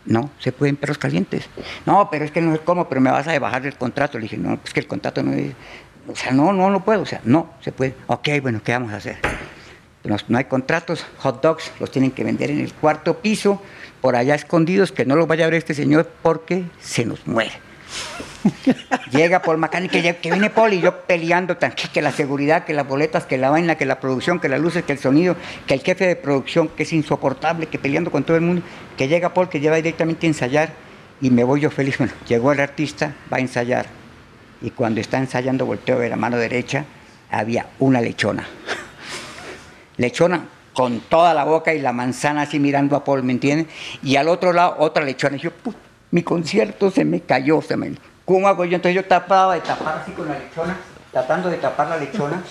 No, 0.06 0.30
se 0.40 0.52
pueden 0.52 0.76
perros 0.76 0.98
calientes. 0.98 1.50
No, 1.86 2.10
pero 2.10 2.26
es 2.26 2.32
que 2.32 2.42
no 2.42 2.54
es 2.54 2.62
como, 2.62 2.88
pero 2.88 3.02
me 3.02 3.12
vas 3.12 3.28
a 3.28 3.38
bajar 3.40 3.66
el 3.66 3.76
contrato. 3.76 4.18
Le 4.18 4.24
dije, 4.24 4.38
no, 4.38 4.58
pues 4.58 4.74
que 4.74 4.80
el 4.80 4.88
contrato 4.88 5.24
no 5.24 5.34
es 5.34 5.54
o 6.08 6.16
sea, 6.16 6.32
no, 6.32 6.52
no, 6.52 6.70
no 6.70 6.84
puedo. 6.84 7.02
O 7.02 7.06
sea, 7.06 7.22
no, 7.24 7.54
se 7.62 7.72
puede. 7.72 7.96
Ok, 8.08 8.30
bueno, 8.42 8.62
¿qué 8.64 8.74
vamos 8.74 8.92
a 8.94 8.98
hacer? 8.98 9.18
No, 10.04 10.38
hay 10.38 10.46
contratos, 10.46 11.06
hot 11.20 11.42
dogs 11.42 11.72
los 11.80 11.90
tienen 11.90 12.12
que 12.12 12.26
vender 12.26 12.52
en 12.52 12.60
el 12.60 12.74
cuarto 12.74 13.20
piso, 13.20 13.62
por 14.02 14.18
allá 14.18 14.36
escondidos, 14.36 14.92
que 14.92 15.06
no 15.06 15.16
los 15.16 15.28
vaya 15.28 15.46
a 15.46 15.48
ver 15.48 15.56
este 15.56 15.74
señor 15.74 16.10
porque 16.22 16.66
se 16.82 17.06
nos 17.06 17.26
muere. 17.26 17.54
Llega 19.12 19.42
Paul 19.42 19.58
McCartney, 19.58 19.90
que, 19.90 20.32
viene 20.32 20.50
Paul 20.50 20.74
y 20.74 20.82
yo 20.82 21.02
peleando, 21.02 21.58
que 21.58 22.02
la 22.02 22.12
seguridad, 22.12 22.66
que 22.66 22.74
las 22.74 22.88
boletas, 22.88 23.26
que 23.26 23.38
la 23.38 23.50
vaina, 23.50 23.76
que 23.76 23.86
la 23.86 24.00
producción, 24.00 24.40
que 24.40 24.50
las 24.50 24.60
luces, 24.60 24.84
que 24.84 24.94
el 24.94 25.00
sonido, 25.00 25.36
que 25.68 25.74
el 25.74 25.82
jefe 25.82 26.06
de 26.08 26.16
producción, 26.16 26.68
que 26.68 26.84
es 26.84 26.94
insoportable, 26.94 27.68
que 27.68 27.80
peleando 27.80 28.12
con 28.12 28.24
todo 28.24 28.38
el 28.38 28.44
mundo, 28.44 28.62
que 28.98 29.08
llega 29.08 29.34
Paul, 29.34 29.50
que 29.50 29.60
lleva 29.60 29.76
directamente 29.78 30.28
a 30.28 30.30
ensayar 30.30 30.74
y 31.22 31.30
me 31.30 31.44
voy 31.44 31.62
yo 31.62 31.70
feliz. 31.70 31.98
Bueno, 31.98 32.14
llegó 32.28 32.52
el 32.52 32.60
artista, 32.60 33.14
va 33.32 33.38
a 33.38 33.40
ensayar 33.40 33.86
y 34.62 34.72
cuando 34.72 35.02
está 35.02 35.18
ensayando 35.18 35.66
volteo 35.66 36.00
de 36.00 36.10
la 36.10 36.16
mano 36.16 36.38
derecha, 36.38 36.86
había 37.30 37.68
una 37.80 38.00
lechona. 38.02 38.48
lechona 39.98 40.46
con 40.74 41.02
toda 41.02 41.34
la 41.34 41.44
boca 41.44 41.74
y 41.74 41.80
la 41.80 41.92
manzana 41.92 42.44
así 42.44 42.60
mirando 42.60 42.96
a 42.96 43.04
Paul, 43.04 43.24
¿me 43.24 43.34
entiendes? 43.34 43.68
Y 44.02 44.16
al 44.16 44.28
otro 44.28 44.54
lado 44.54 44.76
otra 44.80 45.04
lechona. 45.04 45.36
Y 45.36 45.40
yo, 45.40 45.52
mi 46.14 46.22
concierto 46.22 46.92
se 46.92 47.04
me 47.04 47.22
cayó, 47.22 47.60
se 47.64 47.76
me... 47.76 47.92
¿Cómo 48.24 48.48
hago 48.48 48.66
yo? 48.66 48.76
Entonces 48.76 48.96
yo 48.96 49.04
tapaba 49.04 49.56
de 49.56 49.62
tapar 49.62 49.98
así 49.98 50.12
con 50.12 50.28
la 50.28 50.38
lechona, 50.38 50.78
tratando 51.12 51.50
de 51.50 51.58
tapar 51.58 51.88
la 51.88 51.98
lechona. 51.98 52.44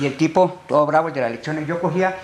Y 0.00 0.06
el 0.06 0.16
tipo, 0.16 0.62
todo 0.66 0.84
bravo, 0.84 1.06
el 1.06 1.14
de 1.14 1.20
la 1.20 1.28
lechona, 1.28 1.62
yo 1.62 1.80
cogía 1.80 2.16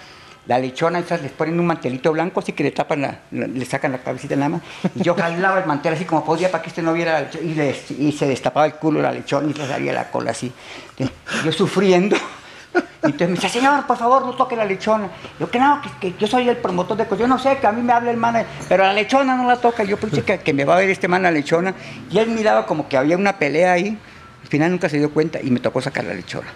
la 0.46 0.58
lechona, 0.58 0.98
esas 0.98 1.22
les 1.22 1.30
ponen 1.30 1.60
un 1.60 1.66
mantelito 1.66 2.10
blanco, 2.10 2.40
así 2.40 2.52
que 2.52 2.64
le 2.64 2.72
tapan, 2.72 3.02
la, 3.02 3.20
le 3.30 3.64
sacan 3.64 3.92
la 3.92 3.98
cabecita 3.98 4.34
nada 4.34 4.48
más. 4.48 4.62
Y 4.96 5.04
yo 5.04 5.14
jalaba 5.14 5.60
el 5.60 5.66
mantel 5.66 5.94
así 5.94 6.04
como 6.04 6.24
podía 6.24 6.50
para 6.50 6.60
que 6.60 6.70
este 6.70 6.82
no 6.82 6.92
viera 6.92 7.30
y, 7.40 7.60
y, 7.96 8.12
se 8.12 8.26
destapaba 8.26 8.66
el 8.66 8.74
culo 8.74 9.00
la 9.00 9.12
lechona 9.12 9.48
y 9.48 9.54
le 9.54 9.68
salía 9.68 9.92
la 9.92 10.10
cola 10.10 10.32
así. 10.32 10.52
Yo 11.44 11.52
sufriendo. 11.52 12.16
Y 12.74 13.06
entonces 13.06 13.28
me 13.28 13.34
dice, 13.34 13.48
señor, 13.48 13.86
por 13.86 13.96
favor, 13.96 14.24
no 14.24 14.32
toque 14.34 14.56
la 14.56 14.64
lechona. 14.64 15.08
Yo, 15.38 15.50
que 15.50 15.58
no, 15.58 15.80
que, 16.00 16.14
yo 16.18 16.26
soy 16.26 16.48
el 16.48 16.56
promotor 16.56 16.96
de 16.96 17.04
cosas. 17.04 17.20
Yo 17.20 17.28
no 17.28 17.38
sé, 17.38 17.58
que 17.58 17.66
a 17.66 17.72
mí 17.72 17.82
me 17.82 17.92
habla 17.92 18.10
el 18.10 18.16
man, 18.16 18.44
pero 18.68 18.84
la 18.84 18.92
lechona 18.92 19.36
no 19.36 19.46
la 19.46 19.56
toca. 19.56 19.84
Yo 19.84 19.96
pensé 19.98 20.22
que, 20.22 20.38
que 20.38 20.52
me 20.52 20.64
va 20.64 20.76
a 20.76 20.78
ver 20.78 20.90
este 20.90 21.06
man 21.06 21.22
la 21.22 21.30
lechona. 21.30 21.74
Y 22.10 22.18
él 22.18 22.30
miraba 22.30 22.66
como 22.66 22.88
que 22.88 22.96
había 22.96 23.16
una 23.16 23.38
pelea 23.38 23.72
ahí. 23.72 23.98
Al 24.42 24.48
final 24.48 24.70
nunca 24.70 24.88
se 24.88 24.98
dio 24.98 25.10
cuenta 25.10 25.40
y 25.42 25.50
me 25.50 25.60
tocó 25.60 25.80
sacar 25.80 26.04
la 26.04 26.14
lechona. 26.14 26.48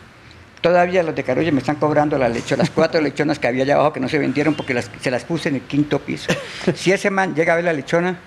Todavía 0.61 1.03
los 1.03 1.15
de 1.15 1.23
Carulla 1.23 1.53
me 1.53 1.61
están 1.61 1.77
cobrando 1.77 2.19
las 2.19 2.33
lechonas, 2.33 2.67
las 2.67 2.71
cuatro 2.71 3.01
lechonas 3.01 3.39
que 3.39 3.47
había 3.47 3.63
allá 3.63 3.77
abajo 3.77 3.93
que 3.93 4.01
no 4.01 4.09
se 4.09 4.19
vendieron 4.19 4.55
porque 4.55 4.81
se 4.83 5.11
las 5.11 5.25
puse 5.25 5.51
en 5.51 5.57
el 5.57 5.61
quinto 5.63 6.01
piso. 6.01 6.33
Si 6.75 6.91
ese 6.91 7.11
man 7.11 7.35
llega 7.35 7.53
a 7.53 7.57
ver 7.57 7.65
la 7.65 7.73
lechona, 7.73 8.19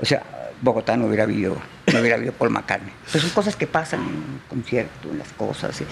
o 0.00 0.04
sea, 0.04 0.22
Bogotá 0.62 0.96
no 0.96 1.06
hubiera 1.06 1.24
habido, 1.24 1.56
no 1.92 2.00
hubiera 2.00 2.16
habido 2.16 2.32
Paul 2.32 2.50
McCartney. 2.50 2.92
Pues 3.10 3.22
son 3.22 3.30
cosas 3.30 3.56
que 3.56 3.66
pasan 3.66 4.00
en 4.00 4.06
un 4.06 4.40
concierto, 4.48 5.10
en 5.10 5.18
las 5.18 5.32
cosas. 5.34 5.82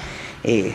Eh, 0.43 0.75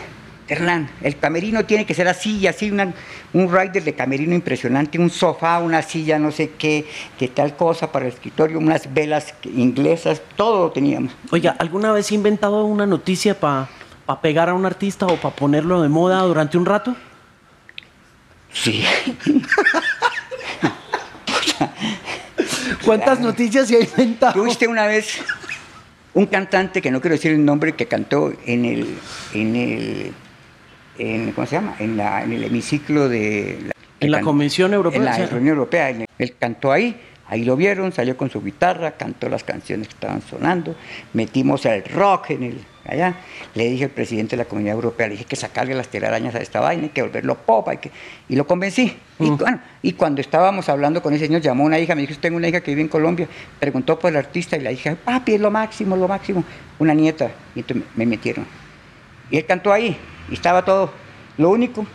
Hernán, 0.50 0.90
el 1.00 1.16
camerino 1.16 1.64
tiene 1.64 1.86
que 1.86 1.94
ser 1.94 2.08
así 2.08 2.38
y 2.38 2.48
así, 2.48 2.72
un 2.72 3.52
rider 3.52 3.84
de 3.84 3.94
camerino 3.94 4.34
impresionante, 4.34 4.98
un 4.98 5.08
sofá, 5.08 5.60
una 5.60 5.80
silla, 5.80 6.18
no 6.18 6.32
sé 6.32 6.50
qué, 6.58 6.84
qué 7.16 7.28
tal 7.28 7.56
cosa 7.56 7.92
para 7.92 8.06
el 8.06 8.12
escritorio, 8.12 8.58
unas 8.58 8.92
velas 8.92 9.32
inglesas, 9.44 10.20
todo 10.34 10.64
lo 10.64 10.72
teníamos. 10.72 11.12
Oiga, 11.30 11.54
¿alguna 11.56 11.92
vez 11.92 12.10
he 12.10 12.16
inventado 12.16 12.64
una 12.64 12.84
noticia 12.84 13.38
para 13.38 13.68
pegar 14.20 14.48
a 14.48 14.54
un 14.54 14.66
artista 14.66 15.06
o 15.06 15.16
para 15.16 15.36
ponerlo 15.36 15.82
de 15.82 15.88
moda 15.88 16.20
durante 16.22 16.58
un 16.58 16.66
rato? 16.66 16.96
Sí. 18.52 18.82
¿Cuántas 22.84 23.20
noticias 23.20 23.70
ha 23.70 23.78
inventado? 23.78 24.32
Tuviste 24.32 24.66
una 24.66 24.86
vez 24.86 25.20
un 26.12 26.26
cantante, 26.26 26.82
que 26.82 26.90
no 26.90 27.00
quiero 27.00 27.14
decir 27.14 27.30
el 27.30 27.44
nombre, 27.44 27.74
que 27.74 27.86
cantó 27.86 28.32
en 28.46 28.64
el, 28.64 28.98
en 29.32 29.54
el 29.54 30.12
¿cómo 31.34 31.46
se 31.46 31.56
llama? 31.56 31.76
En, 31.78 31.96
la, 31.96 32.22
en 32.22 32.32
el 32.32 32.44
hemiciclo 32.44 33.08
de... 33.08 33.58
La, 33.66 33.72
en 34.00 34.10
la 34.10 34.20
Convención 34.20 34.72
Europea. 34.72 35.16
En 35.16 35.30
la 35.30 35.36
Unión 35.36 35.48
Europea. 35.48 35.90
Él 35.90 36.34
cantó 36.38 36.72
ahí, 36.72 37.00
ahí 37.26 37.44
lo 37.44 37.56
vieron, 37.56 37.92
salió 37.92 38.16
con 38.16 38.30
su 38.30 38.42
guitarra, 38.42 38.92
cantó 38.92 39.28
las 39.28 39.44
canciones 39.44 39.88
que 39.88 39.94
estaban 39.94 40.22
sonando, 40.22 40.74
metimos 41.12 41.64
el 41.66 41.84
rock 41.84 42.30
en 42.30 42.42
el, 42.42 42.64
allá. 42.84 43.14
Le 43.54 43.68
dije 43.68 43.84
al 43.84 43.90
presidente 43.90 44.36
de 44.36 44.42
la 44.42 44.48
Comunidad 44.48 44.74
Europea, 44.74 45.06
le 45.06 45.12
dije 45.12 45.24
que 45.26 45.36
sacarle 45.36 45.74
las 45.74 45.88
telarañas 45.88 46.34
a 46.34 46.38
esta 46.38 46.60
vaina, 46.60 46.84
hay 46.84 46.88
que 46.90 47.02
volverlo 47.02 47.36
pop, 47.36 47.68
que, 47.80 47.90
y 48.28 48.36
lo 48.36 48.46
convencí. 48.46 48.96
Y, 49.18 49.30
mm. 49.30 49.36
bueno, 49.36 49.60
y 49.82 49.92
cuando 49.92 50.20
estábamos 50.20 50.68
hablando 50.68 51.02
con 51.02 51.14
ese 51.14 51.26
señor, 51.26 51.40
llamó 51.40 51.64
a 51.64 51.66
una 51.66 51.78
hija, 51.78 51.94
me 51.94 52.02
dijo, 52.02 52.14
tengo 52.20 52.36
una 52.36 52.48
hija 52.48 52.60
que 52.60 52.72
vive 52.72 52.82
en 52.82 52.88
Colombia, 52.88 53.28
preguntó 53.58 53.98
por 53.98 54.10
el 54.10 54.16
artista 54.16 54.56
y 54.56 54.60
le 54.60 54.70
dije, 54.70 54.96
papi, 54.96 55.34
es 55.34 55.40
lo 55.40 55.50
máximo, 55.50 55.96
lo 55.96 56.08
máximo. 56.08 56.42
Una 56.78 56.94
nieta, 56.94 57.30
y 57.54 57.60
entonces 57.60 57.86
me 57.94 58.06
metieron. 58.06 58.46
Y 59.30 59.36
él 59.36 59.46
cantó 59.46 59.72
ahí, 59.72 59.96
y 60.30 60.34
estaba 60.34 60.64
todo. 60.64 60.92
Lo 61.38 61.50
único, 61.50 61.86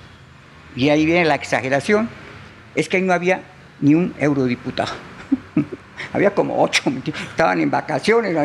y 0.76 0.90
ahí 0.90 1.06
viene 1.06 1.26
la 1.26 1.36
exageración, 1.36 2.10
es 2.76 2.90
que 2.90 3.02
no 3.02 3.14
había 3.14 3.42
ni 3.80 3.96
un 3.96 4.14
eurodiputado. 4.20 4.94
había 6.14 6.32
como 6.32 6.62
ocho, 6.62 6.84
estaban 7.30 7.60
en 7.60 7.72
vacaciones, 7.72 8.36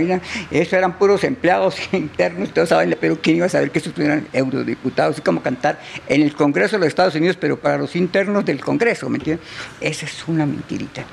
eso 0.51 0.77
eran 0.77 0.99
puros 0.99 1.25
empleados 1.25 1.77
internos, 1.93 2.53
todos 2.53 2.69
saben, 2.69 2.97
pero 3.01 3.21
¿quién 3.21 3.37
iba 3.37 3.47
a 3.47 3.49
saber 3.49 3.71
que 3.71 3.79
esos 3.79 3.97
eran 3.99 4.27
eurodiputados? 4.33 5.17
Es 5.17 5.23
como 5.23 5.43
cantar 5.43 5.79
en 6.09 6.23
el 6.23 6.35
Congreso 6.35 6.77
de 6.77 6.81
los 6.81 6.89
Estados 6.89 7.15
Unidos, 7.15 7.37
pero 7.41 7.59
para 7.59 7.79
los 7.79 7.97
internos 7.97 8.45
del 8.45 8.61
Congreso, 8.61 9.09
¿me 9.09 9.19
entiendes? 9.19 9.47
Esa 9.81 10.07
es 10.07 10.29
una 10.29 10.47
mentirita. 10.47 11.05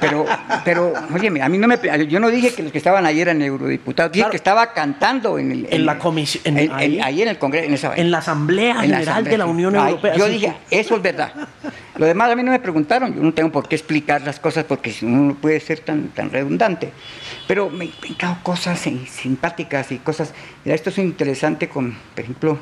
Pero, 0.00 0.26
pero, 0.64 0.92
oye, 1.14 1.42
a 1.42 1.48
mí 1.48 1.58
no 1.58 1.68
me, 1.68 1.78
yo 2.08 2.20
no 2.20 2.30
dije 2.30 2.52
que 2.52 2.62
los 2.62 2.72
que 2.72 2.78
estaban 2.78 3.06
ahí 3.06 3.20
eran 3.20 3.40
eurodiputados, 3.42 4.12
dije 4.12 4.28
que 4.30 4.36
estaba 4.36 4.72
cantando 4.72 5.38
en 5.38 5.52
el... 5.52 5.66
En, 5.70 5.86
la 5.86 5.98
comisión, 5.98 6.56
ahí, 6.56 7.22
en 7.22 7.28
el 7.28 7.38
Congreso, 7.38 7.66
en 7.66 7.74
esa 7.74 7.94
En 7.94 8.10
la 8.10 8.18
Asamblea 8.18 8.80
General 8.80 9.24
de 9.24 9.38
la 9.38 9.46
Unión 9.46 9.74
Europea. 9.74 10.16
Yo 10.16 10.26
dije, 10.26 10.54
eso 10.70 10.96
es 10.96 11.02
verdad. 11.02 11.32
Lo 11.98 12.06
demás 12.06 12.30
a 12.30 12.36
mí 12.36 12.44
no 12.44 12.52
me 12.52 12.60
preguntaron, 12.60 13.12
yo 13.12 13.20
no 13.20 13.34
tengo 13.34 13.50
por 13.50 13.68
qué 13.68 13.74
explicar 13.74 14.22
las 14.22 14.38
cosas 14.38 14.64
porque 14.64 14.94
uno 15.02 15.22
no 15.22 15.34
puede 15.34 15.58
ser 15.58 15.80
tan, 15.80 16.08
tan 16.08 16.30
redundante. 16.30 16.92
Pero 17.48 17.70
me 17.70 17.90
quedado 17.90 18.38
cosas 18.44 18.78
simpáticas 18.78 19.90
y 19.90 19.98
cosas. 19.98 20.32
esto 20.64 20.90
es 20.90 20.98
interesante 20.98 21.68
con, 21.68 21.96
por 22.14 22.22
ejemplo, 22.22 22.58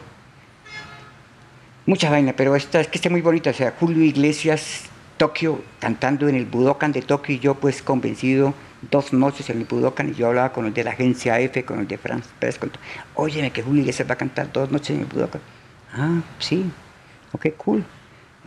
mucha 1.85 2.09
vaina, 2.09 2.33
pero 2.35 2.57
esta 2.57 2.81
es 2.81 2.89
que 2.89 2.97
está 2.97 3.11
muy 3.11 3.21
bonita. 3.21 3.51
O 3.51 3.53
sea, 3.53 3.75
Julio 3.79 4.03
Iglesias, 4.03 4.85
Tokio, 5.19 5.61
cantando 5.81 6.29
en 6.29 6.35
el 6.35 6.47
Budokan 6.47 6.93
de 6.93 7.03
Tokio 7.03 7.35
y 7.35 7.39
yo 7.39 7.57
pues 7.57 7.83
convencido 7.83 8.55
dos 8.91 9.13
noches 9.13 9.51
en 9.51 9.59
el 9.59 9.65
Budokan 9.67 10.11
y 10.11 10.15
yo 10.15 10.29
hablaba 10.29 10.53
con 10.55 10.65
el 10.65 10.73
de 10.73 10.83
la 10.83 10.93
agencia 10.93 11.39
F, 11.41 11.63
con 11.67 11.81
el 11.81 11.89
de 11.89 11.99
France 11.99 12.31
Press. 12.39 12.59
Óyeme 13.15 13.51
que 13.51 13.63
Julio 13.63 13.83
Iglesias 13.83 14.09
va 14.09 14.15
a 14.15 14.19
cantar 14.19 14.51
dos 14.51 14.71
noches 14.71 14.91
en 14.91 15.01
el 15.01 15.07
Budokan. 15.07 15.43
Ah, 15.93 16.23
sí, 16.39 16.71
ok, 17.33 17.49
cool. 17.59 17.85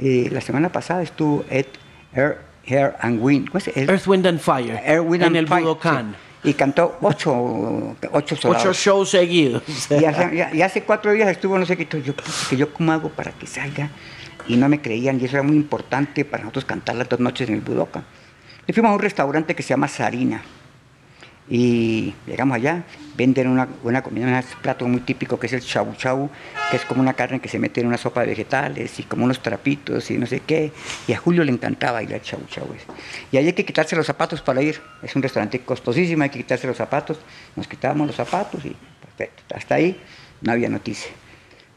Eh, 0.02 0.30
la 0.32 0.41
semana 0.41 0.72
pasada 0.72 1.04
estuvo 1.04 1.45
Ed 1.50 1.66
Air, 2.14 2.95
and 3.02 3.22
Wind. 3.22 3.50
Earth, 3.76 4.08
Wind 4.08 4.26
and 4.28 4.39
Fire. 4.39 4.80
en 4.86 5.36
el 5.36 5.45
Budokan. 5.45 6.16
Y 6.41 6.54
cantó 6.54 6.97
ocho, 7.02 7.97
ocho, 8.14 8.36
ocho 8.45 8.74
shows 8.74 9.10
seguidos. 9.10 9.62
Y 9.89 10.62
hace, 10.62 10.84
cuatro 10.84 11.12
días 11.12 11.28
estuvo, 11.30 11.58
no 11.60 11.66
sé 11.66 11.76
qué, 11.76 11.86
yo, 12.02 12.14
que 12.50 12.56
yo 12.56 12.72
cómo 12.74 12.93
hago 12.93 13.10
para 13.10 13.32
que 13.32 13.45
salga. 13.45 13.89
Y 14.47 14.56
no 14.56 14.70
me 14.70 14.82
creían, 14.82 15.20
y 15.20 15.26
eso 15.26 15.36
era 15.36 15.43
muy 15.43 15.58
importante 15.58 16.24
para 16.24 16.43
nosotros 16.43 16.66
cantar 16.66 16.95
las 16.95 17.10
dos 17.10 17.20
noches 17.20 17.50
en 17.50 17.56
el 17.56 17.62
Budokan. 17.62 18.04
Y 18.66 18.72
fuimos 18.72 18.91
a 18.91 18.93
un 18.93 19.02
restaurante 19.02 19.54
que 19.54 19.64
se 19.64 19.70
llama 19.70 19.88
Sarina. 19.88 20.41
Y 21.50 22.14
llegamos 22.28 22.56
allá, 22.56 22.84
venden 23.18 23.47
una, 23.47 23.68
una 23.84 24.04
comida, 24.04 24.28
un 24.28 24.62
plato 24.62 24.88
muy 24.88 25.00
típico 25.00 25.39
que 25.39 25.47
es 25.47 25.54
el 25.54 25.62
chau 25.62 25.95
chau, 25.97 26.30
que 26.70 26.78
es 26.78 26.86
como 26.86 27.02
una 27.02 27.14
carne 27.14 27.39
que 27.39 27.50
se 27.50 27.58
mete 27.58 27.82
en 27.82 27.88
una 27.88 27.97
sopa 27.97 28.22
de 28.22 28.28
vegetales 28.28 29.00
y 29.00 29.04
como 29.04 29.26
unos 29.26 29.41
trapitos 29.41 30.12
y 30.12 30.20
no 30.20 30.28
sé 30.28 30.41
qué. 30.41 30.72
Y 31.08 31.14
a 31.14 31.18
Julio 31.18 31.43
le 31.43 31.52
encantaba 31.52 32.04
ir 32.04 32.14
al 32.14 32.22
chau 32.22 32.39
chau. 32.50 32.68
Y 33.32 33.38
ahí 33.38 33.47
hay 33.47 33.54
que 33.54 33.66
quitarse 33.66 33.95
los 33.95 34.06
zapatos 34.06 34.41
para 34.41 34.62
ir. 34.62 34.80
Es 35.02 35.16
un 35.16 35.24
restaurante 35.24 35.60
costosísimo, 35.62 36.22
hay 36.22 36.30
que 36.30 36.38
quitarse 36.38 36.68
los 36.68 36.78
zapatos. 36.78 37.20
Nos 37.56 37.68
quitábamos 37.68 38.06
los 38.06 38.16
zapatos 38.16 38.64
y 38.64 38.76
perfecto. 39.02 39.56
Hasta 39.56 39.74
ahí 39.74 40.00
no 40.41 40.52
había 40.52 40.70
noticia. 40.70 41.10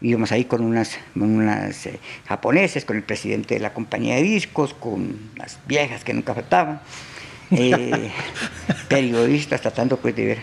Íbamos 0.03 0.33
ahí 0.33 0.45
con 0.45 0.63
unas, 0.63 0.99
unas 1.15 1.87
eh, 1.87 1.99
japoneses, 2.27 2.85
con 2.85 2.97
el 2.97 3.05
presidente 3.05 3.55
de 3.55 3.61
la 3.61 3.73
compañía 3.73 4.17
de 4.17 4.23
discos, 4.23 4.75
con 4.75 5.31
las 5.37 5.59
viejas 5.67 6.05
que 6.05 6.13
nunca 6.13 6.35
faltaban 6.35 6.81
eh, 7.53 8.11
periodistas 8.89 9.61
tratando 9.61 9.97
pues 9.97 10.17
de 10.17 10.27
ver. 10.27 10.39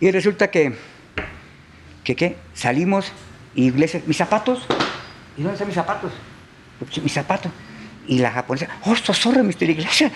Y 0.00 0.10
resulta 0.10 0.50
que, 0.50 0.74
que 2.02 2.16
¿qué? 2.16 2.36
salimos 2.54 3.12
y 3.54 3.66
Iglesias, 3.66 4.02
mis 4.06 4.16
zapatos, 4.16 4.66
¿y 5.36 5.42
dónde 5.42 5.54
están 5.54 5.68
mis 5.68 5.76
zapatos? 5.76 6.12
Pues, 6.78 7.02
mis 7.02 7.12
zapatos. 7.12 7.52
Y 8.06 8.18
la 8.18 8.30
japonesa, 8.30 8.68
oh, 8.84 8.94
sorry, 8.96 9.42
Mr. 9.42 9.70
Iglesias, 9.70 10.12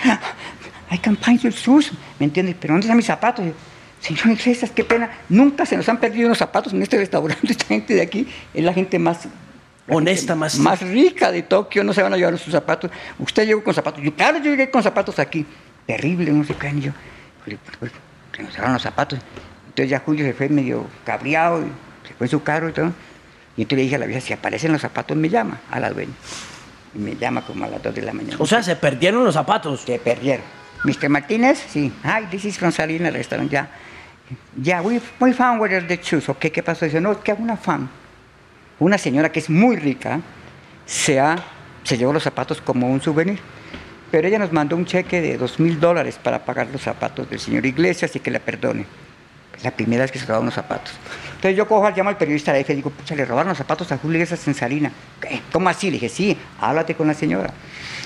I 0.90 0.98
can 0.98 1.16
find 1.16 1.40
your 1.40 1.52
shoes, 1.52 1.92
¿me 2.18 2.26
entiendes? 2.26 2.56
Pero 2.60 2.74
¿dónde 2.74 2.86
están 2.86 2.96
mis 2.96 3.06
zapatos? 3.06 3.46
Señor 4.00 4.28
Iglesias, 4.28 4.70
qué 4.70 4.84
pena, 4.84 5.10
nunca 5.28 5.66
se 5.66 5.76
nos 5.76 5.88
han 5.88 5.98
perdido 5.98 6.28
los 6.28 6.38
zapatos 6.38 6.72
en 6.72 6.82
este 6.82 6.98
restaurante, 6.98 7.46
esta 7.50 7.64
gente 7.64 7.94
de 7.94 8.02
aquí 8.02 8.28
es 8.54 8.64
la 8.64 8.72
gente 8.72 8.98
más 8.98 9.28
honesta, 9.88 10.34
más... 10.34 10.58
más 10.58 10.80
rica 10.80 11.32
de 11.32 11.42
Tokio, 11.42 11.82
no 11.82 11.92
se 11.92 12.02
van 12.02 12.12
a 12.12 12.16
llevar 12.16 12.38
sus 12.38 12.52
zapatos. 12.52 12.90
Usted 13.18 13.46
llegó 13.46 13.64
con 13.64 13.72
zapatos, 13.72 14.02
yo 14.02 14.14
claro, 14.14 14.38
yo 14.38 14.50
llegué 14.50 14.70
con 14.70 14.82
zapatos 14.82 15.18
aquí 15.18 15.46
terrible, 15.88 16.30
no 16.30 16.44
sé 16.44 16.54
qué. 16.54 16.68
Y 16.68 16.80
yo, 16.82 16.92
pues, 17.80 17.90
que 18.30 18.42
nos 18.42 18.52
cerraron 18.52 18.74
los 18.74 18.82
zapatos. 18.82 19.18
Entonces 19.68 19.90
ya 19.90 20.00
Julio 20.00 20.24
se 20.24 20.34
fue 20.34 20.48
medio 20.48 20.86
cabreado, 21.04 21.62
y 21.62 22.06
se 22.06 22.14
fue 22.14 22.26
en 22.26 22.30
su 22.30 22.42
carro 22.42 22.68
y 22.68 22.72
todo. 22.72 22.92
Y 23.56 23.62
entonces 23.62 23.78
le 23.78 23.82
dije 23.84 23.96
a 23.96 23.98
la 23.98 24.06
vieja, 24.06 24.20
si 24.20 24.32
aparecen 24.32 24.70
los 24.70 24.82
zapatos, 24.82 25.16
me 25.16 25.28
llama 25.28 25.58
a 25.70 25.80
la 25.80 25.90
dueña. 25.90 26.12
Y 26.94 26.98
me 26.98 27.16
llama 27.16 27.42
como 27.42 27.64
a 27.64 27.68
las 27.68 27.82
2 27.82 27.94
de 27.94 28.02
la 28.02 28.12
mañana. 28.12 28.36
O 28.38 28.46
sea, 28.46 28.62
se 28.62 28.76
perdieron 28.76 29.24
los 29.24 29.34
zapatos. 29.34 29.80
Se 29.80 29.98
perdieron. 29.98 30.44
Mr. 30.84 31.08
Martínez, 31.08 31.64
sí. 31.68 31.92
Ay, 32.02 32.26
this 32.30 32.44
is 32.44 32.58
from 32.58 32.70
Salina 32.70 33.10
Restaurant, 33.10 33.50
ya. 33.50 33.68
Ya, 34.60 34.82
we, 34.82 35.00
we 35.18 35.32
found 35.32 35.60
where 35.60 35.80
the 35.80 35.96
shoes. 35.96 36.28
Ok, 36.28 36.46
¿qué 36.52 36.62
pasó? 36.62 36.84
Dice, 36.84 37.00
no, 37.00 37.12
es 37.12 37.18
que 37.18 37.32
una 37.32 37.56
fan, 37.56 37.88
una 38.78 38.98
señora 38.98 39.32
que 39.32 39.40
es 39.40 39.48
muy 39.48 39.76
rica, 39.76 40.20
se, 40.84 41.18
ha, 41.18 41.36
se 41.82 41.96
llevó 41.96 42.12
los 42.12 42.22
zapatos 42.22 42.60
como 42.60 42.90
un 42.90 43.00
souvenir 43.00 43.40
pero 44.10 44.28
ella 44.28 44.38
nos 44.38 44.52
mandó 44.52 44.76
un 44.76 44.84
cheque 44.86 45.20
de 45.20 45.36
dos 45.36 45.60
mil 45.60 45.78
dólares 45.80 46.18
para 46.22 46.44
pagar 46.44 46.68
los 46.72 46.82
zapatos 46.82 47.28
del 47.28 47.40
señor 47.40 47.66
Iglesias 47.66 48.14
y 48.16 48.20
que 48.20 48.30
le 48.30 48.40
perdone. 48.40 48.86
Es 49.56 49.64
la 49.64 49.72
primera 49.72 50.02
vez 50.02 50.12
que 50.12 50.18
se 50.18 50.26
robaron 50.26 50.46
los 50.46 50.54
zapatos. 50.54 50.92
Entonces 51.34 51.56
yo 51.56 51.66
cojo, 51.66 51.90
llamo 51.90 52.10
al 52.10 52.16
periodista 52.16 52.52
de 52.52 52.60
F 52.60 52.72
y 52.72 52.76
digo, 52.76 52.90
pucha, 52.90 53.14
le 53.14 53.24
robaron 53.24 53.48
los 53.48 53.58
zapatos 53.58 53.90
a 53.90 53.98
Julio 53.98 54.16
Iglesias 54.16 54.46
en 54.46 54.54
Salina. 54.54 54.92
¿Cómo 55.52 55.68
así? 55.68 55.86
Le 55.86 55.94
dije, 55.94 56.08
sí, 56.08 56.36
háblate 56.60 56.94
con 56.94 57.08
la 57.08 57.14
señora. 57.14 57.52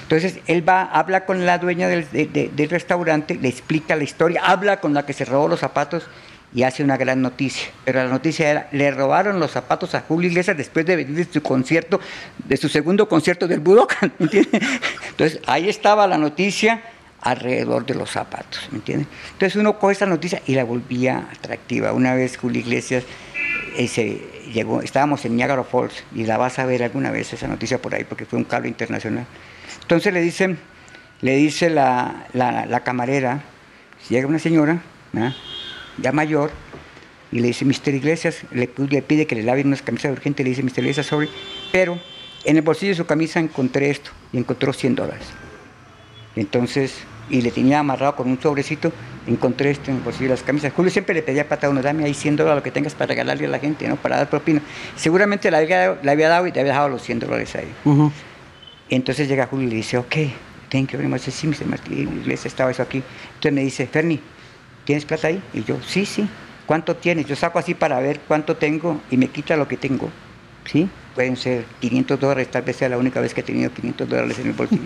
Entonces 0.03 0.41
él 0.47 0.67
va, 0.67 0.83
habla 0.83 1.25
con 1.25 1.45
la 1.45 1.59
dueña 1.59 1.89
del, 1.89 2.07
del 2.11 2.69
restaurante, 2.71 3.35
le 3.35 3.49
explica 3.49 3.97
la 3.97 4.05
historia, 4.05 4.43
habla 4.45 4.81
con 4.81 4.95
la 4.95 5.07
que 5.07 5.13
se 5.13 5.25
robó 5.25 5.49
los 5.49 5.61
zapatos 5.61 6.05
y 6.55 6.63
hace 6.63 6.83
una 6.83 6.97
gran 6.97 7.23
noticia. 7.23 7.69
Pero 7.85 8.03
la 8.03 8.11
noticia 8.11 8.51
era, 8.51 8.69
le 8.73 8.91
robaron 8.91 9.41
los 9.41 9.51
zapatos 9.51 9.95
a 9.95 10.01
Julio 10.01 10.29
Iglesias 10.31 10.57
después 10.57 10.85
de 10.87 10.97
venir 10.97 11.27
de 11.27 11.33
su 11.33 11.43
concierto, 11.43 12.01
de 12.45 12.57
su 12.57 12.69
segundo 12.69 13.09
concierto 13.09 13.49
del 13.49 13.61
Budokan, 13.61 14.13
¿me 14.19 14.25
entiendes? 14.27 14.63
Entonces 15.11 15.41
ahí 15.47 15.69
estaba 15.69 16.07
la 16.07 16.19
noticia 16.19 16.83
alrededor 17.21 17.87
de 17.87 17.95
los 17.95 18.11
zapatos, 18.11 18.69
¿me 18.71 18.79
entiendes? 18.79 19.09
Entonces 19.33 19.57
uno 19.57 19.79
coge 19.79 19.95
esa 19.95 20.07
noticia 20.07 20.43
y 20.47 20.55
la 20.55 20.65
volvía 20.65 21.29
atractiva. 21.33 21.93
Una 21.93 22.15
vez 22.15 22.37
Julio 22.37 22.61
Iglesias 22.61 23.05
eh, 23.77 24.43
llegó, 24.53 24.83
estábamos 24.83 25.25
en 25.25 25.37
Niagara 25.37 25.65
Falls 25.65 26.05
y 26.15 26.25
la 26.25 26.37
vas 26.37 26.59
a 26.59 26.67
ver 26.67 26.83
alguna 26.83 27.11
vez 27.11 27.33
esa 27.33 27.47
noticia 27.49 27.81
por 27.81 27.95
ahí 27.95 28.05
porque 28.05 28.27
fue 28.27 28.39
un 28.39 28.45
cable 28.45 28.69
internacional. 28.69 29.25
Entonces 29.81 30.13
le 30.13 30.21
dice, 30.21 30.57
le 31.21 31.37
dice 31.37 31.71
la, 31.71 32.27
la, 32.35 32.81
camarera, 32.81 33.41
llega 34.09 34.27
una 34.27 34.39
señora, 34.39 34.83
¿no? 35.13 35.33
Ya 35.99 36.13
mayor, 36.13 36.51
y 37.31 37.41
le 37.41 37.49
dice, 37.49 37.65
Mr. 37.65 37.95
Iglesias, 37.95 38.43
le, 38.51 38.69
pide 38.69 39.27
que 39.27 39.35
le 39.35 39.43
laven 39.43 39.69
unas 39.69 39.83
camisas 39.83 40.13
urgentes, 40.13 40.45
le 40.45 40.51
dice, 40.51 40.63
Mr. 40.63 40.81
Iglesias, 40.81 41.07
sorry, 41.07 41.29
pero 41.73 41.99
en 42.45 42.57
el 42.57 42.63
bolsillo 42.63 42.91
de 42.91 42.97
su 42.97 43.07
camisa 43.07 43.41
encontré 43.41 43.91
esto, 43.91 44.11
y 44.33 44.39
encontró 44.39 44.73
100 44.73 44.95
dólares. 44.97 45.27
Entonces, 46.37 46.95
y 47.31 47.41
le 47.41 47.51
tenía 47.51 47.79
amarrado 47.79 48.17
con 48.17 48.29
un 48.29 48.41
sobrecito, 48.41 48.93
encontré 49.27 49.71
este 49.71 49.91
en 49.91 49.99
el 49.99 50.03
bolsillo 50.03 50.29
de 50.29 50.35
las 50.35 50.43
camisas. 50.43 50.73
Julio 50.73 50.91
siempre 50.91 51.15
le 51.15 51.23
pedía 51.23 51.49
plata 51.49 51.67
a 51.67 51.71
uno, 51.71 51.81
dame 51.83 52.05
ahí 52.05 52.15
100 52.15 52.37
dólares 52.37 52.57
lo 52.57 52.63
que 52.63 52.71
tengas 52.71 52.95
para 52.95 53.09
regalarle 53.09 53.47
a 53.47 53.49
la 53.49 53.59
gente, 53.59 53.89
¿no? 53.89 53.97
Para 53.97 54.17
dar 54.17 54.29
propina. 54.29 54.61
Seguramente 54.97 55.51
le 55.51 55.57
había, 55.57 55.99
le 56.03 56.11
había 56.11 56.29
dado 56.29 56.47
y 56.47 56.53
le 56.53 56.61
había 56.61 56.73
dejado 56.73 56.89
los 56.91 57.03
100 57.03 57.21
dólares 57.21 57.55
ahí. 57.55 57.73
Entonces 58.91 59.29
llega 59.29 59.47
Julio 59.47 59.69
y 59.69 59.71
le 59.71 59.77
dice, 59.77 59.97
ok, 59.97 60.15
thank 60.69 60.91
you 60.91 60.99
very 60.99 61.09
much. 61.09 61.23
Sí, 61.23 61.47
Mr. 61.47 61.67
Martínez, 61.67 62.45
estaba 62.45 62.71
eso 62.71 62.83
aquí. 62.83 63.03
Entonces 63.35 63.53
me 63.53 63.63
dice, 63.63 63.87
Ferni, 63.87 64.21
¿tienes 64.85 65.05
plata 65.05 65.29
ahí? 65.29 65.43
Y 65.53 65.65
yo, 65.65 65.79
sí, 65.87 66.07
sí. 66.07 66.29
¿Cuánto 66.67 66.97
tienes? 66.97 67.27
Yo 67.27 67.37
saco 67.37 67.59
así 67.59 67.75
para 67.75 67.99
ver 68.01 68.21
cuánto 68.27 68.57
tengo 68.57 69.01
y 69.11 69.17
me 69.17 69.29
quita 69.29 69.57
lo 69.57 69.69
que 69.69 69.77
tengo. 69.77 70.11
¿Sí? 70.65 70.89
Pueden 71.15 71.37
ser 71.37 71.65
500 71.81 72.21
dólares, 72.21 72.51
tal 72.51 72.63
vez 72.63 72.77
sea 72.77 72.89
la 72.89 72.97
única 72.97 73.21
vez 73.21 73.35
que 73.35 73.41
he 73.41 73.45
tenido 73.45 73.71
500 73.73 74.09
dólares 74.09 74.39
en 74.39 74.47
el 74.47 74.53
bolsillo. 74.53 74.83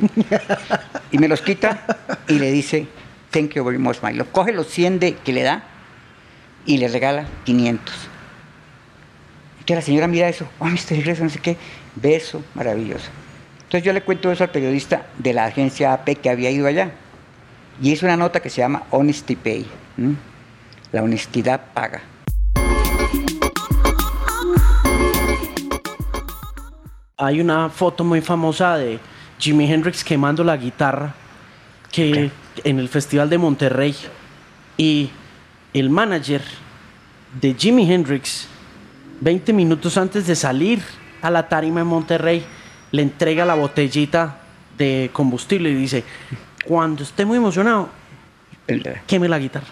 y 1.13 1.19
me 1.19 1.29
los 1.29 1.43
quita 1.43 1.85
y 2.29 2.39
le 2.39 2.51
dice, 2.51 2.87
thank 3.31 3.53
you 3.53 3.65
very 3.65 3.79
much, 3.79 3.99
Lo 4.15 4.27
coge 4.33 4.53
los 4.53 4.69
100 4.69 4.99
de, 4.99 5.15
que 5.17 5.33
le 5.33 5.43
da 5.43 5.65
y 6.65 6.79
le 6.79 6.89
regala 6.89 7.27
500. 7.45 7.95
Que 9.67 9.75
la 9.75 9.83
señora 9.83 10.07
mira 10.07 10.29
eso, 10.29 10.49
oh, 10.59 10.65
Mr. 10.65 10.93
Iglesia, 10.93 11.25
no 11.25 11.31
sé 11.31 11.41
qué, 11.41 11.57
beso, 11.97 12.43
maravilloso. 12.55 13.11
Entonces 13.59 13.83
yo 13.83 13.93
le 13.93 14.03
cuento 14.03 14.31
eso 14.31 14.45
al 14.45 14.51
periodista 14.51 15.07
de 15.19 15.33
la 15.33 15.45
agencia 15.45 15.93
AP 15.93 16.21
que 16.23 16.31
había 16.31 16.51
ido 16.51 16.67
allá. 16.67 16.93
Y 17.83 17.93
hizo 17.93 18.07
una 18.07 18.17
nota 18.17 18.41
que 18.41 18.49
se 18.49 18.59
llama 18.59 18.85
Honesty 18.91 19.35
Pay. 19.37 19.67
La 20.93 21.03
honestidad 21.03 21.73
paga. 21.73 22.03
Hay 27.17 27.41
una 27.41 27.71
foto 27.71 28.05
muy 28.05 28.21
famosa 28.21 28.77
de 28.77 28.99
Jimi 29.39 29.73
Hendrix 29.73 30.05
quemando 30.05 30.45
la 30.45 30.57
guitarra 30.57 31.15
que 31.91 32.31
en 32.63 32.79
el 32.79 32.89
Festival 32.89 33.31
de 33.31 33.39
Monterrey 33.39 33.97
y 34.77 35.11
el 35.73 35.89
manager 35.89 36.43
de 37.41 37.55
Jimi 37.55 37.91
Hendrix 37.91 38.49
20 39.21 39.53
minutos 39.55 39.97
antes 39.97 40.27
de 40.27 40.37
salir 40.37 40.83
a 41.23 41.31
la 41.31 41.49
tarima 41.49 41.81
en 41.81 41.87
Monterrey 41.87 42.45
le 42.93 43.03
entrega 43.03 43.47
la 43.47 43.55
botellita 43.55 44.41
de 44.77 45.11
combustible 45.13 45.71
y 45.71 45.75
dice 45.75 46.05
cuando 46.67 47.03
esté 47.03 47.25
muy 47.25 47.39
emocionado 47.39 47.89
queme 49.07 49.29
la 49.29 49.39
guitarra. 49.39 49.67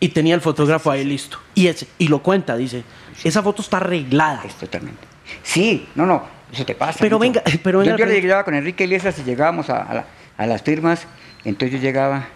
Y 0.00 0.08
tenía 0.08 0.34
el 0.34 0.40
fotógrafo 0.40 0.90
ahí 0.90 1.04
listo. 1.04 1.38
Y 1.54 1.66
ese, 1.66 1.88
y 1.98 2.08
lo 2.08 2.22
cuenta 2.22 2.56
dice 2.56 2.84
esa 3.24 3.42
foto 3.42 3.62
está 3.62 3.78
arreglada 3.78 4.42
es 4.44 4.54
totalmente 4.54 5.02
sí 5.42 5.88
no 5.96 6.06
no 6.06 6.38
eso 6.52 6.64
te 6.64 6.74
pasa. 6.74 6.98
Pero 7.00 7.18
venga, 7.18 7.42
pero 7.62 7.82
Yo, 7.82 7.96
le 7.96 8.20
llegaba 8.20 8.44
con 8.44 8.54
Enrique 8.54 8.84
Iglesias 8.84 9.18
y 9.18 9.24
llegábamos 9.24 9.70
a, 9.70 10.04
las 10.38 10.62
firmas, 10.62 11.06
entonces 11.44 11.78
yo 11.78 11.82
llegaba 11.82 12.28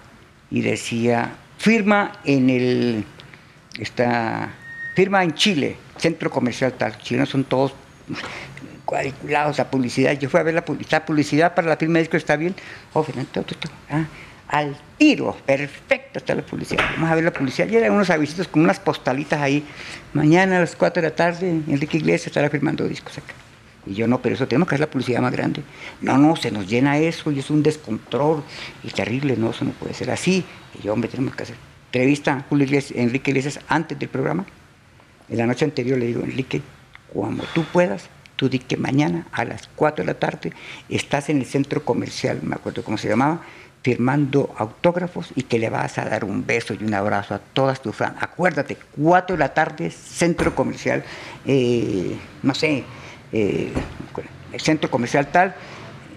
y 0.51 0.61
decía, 0.61 1.35
firma 1.57 2.13
en 2.25 2.51
el, 2.51 3.05
esta, 3.79 4.51
firma 4.95 5.23
en 5.23 5.35
Chile, 5.35 5.77
centro 5.97 6.31
comercial 6.31 6.73
tal, 6.73 6.99
chilenos 6.99 7.29
son 7.29 7.45
todos 7.45 7.75
cuadriculados, 8.85 9.57
la 9.59 9.71
publicidad, 9.71 10.13
yo 10.19 10.29
fui 10.29 10.41
a 10.41 10.43
ver 10.43 10.55
la 10.55 10.65
publicidad, 10.65 11.05
publicidad 11.05 11.55
para 11.55 11.69
la 11.69 11.77
firma 11.77 11.95
de 11.95 12.01
disco 12.01 12.17
está 12.17 12.37
bien, 12.37 12.55
oh, 12.93 13.07
ah, 13.89 14.05
al 14.53 14.77
tiro, 14.99 15.35
perfecto 15.47 16.19
está 16.19 16.35
la 16.35 16.43
publicidad, 16.43 16.85
vamos 16.95 17.11
a 17.11 17.15
ver 17.15 17.25
la 17.25 17.33
publicidad, 17.33 17.69
y 17.69 17.77
eran 17.77 17.93
unos 17.93 18.11
avisitos 18.11 18.47
con 18.49 18.63
unas 18.63 18.79
postalitas 18.79 19.41
ahí, 19.41 19.65
mañana 20.13 20.59
a 20.59 20.61
las 20.61 20.77
4 20.77 21.01
de 21.03 21.09
la 21.09 21.17
tarde 21.17 21.49
Enrique 21.49 21.97
Iglesias 21.97 22.27
estará 22.27 22.51
firmando 22.51 22.87
discos 22.87 23.17
acá. 23.17 23.33
Y 23.87 23.95
yo 23.95 24.07
no, 24.07 24.21
pero 24.21 24.35
eso 24.35 24.47
tenemos 24.47 24.69
que 24.69 24.75
hacer 24.75 24.87
la 24.87 24.91
publicidad 24.91 25.23
más 25.23 25.33
grande. 25.33 25.63
No, 26.03 26.17
no, 26.19 26.37
se 26.37 26.53
nos 26.53 26.69
llena 26.69 26.99
eso 26.99 27.33
y 27.33 27.41
es 27.41 27.51
un 27.51 27.63
descontrol 27.63 28.45
y 28.85 28.91
terrible, 28.91 29.37
no, 29.37 29.51
eso 29.51 29.65
no 29.65 29.73
puede 29.73 29.95
ser 29.95 30.11
así. 30.11 30.45
Y 30.79 30.83
yo, 30.85 30.93
hombre, 30.93 31.11
tenemos 31.11 31.35
que 31.35 31.43
hacer. 31.43 31.57
Entrevista 31.87 32.35
a 32.35 32.41
Julio 32.43 32.67
Iglesias, 32.67 33.01
Enrique 33.01 33.31
Iglesias 33.33 33.59
antes 33.67 33.99
del 33.99 34.09
programa. 34.09 34.45
En 35.29 35.39
la 35.39 35.47
noche 35.47 35.65
anterior 35.65 35.99
le 35.99 36.07
digo, 36.07 36.23
Enrique, 36.23 36.63
cuando 37.13 37.45
tú 37.55 37.65
puedas, 37.65 38.09
tú 38.37 38.49
di 38.49 38.61
que 38.61 38.77
mañana 38.77 39.27
a 39.33 39.45
las 39.45 39.69
4 39.75 40.05
de 40.05 40.13
la 40.13 40.19
tarde 40.19 40.53
estás 40.89 41.29
en 41.29 41.39
el 41.39 41.47
centro 41.47 41.85
comercial, 41.85 42.39
me 42.43 42.55
acuerdo 42.55 42.85
cómo 42.85 42.99
se 42.99 43.09
llamaba, 43.09 43.43
firmando 43.83 44.55
autógrafos 44.57 45.33
y 45.35 45.43
que 45.43 45.59
le 45.59 45.69
vas 45.69 45.99
a 45.99 46.05
dar 46.05 46.25
un 46.25 46.47
beso 46.47 46.73
y 46.75 46.85
un 46.85 46.95
abrazo 46.95 47.35
a 47.35 47.39
todas 47.39 47.83
tus 47.83 47.95
fans. 47.95 48.15
Acuérdate, 48.21 48.77
4 48.97 49.37
de 49.37 49.41
la 49.41 49.53
tarde, 49.53 49.91
centro 49.91 50.55
comercial, 50.55 51.03
eh, 51.45 52.17
no 52.43 52.55
sé, 52.55 52.85
eh, 53.33 53.73
el 54.53 54.61
centro 54.61 54.91
comercial 54.91 55.27
tal, 55.29 55.55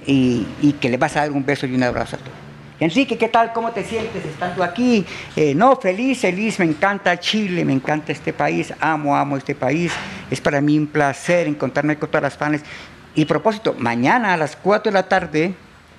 y, 0.05 0.45
que 0.79 0.89
le 0.89 0.97
vas 0.97 1.17
a 1.17 1.21
dar 1.21 1.31
un 1.31 1.43
beso 1.43 1.65
y 1.65 1.73
un 1.73 1.81
abrazo 1.81 2.17
a 2.17 2.19
todos. 2.19 2.33
Enrique, 2.79 3.17
¿qué 3.17 3.29
tal? 3.29 3.53
¿Cómo 3.53 3.71
te 3.71 3.83
sientes 3.83 4.23
estando 4.25 4.61
aquí? 4.61 5.05
Eh, 5.35 5.55
no, 5.55 5.77
feliz, 5.77 6.19
feliz, 6.19 6.59
me 6.59 6.65
encanta 6.65 7.17
Chile, 7.19 7.63
me 7.63 7.73
encanta 7.73 8.11
este 8.11 8.33
país, 8.33 8.73
amo, 8.81 9.15
amo 9.15 9.37
este 9.37 9.55
país. 9.55 9.93
Es 10.29 10.41
para 10.41 10.59
mí 10.59 10.77
un 10.77 10.87
placer 10.87 11.47
encontrarme 11.47 11.97
con 11.97 12.09
todas 12.09 12.23
las 12.23 12.37
fans. 12.37 12.61
Y 13.15 13.23
propósito, 13.23 13.75
mañana 13.79 14.33
a 14.33 14.37
las 14.37 14.57
4 14.57 14.91
de 14.91 14.93
la 14.93 15.07
tarde, 15.07 15.55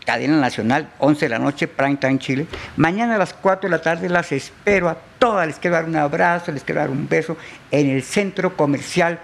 cadena 0.06 0.38
nacional, 0.38 0.88
11 0.98 1.26
de 1.26 1.28
la 1.28 1.38
noche, 1.38 1.68
prime 1.68 1.96
time 1.96 2.18
Chile. 2.18 2.46
Mañana 2.76 3.16
a 3.16 3.18
las 3.18 3.34
4 3.34 3.68
de 3.68 3.76
la 3.76 3.82
tarde 3.82 4.08
las 4.08 4.32
espero 4.32 4.88
a 4.88 4.96
todas, 5.18 5.46
les 5.46 5.56
quiero 5.58 5.76
dar 5.76 5.84
un 5.84 5.96
abrazo, 5.96 6.52
les 6.52 6.62
quiero 6.62 6.80
dar 6.80 6.90
un 6.90 7.06
beso 7.06 7.36
en 7.70 7.90
el 7.90 8.02
centro 8.02 8.56
comercial 8.56 9.18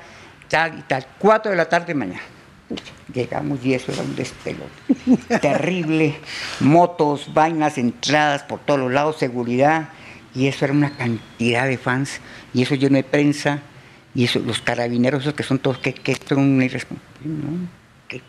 tal 0.48 0.78
y 0.78 0.82
tal. 0.82 1.06
Cuatro 1.18 1.50
de 1.50 1.56
la 1.56 1.68
tarde 1.68 1.94
mañana. 1.94 2.20
Llegamos 3.14 3.64
y 3.64 3.74
eso 3.74 3.92
era 3.92 4.02
un 4.02 4.14
despelo 4.16 4.64
terrible. 5.40 6.16
Motos, 6.60 7.32
vainas, 7.32 7.78
entradas 7.78 8.42
por 8.42 8.60
todos 8.60 8.80
los 8.80 8.92
lados, 8.92 9.18
seguridad. 9.18 9.88
Y 10.34 10.48
eso 10.48 10.64
era 10.64 10.74
una 10.74 10.96
cantidad 10.96 11.66
de 11.66 11.78
fans. 11.78 12.20
Y 12.52 12.62
eso 12.62 12.74
lleno 12.74 12.96
de 12.96 13.04
prensa. 13.04 13.60
Y 14.14 14.24
eso, 14.24 14.40
los 14.40 14.60
carabineros, 14.60 15.22
esos 15.22 15.34
que 15.34 15.42
son 15.42 15.58
todos, 15.58 15.78
que, 15.78 15.94
que 15.94 16.16
son 16.16 16.60
irresponsables. 16.60 17.24
¿no? 17.24 17.81
Que, 18.12 18.20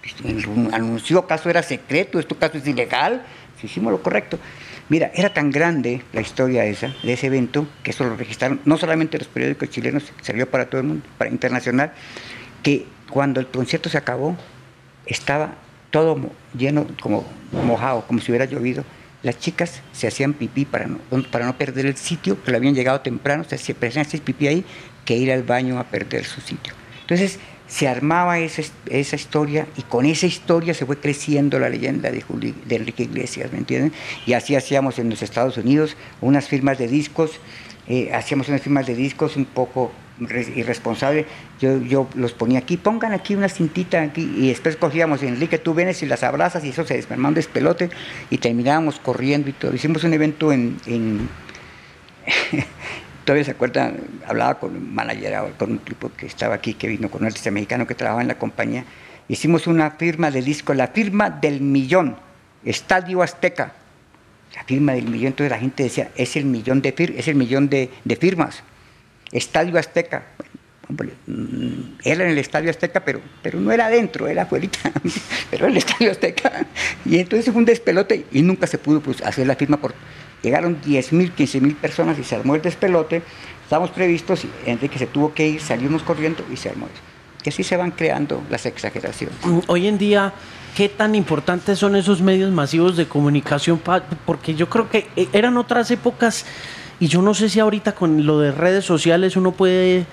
anunció 0.72 1.28
caso 1.28 1.50
era 1.50 1.62
secreto, 1.62 2.20
esto 2.20 2.38
caso 2.38 2.58
es 2.58 2.66
ilegal. 2.66 3.26
Si 3.60 3.68
hicimos 3.68 3.92
lo 3.92 4.02
correcto. 4.02 4.40
Mira, 4.90 5.12
era 5.16 5.34
tan 5.34 5.52
grande 5.52 6.02
la 6.14 6.22
historia 6.22 6.66
esa, 6.66 6.94
de 7.04 7.14
ese 7.14 7.28
evento, 7.28 7.68
que 7.84 7.92
eso 7.92 8.04
lo 8.04 8.16
registraron 8.16 8.60
no 8.66 8.78
solamente 8.78 9.18
los 9.18 9.28
periódicos 9.28 9.70
chilenos, 9.70 10.04
salió 10.22 10.50
para 10.50 10.70
todo 10.70 10.82
el 10.82 10.88
mundo, 10.88 11.06
para 11.18 11.30
internacional, 11.30 11.94
que 12.62 12.86
cuando 13.10 13.40
el 13.40 13.48
concierto 13.48 13.90
se 13.90 13.98
acabó, 13.98 14.36
estaba 15.06 15.56
todo 15.90 16.18
lleno, 16.58 16.86
como 17.02 17.26
mojado, 17.52 18.06
como 18.08 18.20
si 18.20 18.32
hubiera 18.32 18.46
llovido. 18.46 18.84
Las 19.22 19.40
chicas 19.40 19.82
se 19.94 20.08
hacían 20.08 20.34
pipí 20.34 20.66
para 20.66 20.88
no, 20.88 21.00
para 21.32 21.46
no 21.46 21.58
perder 21.58 21.86
el 21.86 21.96
sitio, 21.96 22.38
pero 22.44 22.58
habían 22.58 22.76
llegado 22.76 23.00
temprano, 23.00 23.46
se 23.46 23.56
hacían 23.56 24.06
pipí 24.24 24.48
ahí, 24.48 24.66
que 25.06 25.16
ir 25.16 25.32
al 25.32 25.44
baño 25.44 25.80
a 25.80 25.86
perder 25.86 26.26
su 26.26 26.42
sitio. 26.42 26.74
Entonces, 27.02 27.40
se 27.74 27.88
armaba 27.88 28.38
esa, 28.38 28.62
esa, 28.88 29.16
historia 29.16 29.66
y 29.76 29.82
con 29.82 30.06
esa 30.06 30.28
historia 30.28 30.76
se 30.76 30.86
fue 30.86 31.00
creciendo 31.00 31.58
la 31.58 31.70
leyenda 31.70 32.12
de, 32.12 32.24
de 32.66 32.76
Enrique 32.76 33.02
Iglesias, 33.02 33.52
¿me 33.52 33.58
entienden? 33.58 33.92
Y 34.28 34.34
así 34.34 34.56
hacíamos 34.56 35.00
en 35.00 35.10
los 35.10 35.24
Estados 35.24 35.58
Unidos 35.58 35.98
unas 36.22 36.48
firmas 36.48 36.78
de 36.78 36.88
discos, 36.88 37.32
eh, 37.88 38.14
hacíamos 38.14 38.48
unas 38.48 38.62
firmas 38.62 38.86
de 38.86 38.94
discos 38.94 39.38
un 39.38 39.46
poco 39.46 39.92
irresponsables, 40.56 41.26
yo, 41.60 41.82
yo 41.82 42.08
los 42.14 42.34
ponía 42.34 42.60
aquí, 42.60 42.78
pongan 42.78 43.12
aquí 43.12 43.34
una 43.34 43.50
cintita 43.50 44.04
aquí 44.04 44.22
y 44.38 44.50
después 44.50 44.76
cogíamos, 44.76 45.24
Enrique, 45.24 45.58
tú 45.58 45.74
vienes 45.74 46.04
y 46.04 46.06
las 46.06 46.22
abrazas 46.22 46.64
y 46.66 46.70
eso 46.70 46.86
se 46.86 46.94
despermaba 46.94 47.30
un 47.30 47.34
despelote 47.34 47.90
y 48.30 48.38
terminábamos 48.38 49.00
corriendo 49.00 49.50
y 49.50 49.54
todo. 49.54 49.74
Hicimos 49.74 50.04
un 50.04 50.14
evento 50.14 50.54
en 50.54 50.78
todavía 53.24 53.46
se 53.46 53.52
acuerdan, 53.52 53.98
hablaba 54.28 54.60
con 54.60 54.76
un 54.76 54.94
manager, 54.94 55.54
con 55.58 55.72
un 55.72 55.80
tipo 55.80 56.12
que 56.16 56.26
estaba 56.26 56.56
aquí, 56.56 56.74
que 56.74 56.88
vino 56.88 57.10
con 57.10 57.22
un 57.22 57.28
artista 57.28 57.52
mexicano 57.52 57.88
que 57.88 57.96
trabajaba 57.96 58.22
en 58.22 58.28
la 58.28 58.38
compañía. 58.38 58.86
Hicimos 59.28 59.68
una 59.68 59.92
firma 59.92 60.32
de 60.32 60.42
disco, 60.42 60.74
la 60.74 60.88
firma 60.88 61.30
del 61.30 61.62
millón, 61.62 62.18
Estadio 62.66 63.22
Azteca. 63.22 63.74
La 64.56 64.64
firma 64.66 64.94
del 64.94 65.06
millón, 65.06 65.28
entonces 65.28 65.50
la 65.50 65.58
gente 65.58 65.84
decía, 65.84 66.12
es 66.16 66.36
el 66.36 66.46
millón 66.46 66.82
de, 66.82 66.92
fir 66.92 67.16
es 67.18 67.28
el 67.28 67.36
millón 67.36 67.70
de, 67.70 67.90
firmas. 68.20 68.62
Estadio 69.32 69.80
Azteca. 69.80 70.24
Mm, 71.26 71.96
era 72.04 72.26
en 72.26 72.32
el 72.32 72.38
Estadio 72.38 72.70
Azteca, 72.70 73.00
pero, 73.04 73.22
pero 73.42 73.60
no 73.60 73.72
era 73.72 73.88
adentro, 73.88 74.28
era 74.28 74.44
afuera, 74.44 74.68
pero 75.50 75.68
el 75.68 75.78
Estadio 75.78 76.12
Azteca. 76.12 76.68
Y 77.06 77.18
entonces 77.20 77.52
fue 77.52 77.60
un 77.60 77.66
despelote 77.66 78.26
y 78.32 78.42
nunca 78.44 78.68
se 78.68 78.78
pudo 78.78 79.02
pues, 79.02 79.22
hacer 79.22 79.48
la 79.48 79.56
firma 79.56 79.78
por 79.78 79.96
Llegaron 80.44 80.82
10.000, 80.82 81.34
15.000 81.36 81.76
personas 81.78 82.20
y 82.20 82.24
se 82.24 82.36
armó 82.36 82.56
el 82.56 82.62
despelote. 82.62 83.24
Estábamos 83.64 83.91
previstos, 83.91 84.44
y 84.44 84.50
Enrique 84.66 85.00
se 85.00 85.08
tuvo 85.08 85.34
que 85.34 85.48
ir, 85.48 85.62
salimos 85.62 86.04
corriendo 86.04 86.46
y 86.52 86.58
se 86.58 86.70
armó 86.70 86.86
eso. 86.86 87.02
Que 87.41 87.50
así 87.50 87.64
se 87.64 87.78
van 87.78 87.91
creando 87.91 88.44
las 88.50 88.66
exageraciones. 88.66 89.36
Mm, 89.44 89.60
hoy 89.68 89.88
en 89.88 89.98
día, 89.98 90.34
¿qué 90.76 90.89
tan 90.89 91.16
importantes 91.16 91.80
son 91.80 91.96
esos 91.96 92.22
medios 92.22 92.52
masivos 92.52 92.98
de 92.98 93.08
comunicación? 93.08 93.82
Porque 94.26 94.54
yo 94.54 94.70
creo 94.70 94.89
que 94.89 95.08
eh, 95.16 95.30
eran 95.32 95.56
otras 95.58 95.89
épocas 95.91 96.46
y 97.00 97.08
yo 97.08 97.22
no 97.22 97.34
sé 97.34 97.50
si 97.50 97.60
ahorita 97.60 97.96
con 97.96 98.26
lo 98.26 98.39
de 98.39 98.52
redes 98.52 98.86
sociales 98.86 99.36
uno 99.36 99.52
puede... 99.52 100.06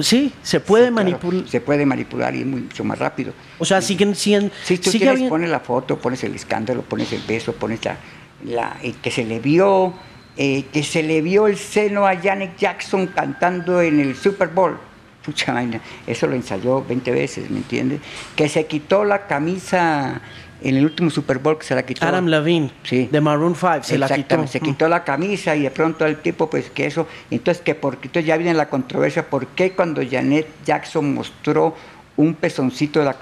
Sí, 0.00 0.32
se 0.42 0.58
puede 0.58 0.90
manipular. 0.90 1.48
se 1.48 1.60
puede 1.60 1.86
manipular 1.86 2.34
y 2.34 2.44
mucho 2.44 2.82
más 2.82 2.98
rápido. 2.98 3.32
O 3.58 3.64
sea, 3.64 3.80
siguen 3.80 4.14
siendo... 4.14 4.52
Si 4.64 4.78
tú 4.78 4.90
pones 5.28 5.50
la 5.50 5.60
foto, 5.60 5.98
pones 5.98 6.24
el 6.24 6.34
escándalo, 6.34 6.82
pones 6.82 7.12
el 7.12 7.22
beso, 7.22 7.52
pones 7.52 7.84
la 7.84 7.96
la, 8.44 8.76
eh, 8.82 8.94
que 9.02 9.10
se 9.10 9.24
le 9.24 9.40
vio, 9.40 9.92
eh, 10.36 10.64
que 10.72 10.82
se 10.82 11.02
le 11.02 11.20
vio 11.22 11.46
el 11.46 11.56
seno 11.56 12.06
a 12.06 12.16
Janet 12.16 12.56
Jackson 12.58 13.06
cantando 13.08 13.80
en 13.80 14.00
el 14.00 14.14
Super 14.16 14.48
Bowl. 14.48 14.78
Pucha 15.24 15.54
vaina, 15.54 15.80
eso 16.06 16.26
lo 16.26 16.34
ensayó 16.34 16.84
20 16.84 17.10
veces, 17.10 17.50
¿me 17.50 17.58
entiendes? 17.58 18.00
Que 18.36 18.48
se 18.48 18.66
quitó 18.66 19.04
la 19.04 19.26
camisa 19.26 20.20
en 20.60 20.76
el 20.76 20.84
último 20.84 21.08
Super 21.10 21.38
Bowl 21.38 21.58
que 21.58 21.64
se 21.64 21.74
la 21.74 21.82
quitó. 21.84 22.04
Adam 22.06 22.26
Levine, 22.26 22.70
Sí. 22.82 23.08
de 23.10 23.20
Maroon 23.20 23.54
5, 23.54 23.82
se 23.82 23.98
la 23.98 24.08
quitó. 24.08 24.46
Se 24.46 24.60
quitó 24.60 24.88
la 24.88 25.02
camisa 25.04 25.56
y 25.56 25.62
de 25.62 25.70
pronto 25.70 26.04
el 26.06 26.18
tipo, 26.18 26.48
pues 26.50 26.70
que 26.70 26.86
eso, 26.86 27.06
entonces 27.30 27.62
que 27.62 27.74
porque 27.74 28.08
entonces 28.08 28.26
ya 28.26 28.36
viene 28.36 28.52
la 28.54 28.68
controversia, 28.68 29.28
¿por 29.28 29.46
qué 29.48 29.72
cuando 29.72 30.02
Janet 30.08 30.46
Jackson 30.66 31.14
mostró 31.14 31.74
un 32.16 32.34
pezoncito 32.34 33.02
la, 33.02 33.16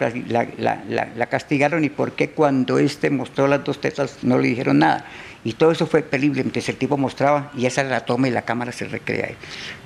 la, 1.16 1.26
castigaron 1.26 1.84
y 1.84 1.88
por 1.88 2.12
qué 2.12 2.30
cuando 2.30 2.78
este 2.78 3.10
mostró 3.10 3.46
las 3.46 3.64
dos 3.64 3.80
tetas 3.80 4.18
no 4.22 4.38
le 4.38 4.48
dijeron 4.48 4.78
nada? 4.78 5.06
Y 5.44 5.54
todo 5.54 5.72
eso 5.72 5.86
fue 5.86 6.02
terrible, 6.02 6.40
entonces 6.40 6.68
el 6.68 6.76
tipo 6.76 6.96
mostraba 6.96 7.50
y 7.56 7.66
esa 7.66 7.82
la 7.82 8.04
toma 8.04 8.28
y 8.28 8.30
la 8.30 8.42
cámara 8.42 8.70
se 8.70 8.84
recrea. 8.84 9.30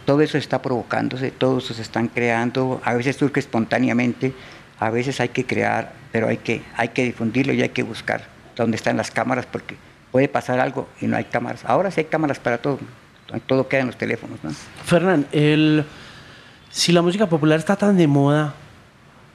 Todo 0.05 0.21
eso 0.21 0.37
está 0.37 0.61
provocándose, 0.61 1.31
todo 1.31 1.59
eso 1.59 1.73
se 1.73 1.83
están 1.83 2.09
creando, 2.09 2.81
a 2.85 2.95
veces 2.95 3.17
surge 3.17 3.41
espontáneamente, 3.41 4.35
a 4.79 4.91
veces 4.91 5.21
hay 5.21 5.31
que 5.31 5.47
crear, 5.47 5.95
pero 6.13 6.29
hay 6.29 6.37
que, 6.39 6.63
hay 6.77 6.89
que 6.89 7.05
difundirlo 7.05 7.55
y 7.55 7.63
hay 7.63 7.71
que 7.71 7.83
buscar 7.83 8.25
dónde 8.55 8.77
están 8.77 8.97
las 8.97 9.11
cámaras 9.11 9.47
porque 9.47 9.77
puede 10.11 10.29
pasar 10.29 10.61
algo 10.61 10.89
y 11.01 11.07
no 11.07 11.17
hay 11.17 11.25
cámaras. 11.25 11.65
Ahora 11.65 11.91
sí 11.91 12.01
hay 12.01 12.07
cámaras 12.07 12.39
para 12.39 12.59
todo, 12.59 12.79
todo 13.47 13.69
queda 13.69 13.81
en 13.81 13.87
los 13.87 13.97
teléfonos. 13.97 14.39
¿no? 14.43 14.51
Fernán, 14.85 15.27
el, 15.33 15.85
si 16.71 16.93
la 16.93 17.01
música 17.01 17.27
popular 17.27 17.59
está 17.59 17.77
tan 17.77 17.97
de 17.97 18.07
moda, 18.07 18.55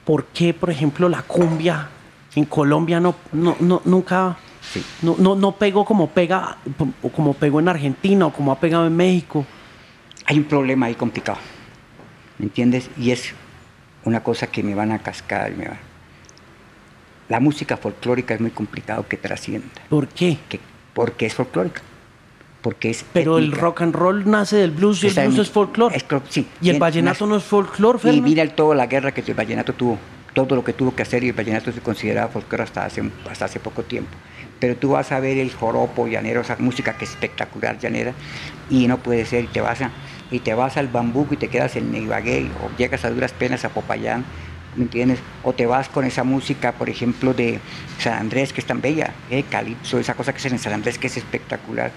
¿por 0.04 0.26
qué, 0.26 0.52
por 0.54 0.70
ejemplo, 0.70 1.08
la 1.08 1.22
cumbia 1.22 1.88
en 2.34 2.44
Colombia 2.46 2.98
no, 3.00 3.14
no, 3.32 3.56
no- 3.60 3.82
nunca 3.84 4.36
Sí. 4.72 4.82
no, 5.02 5.16
no, 5.18 5.34
no 5.34 5.52
pegó 5.56 5.84
como 5.84 6.08
pega 6.10 6.56
o 7.02 7.08
como 7.08 7.34
pegó 7.34 7.58
en 7.60 7.68
Argentina 7.68 8.26
o 8.26 8.32
como 8.32 8.52
ha 8.52 8.60
pegado 8.60 8.86
en 8.86 8.96
México? 8.96 9.44
Hay 10.26 10.38
un 10.38 10.44
problema 10.44 10.86
ahí 10.86 10.94
complicado, 10.94 11.38
¿me 12.38 12.44
entiendes? 12.46 12.88
Y 12.96 13.10
es 13.10 13.34
una 14.04 14.22
cosa 14.22 14.46
que 14.46 14.62
me 14.62 14.74
van 14.74 14.92
a 14.92 15.00
cascar 15.00 15.50
y 15.52 15.56
me 15.56 15.66
va. 15.68 15.76
La 17.28 17.40
música 17.40 17.76
folclórica 17.76 18.34
es 18.34 18.40
muy 18.40 18.50
complicado 18.50 19.06
que 19.08 19.16
trascienda, 19.16 19.68
¿Por 19.88 20.06
qué? 20.08 20.38
que, 20.48 20.60
porque 20.94 21.26
es 21.26 21.34
folclórica, 21.34 21.82
porque 22.62 22.90
es 22.90 23.04
Pero 23.12 23.38
el 23.38 23.52
rock 23.52 23.82
and 23.82 23.94
roll 23.94 24.28
nace 24.30 24.56
del 24.56 24.70
blues 24.70 25.02
y 25.04 25.08
el 25.08 25.14
blues 25.14 25.38
es 25.40 25.50
folclore. 25.50 25.96
sí, 26.28 26.46
y 26.60 26.70
el 26.70 26.78
vallenato 26.78 27.24
nace- 27.26 27.30
no 27.30 27.36
es 27.36 27.42
folclore, 27.44 27.98
Y 28.10 28.20
mira 28.20 28.42
el- 28.42 28.52
toda 28.52 28.74
la 28.74 28.86
guerra 28.86 29.12
que 29.12 29.20
el 29.20 29.34
vallenato 29.34 29.72
tuvo, 29.72 29.98
todo 30.32 30.54
lo 30.54 30.64
que 30.64 30.72
tuvo 30.72 30.94
que 30.94 31.02
hacer 31.02 31.24
y 31.24 31.28
el 31.28 31.32
vallenato 31.34 31.72
se 31.72 31.80
consideraba 31.80 32.28
folclore 32.30 32.62
hasta 32.62 32.84
hace, 32.84 33.02
hasta 33.30 33.44
hace 33.46 33.60
poco 33.60 33.82
tiempo. 33.82 34.10
Pero 34.60 34.76
tú 34.76 34.90
vas 34.90 35.10
a 35.10 35.18
ver 35.18 35.38
el 35.38 35.52
joropo 35.52 36.06
llanero, 36.06 36.40
esa 36.40 36.56
música 36.58 36.96
que 36.96 37.04
es 37.04 37.10
espectacular 37.10 37.78
llanera, 37.80 38.12
y 38.70 38.86
no 38.86 38.98
puede 38.98 39.26
ser, 39.26 39.44
y 39.44 39.48
te 39.48 39.60
vas, 39.60 39.80
a, 39.82 39.90
y 40.30 40.38
te 40.38 40.54
vas 40.54 40.76
al 40.76 40.86
bambuco 40.86 41.34
y 41.34 41.36
te 41.36 41.48
quedas 41.48 41.74
en 41.74 41.90
Neibagué, 41.90 42.48
o 42.64 42.70
llegas 42.78 43.04
a 43.04 43.10
duras 43.10 43.32
penas 43.32 43.64
a 43.64 43.70
Popayán, 43.70 44.24
¿me 44.76 44.84
entiendes? 44.84 45.18
O 45.42 45.52
te 45.52 45.66
vas 45.66 45.88
con 45.88 46.04
esa 46.04 46.24
música, 46.24 46.72
por 46.72 46.88
ejemplo, 46.88 47.34
de 47.34 47.60
San 47.98 48.14
Andrés, 48.14 48.52
que 48.52 48.60
es 48.60 48.66
tan 48.66 48.80
bella, 48.80 49.12
eh, 49.30 49.44
Calipso, 49.48 49.98
esa 49.98 50.14
cosa 50.14 50.32
que 50.32 50.38
es 50.38 50.46
en 50.46 50.58
San 50.58 50.72
Andrés, 50.72 50.98
que 50.98 51.06
es 51.08 51.16
espectacular. 51.16 51.92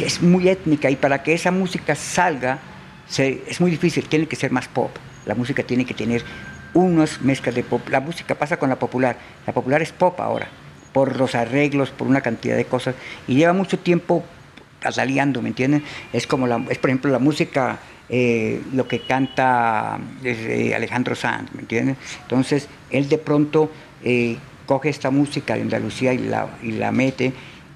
Es 0.00 0.22
muy 0.22 0.48
étnica, 0.48 0.90
y 0.90 0.96
para 0.96 1.22
que 1.22 1.32
esa 1.32 1.50
música 1.50 1.94
salga, 1.94 2.58
es 3.16 3.60
muy 3.60 3.70
difícil, 3.70 4.06
tiene 4.06 4.26
que 4.26 4.36
ser 4.36 4.50
más 4.50 4.68
pop. 4.68 4.90
La 5.26 5.34
música 5.34 5.62
tiene 5.62 5.84
que 5.84 5.94
tener 5.94 6.24
unas 6.74 7.20
mezclas 7.22 7.54
de 7.54 7.62
pop. 7.62 7.88
La 7.88 8.00
música 8.00 8.34
pasa 8.34 8.56
con 8.56 8.68
la 8.68 8.78
popular. 8.78 9.16
La 9.46 9.52
popular 9.52 9.82
es 9.82 9.92
pop 9.92 10.18
ahora, 10.20 10.48
por 10.92 11.16
los 11.16 11.34
arreglos, 11.34 11.90
por 11.90 12.06
una 12.06 12.20
cantidad 12.20 12.56
de 12.56 12.64
cosas. 12.64 12.94
Y 13.26 13.34
lleva 13.34 13.52
mucho 13.52 13.78
tiempo 13.78 14.24
¿me 15.42 15.48
entienden? 15.48 15.82
Es 16.12 16.26
como, 16.26 16.46
la, 16.46 16.62
es 16.68 16.78
por 16.78 16.90
ejemplo, 16.90 17.10
la 17.10 17.18
música, 17.18 17.78
eh, 18.08 18.62
lo 18.72 18.86
que 18.86 19.00
canta 19.00 19.98
eh, 20.24 20.72
Alejandro 20.74 21.14
Sanz, 21.14 21.52
¿me 21.54 21.60
entienden? 21.60 21.96
Entonces, 22.22 22.68
él 22.90 23.08
de 23.08 23.18
pronto 23.18 23.70
eh, 24.02 24.36
coge 24.66 24.88
esta 24.88 25.10
música 25.10 25.54
de 25.54 25.62
Andalucía 25.62 26.12
y 26.12 26.18
la, 26.18 26.48
y 26.62 26.72
la 26.72 26.92
mete, 26.92 27.32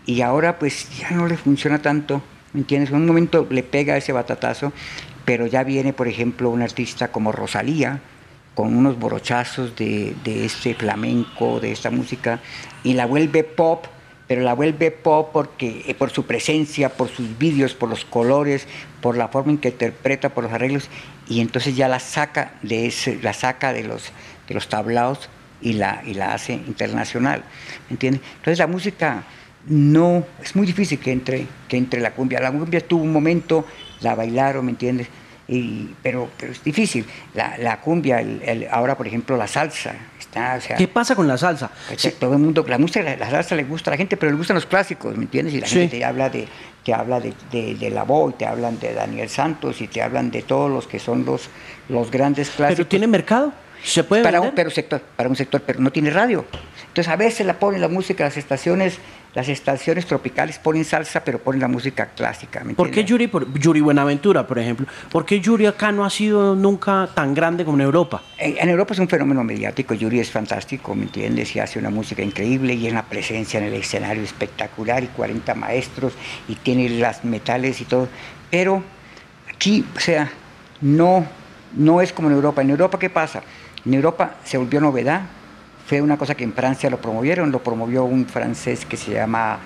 y 0.07 0.21
ahora 0.21 0.59
pues 0.59 0.89
ya 0.99 1.11
no 1.11 1.27
le 1.27 1.37
funciona 1.37 1.81
tanto, 1.81 2.23
¿me 2.53 2.61
entiendes? 2.61 2.91
En 2.91 2.97
un 2.97 3.07
momento 3.07 3.47
le 3.51 3.63
pega 3.63 3.97
ese 3.97 4.13
batatazo, 4.13 4.73
pero 5.25 5.47
ya 5.47 5.65
viene, 5.65 5.93
por 5.93 6.09
ejemplo, 6.09 6.51
un 6.51 6.63
artista 6.63 7.09
como 7.09 7.33
Rosalía, 7.33 8.01
con 8.55 8.77
unos 8.77 8.99
borochazos 8.99 9.77
de, 9.77 10.15
de 10.25 10.45
este 10.45 10.75
flamenco, 10.75 11.61
de 11.61 11.73
esta 11.73 11.91
música, 11.91 12.41
y 12.85 12.95
la 12.95 13.07
vuelve 13.07 13.45
pop, 13.45 13.87
pero 14.29 14.43
la 14.43 14.55
vuelve 14.55 14.91
pop 14.91 15.31
porque 15.33 15.85
eh, 15.87 15.95
por 15.95 16.11
su 16.11 16.25
presencia, 16.25 16.91
por 16.91 17.09
sus 17.09 17.39
vídeos, 17.39 17.75
por 17.75 17.89
los 17.89 18.05
colores, 18.05 18.67
por 19.01 19.17
la 19.17 19.29
forma 19.29 19.53
en 19.53 19.59
que 19.59 19.69
interpreta, 19.69 20.31
por 20.31 20.45
los 20.45 20.53
arreglos, 20.53 20.89
y 21.29 21.41
entonces 21.41 21.77
ya 21.77 21.89
la 21.89 22.01
saca 22.01 22.55
de 22.63 22.87
ese, 22.87 23.19
la 23.23 23.33
saca 23.33 23.73
de 23.73 23.85
los, 23.85 24.13
de 24.49 24.55
los 24.55 24.69
tablaos 24.69 25.29
y 25.61 25.75
la, 25.75 26.03
y 26.07 26.15
la 26.15 26.35
hace 26.35 26.55
internacional. 26.55 27.43
¿me 27.89 27.95
¿Entiendes? 27.95 28.23
Entonces 28.37 28.59
la 28.59 28.67
música 28.67 29.25
no, 29.67 30.25
es 30.43 30.57
muy 30.57 30.67
difícil 30.67 30.99
que 30.99 31.13
entre, 31.13 31.47
que 31.69 31.77
entre 31.77 32.01
la 32.01 32.13
cumbia. 32.13 32.41
La 32.41 32.51
cumbia 32.51 32.81
tuvo 32.81 33.05
un 33.05 33.13
momento, 33.13 33.65
la 34.01 34.15
bailaron, 34.15 34.65
¿me 34.65 34.73
entiendes? 34.73 35.09
Y, 35.55 35.95
pero, 36.03 36.31
pero 36.39 36.53
es 36.53 36.65
difícil. 36.65 37.05
La, 37.35 37.59
la 37.59 37.81
cumbia, 37.81 38.21
el- 38.21 38.41
el- 38.45 38.69
ahora 38.71 38.97
por 38.97 39.07
ejemplo 39.07 39.37
la 39.37 39.47
salsa, 39.47 39.95
está, 40.19 40.55
o 40.57 40.61
sea, 40.63 40.77
¿Qué 40.77 40.89
pasa 40.89 41.15
con 41.15 41.29
la 41.29 41.37
salsa? 41.37 41.71
todo 42.19 42.33
el 42.33 42.39
mundo, 42.39 42.65
la 42.67 42.79
música, 42.79 43.03
la, 43.03 43.17
la 43.17 43.31
salsa 43.31 43.55
le 43.55 43.65
gusta 43.65 43.91
a 43.91 43.93
la 43.93 43.97
gente, 43.99 44.17
pero 44.17 44.31
le 44.33 44.39
gustan 44.39 44.55
los 44.55 44.65
clásicos, 44.67 45.15
¿me 45.17 45.25
entiendes? 45.25 45.53
Y 45.55 45.61
la 45.61 45.67
Sí. 45.67 45.81
gente 45.81 45.99
te 45.99 46.05
habla 46.05 46.31
de, 46.31 46.49
te 46.85 46.95
habla 46.95 47.21
de, 47.21 47.35
de, 47.51 47.75
de 47.75 47.91
La 47.91 48.05
Voz, 48.05 48.39
te 48.39 48.47
hablan 48.47 48.79
de 48.81 48.95
Daniel 48.95 49.29
Santos 49.29 49.81
y 49.83 49.89
te 49.89 50.01
hablan 50.01 50.31
de 50.31 50.41
todos 50.43 50.71
los 50.71 50.87
que 50.87 50.99
son 50.99 51.25
los, 51.27 51.51
los 51.91 52.11
grandes 52.11 52.49
clásicos 52.51 52.77
¿Pero 52.77 52.89
tiene 52.89 53.07
mercado? 53.07 53.53
¿Se 53.85 54.05
puede 54.05 54.23
para 54.23 54.41
un, 54.41 54.53
pero 54.55 54.71
sector, 54.71 55.01
para 55.17 55.29
un 55.29 55.35
sector, 55.37 55.61
pero 55.67 55.81
no 55.81 55.91
tiene 55.91 56.09
radio. 56.11 56.45
Entonces 56.93 57.11
a 57.11 57.17
veces 57.17 57.47
la 57.47 57.55
ponen 57.59 57.81
la 57.81 57.89
música, 57.89 58.25
las 58.25 58.37
estaciones, 58.37 58.99
las 59.35 59.49
estaciones 59.49 60.05
tropicales 60.05 60.59
ponen 60.59 60.85
salsa, 60.85 61.25
pero 61.25 61.39
ponen 61.39 61.63
la 61.63 61.69
música 61.69 62.11
clásica. 62.15 62.63
¿me 62.65 62.75
¿Por 62.75 62.91
qué? 62.91 63.03
Yuri, 63.03 63.29
por- 63.29 63.51
Yuri 63.59 63.81
Buenaventura, 63.81 64.47
por 64.47 64.59
ejemplo? 64.59 64.87
¿Por 65.11 65.25
qué 65.25 65.41
Yuri 65.41 65.65
acá 65.65 65.91
no 65.91 66.05
ha 66.05 66.11
sido 66.11 66.55
nunca 66.55 67.09
tan 67.15 67.33
grande 67.33 67.65
como 67.65 67.79
en 67.79 67.85
Europa? 67.85 68.23
En, 68.37 68.59
en 68.59 68.69
Europa 68.69 68.93
es 68.93 68.99
un 68.99 69.09
fenómeno 69.09 69.43
mediático, 69.43 69.95
Yuri 69.95 70.21
es 70.21 70.31
fantástico, 70.31 70.95
¿me 70.95 71.05
entiendes? 71.05 71.57
Y 71.57 71.61
hace 71.61 71.79
una 71.79 71.89
música 71.89 72.21
increíble 72.21 72.75
y 72.75 72.87
es 72.89 72.93
una 72.93 73.05
presencia 73.05 73.59
en 73.59 73.65
el 73.65 73.73
escenario 73.75 74.23
espectacular 74.23 75.03
y 75.03 75.07
40 75.07 75.55
maestros 75.55 76.13
y 76.47 76.57
tiene 76.57 76.91
las 76.91 77.25
metales 77.25 77.81
y 77.81 77.87
todo. 77.87 78.07
Pero 78.51 78.83
aquí, 79.51 79.83
o 79.97 80.01
sea, 80.01 80.31
no, 80.83 81.25
no 81.75 82.03
es 82.03 82.13
como 82.13 82.29
en 82.29 82.35
Europa. 82.35 82.61
En 82.61 82.69
Europa, 82.69 82.99
¿qué 82.99 83.09
pasa? 83.09 83.43
En 83.87 83.95
Europa 83.95 84.35
se 84.45 84.59
volvió 84.59 84.79
novedad, 84.79 85.23
fue 85.93 86.01
una 86.01 86.17
cosa 86.17 86.35
que 86.35 86.43
en 86.43 86.55
Francia 86.55 86.89
lo 86.89 86.97
promovieron, 87.03 87.53
lo 87.53 87.63
promovió 87.63 88.05
un 88.05 88.25
francés 88.25 88.87
que 88.87 88.97
se 88.97 89.13
llama 89.13 89.59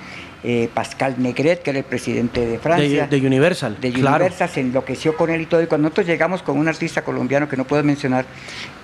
eh, 0.42 0.68
Pascal 0.74 1.14
Negret, 1.18 1.62
que 1.62 1.70
era 1.70 1.78
el 1.78 1.84
presidente 1.84 2.44
de 2.44 2.58
Francia 2.58 3.06
De, 3.06 3.20
de 3.20 3.24
Universal. 3.28 3.76
de 3.80 3.92
claro. 3.92 4.24
Universal, 4.24 4.48
se 4.48 4.60
enloqueció 4.60 5.16
con 5.16 5.30
él 5.30 5.42
y 5.42 5.46
todo. 5.46 5.62
Y 5.62 5.68
cuando 5.68 5.84
nosotros 5.84 6.08
llegamos 6.08 6.42
con 6.42 6.58
un 6.58 6.66
artista 6.66 7.02
colombiano 7.02 7.48
que 7.48 7.56
no 7.56 7.64
puedo 7.64 7.84
mencionar, 7.84 8.24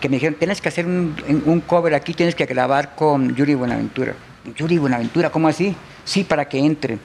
que 0.00 0.08
me 0.08 0.18
dijeron, 0.18 0.36
tienes 0.38 0.60
que 0.60 0.68
hacer 0.68 0.86
un, 0.86 1.16
un 1.44 1.60
cover 1.62 1.96
aquí, 1.96 2.14
tienes 2.14 2.36
que 2.36 2.46
grabar 2.46 2.94
con 2.94 3.34
Yuri 3.34 3.54
Buenaventura. 3.56 4.14
Yuri 4.56 4.78
Buenaventura, 4.78 5.30
¿cómo 5.30 5.48
así? 5.48 5.74
Sí, 6.04 6.22
para 6.22 6.44
que 6.44 6.60
entre. 6.60 6.98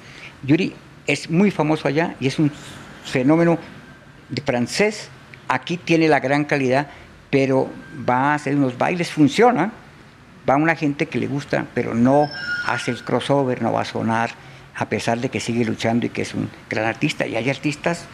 Yuri 0.44 0.72
es 1.08 1.32
muy 1.32 1.50
famoso 1.50 1.88
allá 1.88 2.14
y 2.20 2.28
es 2.28 2.38
un 2.38 2.52
fenómeno 3.06 3.58
de 4.30 4.42
francés. 4.44 5.10
Aquí 5.48 5.78
tiene 5.78 6.08
la 6.08 6.20
gran 6.20 6.46
calidad, 6.46 6.90
pero 7.32 7.68
va 8.08 8.34
a 8.34 8.36
hacer 8.36 8.56
unos 8.56 8.78
bailes, 8.78 9.10
funciona. 9.10 9.72
Va 10.50 10.56
una 10.56 10.76
gente 10.76 11.08
que 11.08 11.20
le 11.20 11.28
gusta, 11.28 11.66
pero 11.74 11.94
no 11.94 12.30
hace 12.66 12.92
el 12.92 13.04
crossover, 13.04 13.62
no 13.62 13.74
va 13.74 13.82
a 13.82 13.86
sonar, 13.86 14.30
a 14.76 14.88
pesar 14.88 15.20
de 15.20 15.30
que 15.30 15.40
sigue 15.40 15.66
luchando 15.66 16.06
y 16.06 16.10
que 16.10 16.22
es 16.22 16.34
un 16.34 16.50
gran 16.70 16.86
artista. 16.86 17.28
Y 17.28 17.36
hay 17.36 17.50
artistas 17.50 18.06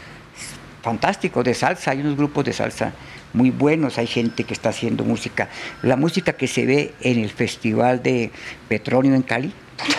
fantásticos 0.82 1.44
de 1.44 1.54
salsa, 1.54 1.92
hay 1.92 2.02
unos 2.02 2.18
grupos 2.18 2.44
de 2.46 2.54
salsa 2.54 2.94
muy 3.34 3.52
buenos, 3.52 3.98
hay 3.98 4.08
gente 4.08 4.44
que 4.44 4.54
está 4.54 4.70
haciendo 4.70 5.04
música. 5.04 5.50
La 5.82 5.96
música 5.96 6.34
que 6.34 6.48
se 6.48 6.66
ve 6.66 6.94
en 7.02 7.20
el 7.20 7.30
Festival 7.30 8.02
de 8.02 8.32
Petronio 8.68 9.14
en 9.14 9.22
Cali, 9.22 9.54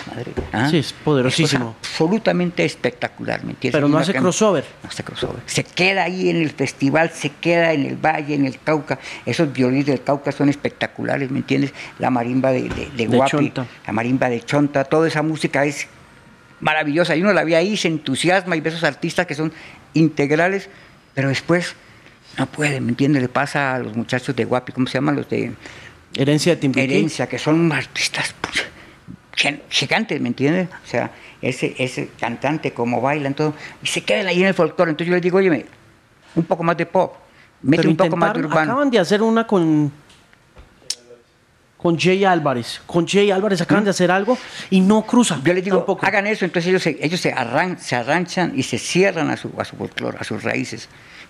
madre, 0.07 0.31
¿ah? 0.51 0.67
Sí, 0.69 0.77
es 0.77 0.93
poderosísimo. 0.93 1.73
cosa 1.73 1.77
absolutamente 1.95 2.65
espectacular, 2.65 3.43
¿me 3.43 3.51
entiendes? 3.51 3.77
Pero 3.77 3.87
no 3.87 3.97
hace 3.97 4.13
crossover. 4.13 4.65
no 4.83 4.89
hace 4.89 5.03
crossover. 5.03 5.41
Se 5.45 5.63
queda 5.63 6.03
ahí 6.03 6.29
en 6.29 6.37
el 6.37 6.51
festival, 6.51 7.11
se 7.11 7.29
queda 7.29 7.73
en 7.73 7.85
el 7.85 7.95
valle, 7.95 8.35
en 8.35 8.45
el 8.45 8.59
Cauca. 8.59 8.99
Esos 9.25 9.51
violines 9.53 9.85
del 9.85 10.03
Cauca 10.03 10.31
son 10.31 10.49
espectaculares, 10.49 11.31
¿me 11.31 11.39
entiendes? 11.39 11.73
La 11.99 12.09
marimba 12.09 12.51
de, 12.51 12.63
de, 12.63 12.89
de 12.89 13.07
De 13.07 13.07
Guapi, 13.07 13.53
la 13.87 13.93
marimba 13.93 14.29
de 14.29 14.41
Chonta, 14.41 14.83
toda 14.83 15.07
esa 15.07 15.21
música 15.21 15.65
es 15.65 15.87
maravillosa. 16.59 17.15
Y 17.15 17.21
uno 17.21 17.33
la 17.33 17.43
ve 17.43 17.55
ahí, 17.55 17.77
se 17.77 17.87
entusiasma 17.87 18.55
y 18.55 18.61
ve 18.61 18.69
esos 18.69 18.83
artistas 18.83 19.25
que 19.25 19.35
son 19.35 19.53
integrales, 19.93 20.69
pero 21.13 21.29
después 21.29 21.75
no 22.37 22.45
puede, 22.47 22.81
¿me 22.81 22.89
entiendes? 22.89 23.21
Le 23.21 23.29
pasa 23.29 23.75
a 23.75 23.79
los 23.79 23.95
muchachos 23.95 24.35
de 24.35 24.45
Guapi, 24.45 24.73
¿cómo 24.73 24.87
se 24.87 24.95
llaman? 24.95 25.15
Los 25.15 25.29
de 25.29 25.53
Herencia 26.15 26.55
de 26.55 26.61
Timbiquí. 26.61 26.93
Herencia, 26.93 27.27
que 27.27 27.37
son 27.39 27.71
artistas 27.71 28.33
pues, 28.41 28.65
gigantes, 29.69 30.19
¿me 30.21 30.29
entiendes? 30.29 30.69
O 30.83 30.87
sea, 30.87 31.11
ese, 31.41 31.75
ese 31.77 32.09
cantante, 32.19 32.71
como 32.71 33.01
bailan, 33.01 33.33
todo, 33.33 33.53
y 33.83 33.87
se 33.87 34.01
quedan 34.01 34.27
ahí 34.27 34.41
en 34.41 34.47
el 34.47 34.53
folclore. 34.53 34.91
Entonces 34.91 35.09
yo 35.09 35.13
les 35.13 35.21
digo, 35.21 35.37
oye, 35.37 35.65
un 36.35 36.43
poco 36.43 36.63
más 36.63 36.77
de 36.77 36.85
pop, 36.85 37.13
mete 37.61 37.87
un 37.87 37.97
poco 37.97 38.15
más 38.15 38.33
de 38.33 38.39
urbano. 38.39 38.71
Acaban 38.71 38.89
de 38.89 38.99
hacer 38.99 39.21
una 39.21 39.45
con 39.45 39.91
con 41.77 41.99
Jay 41.99 42.25
Álvarez. 42.25 42.81
Con 42.87 43.07
Jay 43.07 43.29
Álvarez 43.29 43.61
acaban 43.61 43.83
de 43.83 43.91
hacer 43.91 44.09
algo 44.09 44.35
y 44.71 44.81
no 44.81 45.03
cruzan. 45.03 45.43
Yo 45.43 45.53
les 45.53 45.63
digo, 45.63 45.99
hagan 46.01 46.25
eso, 46.25 46.43
entonces 46.43 46.69
ellos 46.69 46.81
se, 46.81 46.97
ellos 46.99 47.19
se, 47.19 47.31
arran, 47.31 47.77
se 47.77 47.95
arranchan 47.95 48.53
y 48.55 48.63
se 48.63 48.79
cierran 48.79 49.29
a 49.29 49.37
su, 49.37 49.51
a 49.59 49.65
su 49.65 49.75
folclore, 49.75 50.17
a 50.19 50.23
sus 50.23 50.41
raíces 50.41 50.89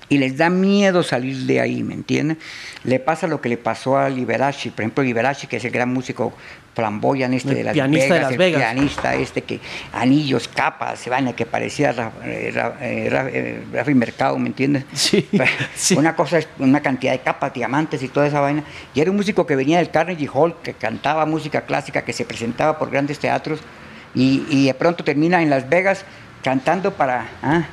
y 0.09 0.17
les 0.17 0.37
da 0.37 0.49
miedo 0.49 1.03
salir 1.03 1.35
de 1.45 1.59
ahí, 1.61 1.83
¿me 1.83 1.93
entienden? 1.93 2.37
Le 2.83 2.99
pasa 2.99 3.27
lo 3.27 3.41
que 3.41 3.49
le 3.49 3.57
pasó 3.57 3.97
a 3.97 4.09
Liberace, 4.09 4.71
por 4.71 4.81
ejemplo, 4.81 5.03
Liberace, 5.03 5.47
que 5.47 5.57
es 5.57 5.65
el 5.65 5.71
gran 5.71 5.91
músico 5.91 6.33
flamboyan 6.75 7.33
este 7.33 7.55
de 7.55 7.63
las, 7.63 7.73
pianista 7.73 8.13
Vegas, 8.13 8.17
de 8.17 8.21
las 8.21 8.31
el 8.31 8.37
Vegas, 8.37 8.61
pianista 8.61 9.15
este 9.15 9.41
que 9.41 9.59
anillos, 9.93 10.49
capas, 10.49 10.99
se 10.99 11.09
van 11.09 11.31
que 11.33 11.45
parecía 11.45 11.91
eh, 12.23 12.53
eh, 12.81 13.63
eh, 13.73 13.95
Mercado, 13.95 14.37
¿me 14.37 14.47
entiendes? 14.47 14.83
Sí, 14.93 15.27
sí, 15.75 15.95
Una 15.95 16.15
cosa, 16.15 16.39
una 16.59 16.81
cantidad 16.81 17.13
de 17.13 17.19
capas, 17.19 17.53
diamantes 17.53 18.03
y 18.03 18.09
toda 18.09 18.27
esa 18.27 18.41
vaina. 18.41 18.63
Y 18.93 18.99
era 18.99 19.09
un 19.09 19.17
músico 19.17 19.45
que 19.47 19.55
venía 19.55 19.77
del 19.77 19.89
Carnegie 19.89 20.29
Hall, 20.31 20.55
que 20.61 20.73
cantaba 20.73 21.25
música 21.25 21.61
clásica, 21.61 22.03
que 22.03 22.11
se 22.11 22.25
presentaba 22.25 22.77
por 22.77 22.91
grandes 22.91 23.19
teatros 23.19 23.59
y, 24.13 24.45
y 24.49 24.65
de 24.65 24.73
pronto 24.73 25.03
termina 25.03 25.41
en 25.41 25.49
Las 25.49 25.69
Vegas 25.69 26.03
cantando 26.43 26.93
para... 26.93 27.27
¿ah? 27.41 27.65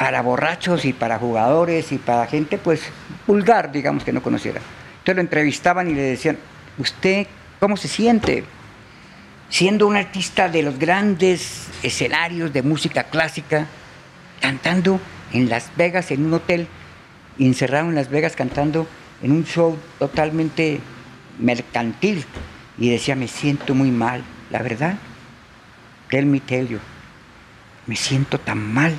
Para 0.00 0.22
borrachos 0.22 0.86
y 0.86 0.94
para 0.94 1.18
jugadores 1.18 1.92
y 1.92 1.98
para 1.98 2.26
gente 2.26 2.56
pues 2.56 2.80
vulgar, 3.26 3.70
digamos, 3.70 4.02
que 4.02 4.14
no 4.14 4.22
conociera. 4.22 4.58
Entonces 4.92 5.16
lo 5.16 5.20
entrevistaban 5.20 5.90
y 5.90 5.94
le 5.94 6.00
decían, 6.00 6.38
¿usted 6.78 7.26
cómo 7.58 7.76
se 7.76 7.86
siente 7.86 8.44
siendo 9.50 9.86
un 9.86 9.96
artista 9.96 10.48
de 10.48 10.62
los 10.62 10.78
grandes 10.78 11.68
escenarios 11.82 12.50
de 12.50 12.62
música 12.62 13.04
clásica, 13.04 13.66
cantando 14.40 14.98
en 15.34 15.50
Las 15.50 15.70
Vegas, 15.76 16.10
en 16.10 16.24
un 16.24 16.32
hotel, 16.32 16.66
encerrado 17.38 17.90
en 17.90 17.94
Las 17.94 18.08
Vegas, 18.08 18.36
cantando 18.36 18.86
en 19.22 19.32
un 19.32 19.44
show 19.44 19.76
totalmente 19.98 20.80
mercantil? 21.38 22.24
Y 22.78 22.88
decía, 22.88 23.16
me 23.16 23.28
siento 23.28 23.74
muy 23.74 23.90
mal, 23.90 24.24
la 24.48 24.62
verdad, 24.62 24.94
tell 26.08 26.24
me 26.24 26.40
tell 26.40 26.68
you, 26.68 26.78
me 27.86 27.96
siento 27.96 28.40
tan 28.40 28.72
mal 28.72 28.94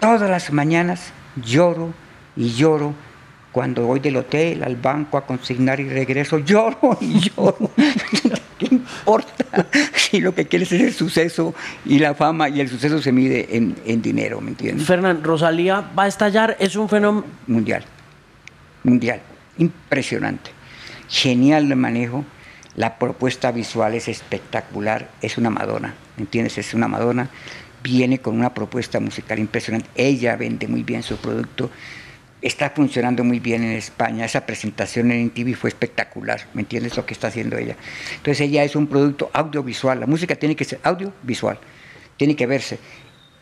Todas 0.00 0.30
las 0.30 0.50
mañanas 0.50 1.12
lloro 1.36 1.92
y 2.34 2.50
lloro. 2.50 2.94
Cuando 3.52 3.84
voy 3.84 4.00
del 4.00 4.16
hotel 4.16 4.62
al 4.62 4.76
banco 4.76 5.18
a 5.18 5.26
consignar 5.26 5.78
y 5.80 5.88
regreso, 5.88 6.38
lloro 6.44 6.96
y 7.00 7.20
lloro. 7.20 7.70
¿Qué 8.58 8.68
importa 8.70 9.66
si 9.94 10.20
lo 10.20 10.34
que 10.34 10.46
quieres 10.46 10.70
es 10.72 10.80
el 10.82 10.92
suceso 10.92 11.54
y 11.84 11.98
la 11.98 12.14
fama 12.14 12.48
y 12.48 12.60
el 12.60 12.68
suceso 12.68 13.00
se 13.00 13.10
mide 13.10 13.48
en, 13.56 14.02
dinero, 14.02 14.40
¿me 14.40 14.50
entiendes? 14.50 14.86
Fernán, 14.86 15.24
Rosalía 15.24 15.90
va 15.98 16.04
a 16.04 16.08
estallar, 16.08 16.56
es 16.60 16.76
un 16.76 16.88
fenómeno... 16.88 17.26
Mundial, 17.46 17.84
mundial, 18.84 19.20
impresionante. 19.56 20.50
Genial 21.08 21.72
el 21.72 21.76
manejo, 21.76 22.24
la 22.76 22.98
propuesta 22.98 23.50
visual 23.50 23.94
es 23.94 24.08
espectacular, 24.08 25.08
es 25.22 25.38
una 25.38 25.48
Madonna, 25.48 25.94
¿me 26.18 26.24
entiendes? 26.24 26.58
Es 26.58 26.74
una 26.74 26.86
Madonna 26.86 27.30
viene 27.82 28.18
con 28.18 28.38
una 28.38 28.52
propuesta 28.54 29.00
musical 29.00 29.38
impresionante. 29.38 29.88
Ella 29.94 30.36
vende 30.36 30.68
muy 30.68 30.82
bien 30.82 31.02
su 31.02 31.16
producto, 31.16 31.70
está 32.42 32.70
funcionando 32.70 33.24
muy 33.24 33.40
bien 33.40 33.62
en 33.62 33.72
España. 33.72 34.24
Esa 34.24 34.46
presentación 34.46 35.10
en 35.10 35.30
TV 35.30 35.54
fue 35.54 35.70
espectacular, 35.70 36.40
¿me 36.54 36.62
entiendes 36.62 36.96
lo 36.96 37.06
que 37.06 37.14
está 37.14 37.28
haciendo 37.28 37.56
ella? 37.56 37.76
Entonces 38.16 38.40
ella 38.40 38.64
es 38.64 38.76
un 38.76 38.86
producto 38.86 39.30
audiovisual, 39.32 40.00
la 40.00 40.06
música 40.06 40.34
tiene 40.34 40.56
que 40.56 40.64
ser 40.64 40.80
audiovisual, 40.82 41.58
tiene 42.16 42.36
que 42.36 42.46
verse. 42.46 42.78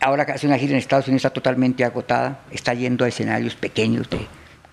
Ahora 0.00 0.24
hace 0.32 0.46
una 0.46 0.58
gira 0.58 0.72
en 0.72 0.78
Estados 0.78 1.08
Unidos 1.08 1.20
está 1.20 1.30
totalmente 1.30 1.84
agotada, 1.84 2.44
está 2.52 2.72
yendo 2.74 3.04
a 3.04 3.08
escenarios 3.08 3.56
pequeños 3.56 4.08
de 4.10 4.26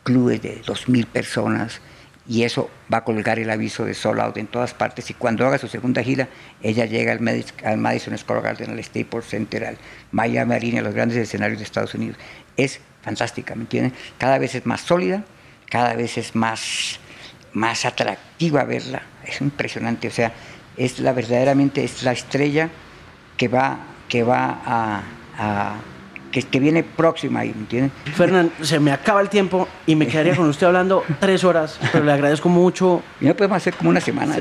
clubes 0.04 0.42
de 0.42 0.62
2.000 0.62 1.08
personas, 1.08 1.82
y 2.28 2.44
eso 2.44 2.70
va 2.92 3.00
a 3.00 3.04
colgar 3.04 3.38
el 3.38 3.50
aviso 3.50 3.86
de 3.86 3.94
Soul 3.94 4.20
Out 4.20 4.38
en 4.38 4.48
todas 4.48 4.74
partes. 4.74 5.10
Y 5.10 5.14
cuando 5.14 5.46
haga 5.46 5.58
su 5.58 5.68
segunda 5.68 6.02
gira, 6.02 6.28
ella 6.62 6.86
llega 6.86 7.12
al, 7.12 7.78
Madison 7.78 8.18
Square 8.18 8.42
Garden, 8.42 8.72
al 8.72 8.84
Staples 8.84 9.26
Center, 9.26 9.66
al 9.66 9.78
Miami 10.12 10.56
Arena, 10.56 10.80
a 10.80 10.84
los 10.84 10.96
grandes 10.96 11.18
escenarios 11.18 11.60
de 11.60 11.66
Estados 11.66 11.94
Unidos. 11.94 12.18
Es 12.58 12.80
fantástica, 13.04 13.54
¿me 13.56 13.62
entienden? 13.62 13.94
Cada 14.18 14.40
vez 14.40 14.56
es 14.56 14.66
más 14.66 14.82
sólida, 14.82 15.24
cada 15.70 15.94
vez 15.94 16.18
es 16.18 16.36
más, 16.36 17.00
más 17.54 17.86
atractiva 17.86 18.64
verla. 18.64 19.04
Es 19.24 19.40
impresionante, 19.42 20.08
o 20.08 20.12
sea, 20.12 20.34
es 20.78 21.00
la 21.00 21.14
verdaderamente 21.14 21.84
es 21.84 22.02
la 22.04 22.12
estrella 22.12 22.70
que 23.38 23.48
va, 23.48 23.78
que 24.10 24.24
va 24.24 24.62
a 25.38 25.76
que, 26.44 26.60
viene 26.60 26.84
próxima 26.84 27.42
ahí, 27.42 27.52
¿me 27.54 27.62
entienden? 27.62 27.92
Fernán, 28.16 28.52
se 28.62 28.80
me 28.80 28.92
acaba 28.92 29.22
el 29.22 29.30
tiempo 29.30 29.68
y 29.86 29.96
me 29.96 30.08
quedaría 30.08 30.36
con 30.36 30.50
usted 30.50 30.68
hablando 30.68 31.04
tres 31.20 31.44
horas, 31.44 31.80
pero 31.92 32.04
le 32.04 32.12
agradezco 32.12 32.50
mucho. 32.50 33.02
Y 33.22 33.26
no 33.26 33.36
podemos 33.36 33.58
hacer 33.58 33.74
como 33.76 33.90
una 33.90 34.02
semana. 34.02 34.36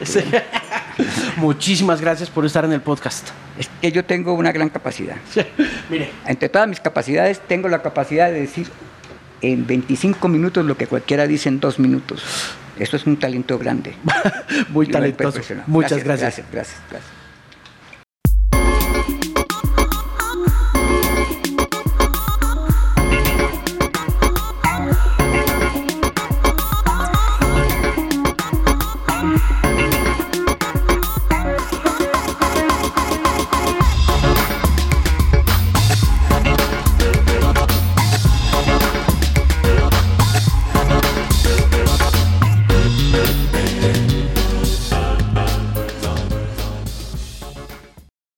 Muchísimas 1.36 2.01
gracias 2.01 2.30
por 2.30 2.45
estar 2.45 2.64
en 2.64 2.72
el 2.72 2.80
podcast. 2.80 3.28
Es 3.59 3.70
que 3.80 3.92
yo 3.92 4.05
tengo 4.05 4.34
una 4.34 4.53
gran 4.53 4.68
capacidad. 4.68 5.16
Mire. 5.90 6.11
Entre 6.26 6.49
todas 6.49 6.68
mis 6.68 6.80
capacidades, 6.80 7.40
tengo 7.40 7.68
la 7.68 7.82
capacidad 7.82 8.30
de 8.30 8.40
decir 8.40 8.68
en 9.40 9.66
25 9.66 10.28
minutos 10.28 10.64
lo 10.64 10.76
que 10.76 10.86
cualquiera 10.86 11.26
dice 11.26 11.49
en 11.49 11.61
dos 11.61 11.78
minutos. 11.78 12.24
Eso 12.78 12.97
es 12.97 13.07
un 13.07 13.16
talento 13.18 13.59
grande. 13.59 13.95
Muy 14.70 14.88
talentoso. 14.88 15.40
Muchas 15.66 16.03
gracias. 16.03 16.05
Gracias, 16.05 16.47
gracias, 16.51 16.80
gracias. 16.90 17.23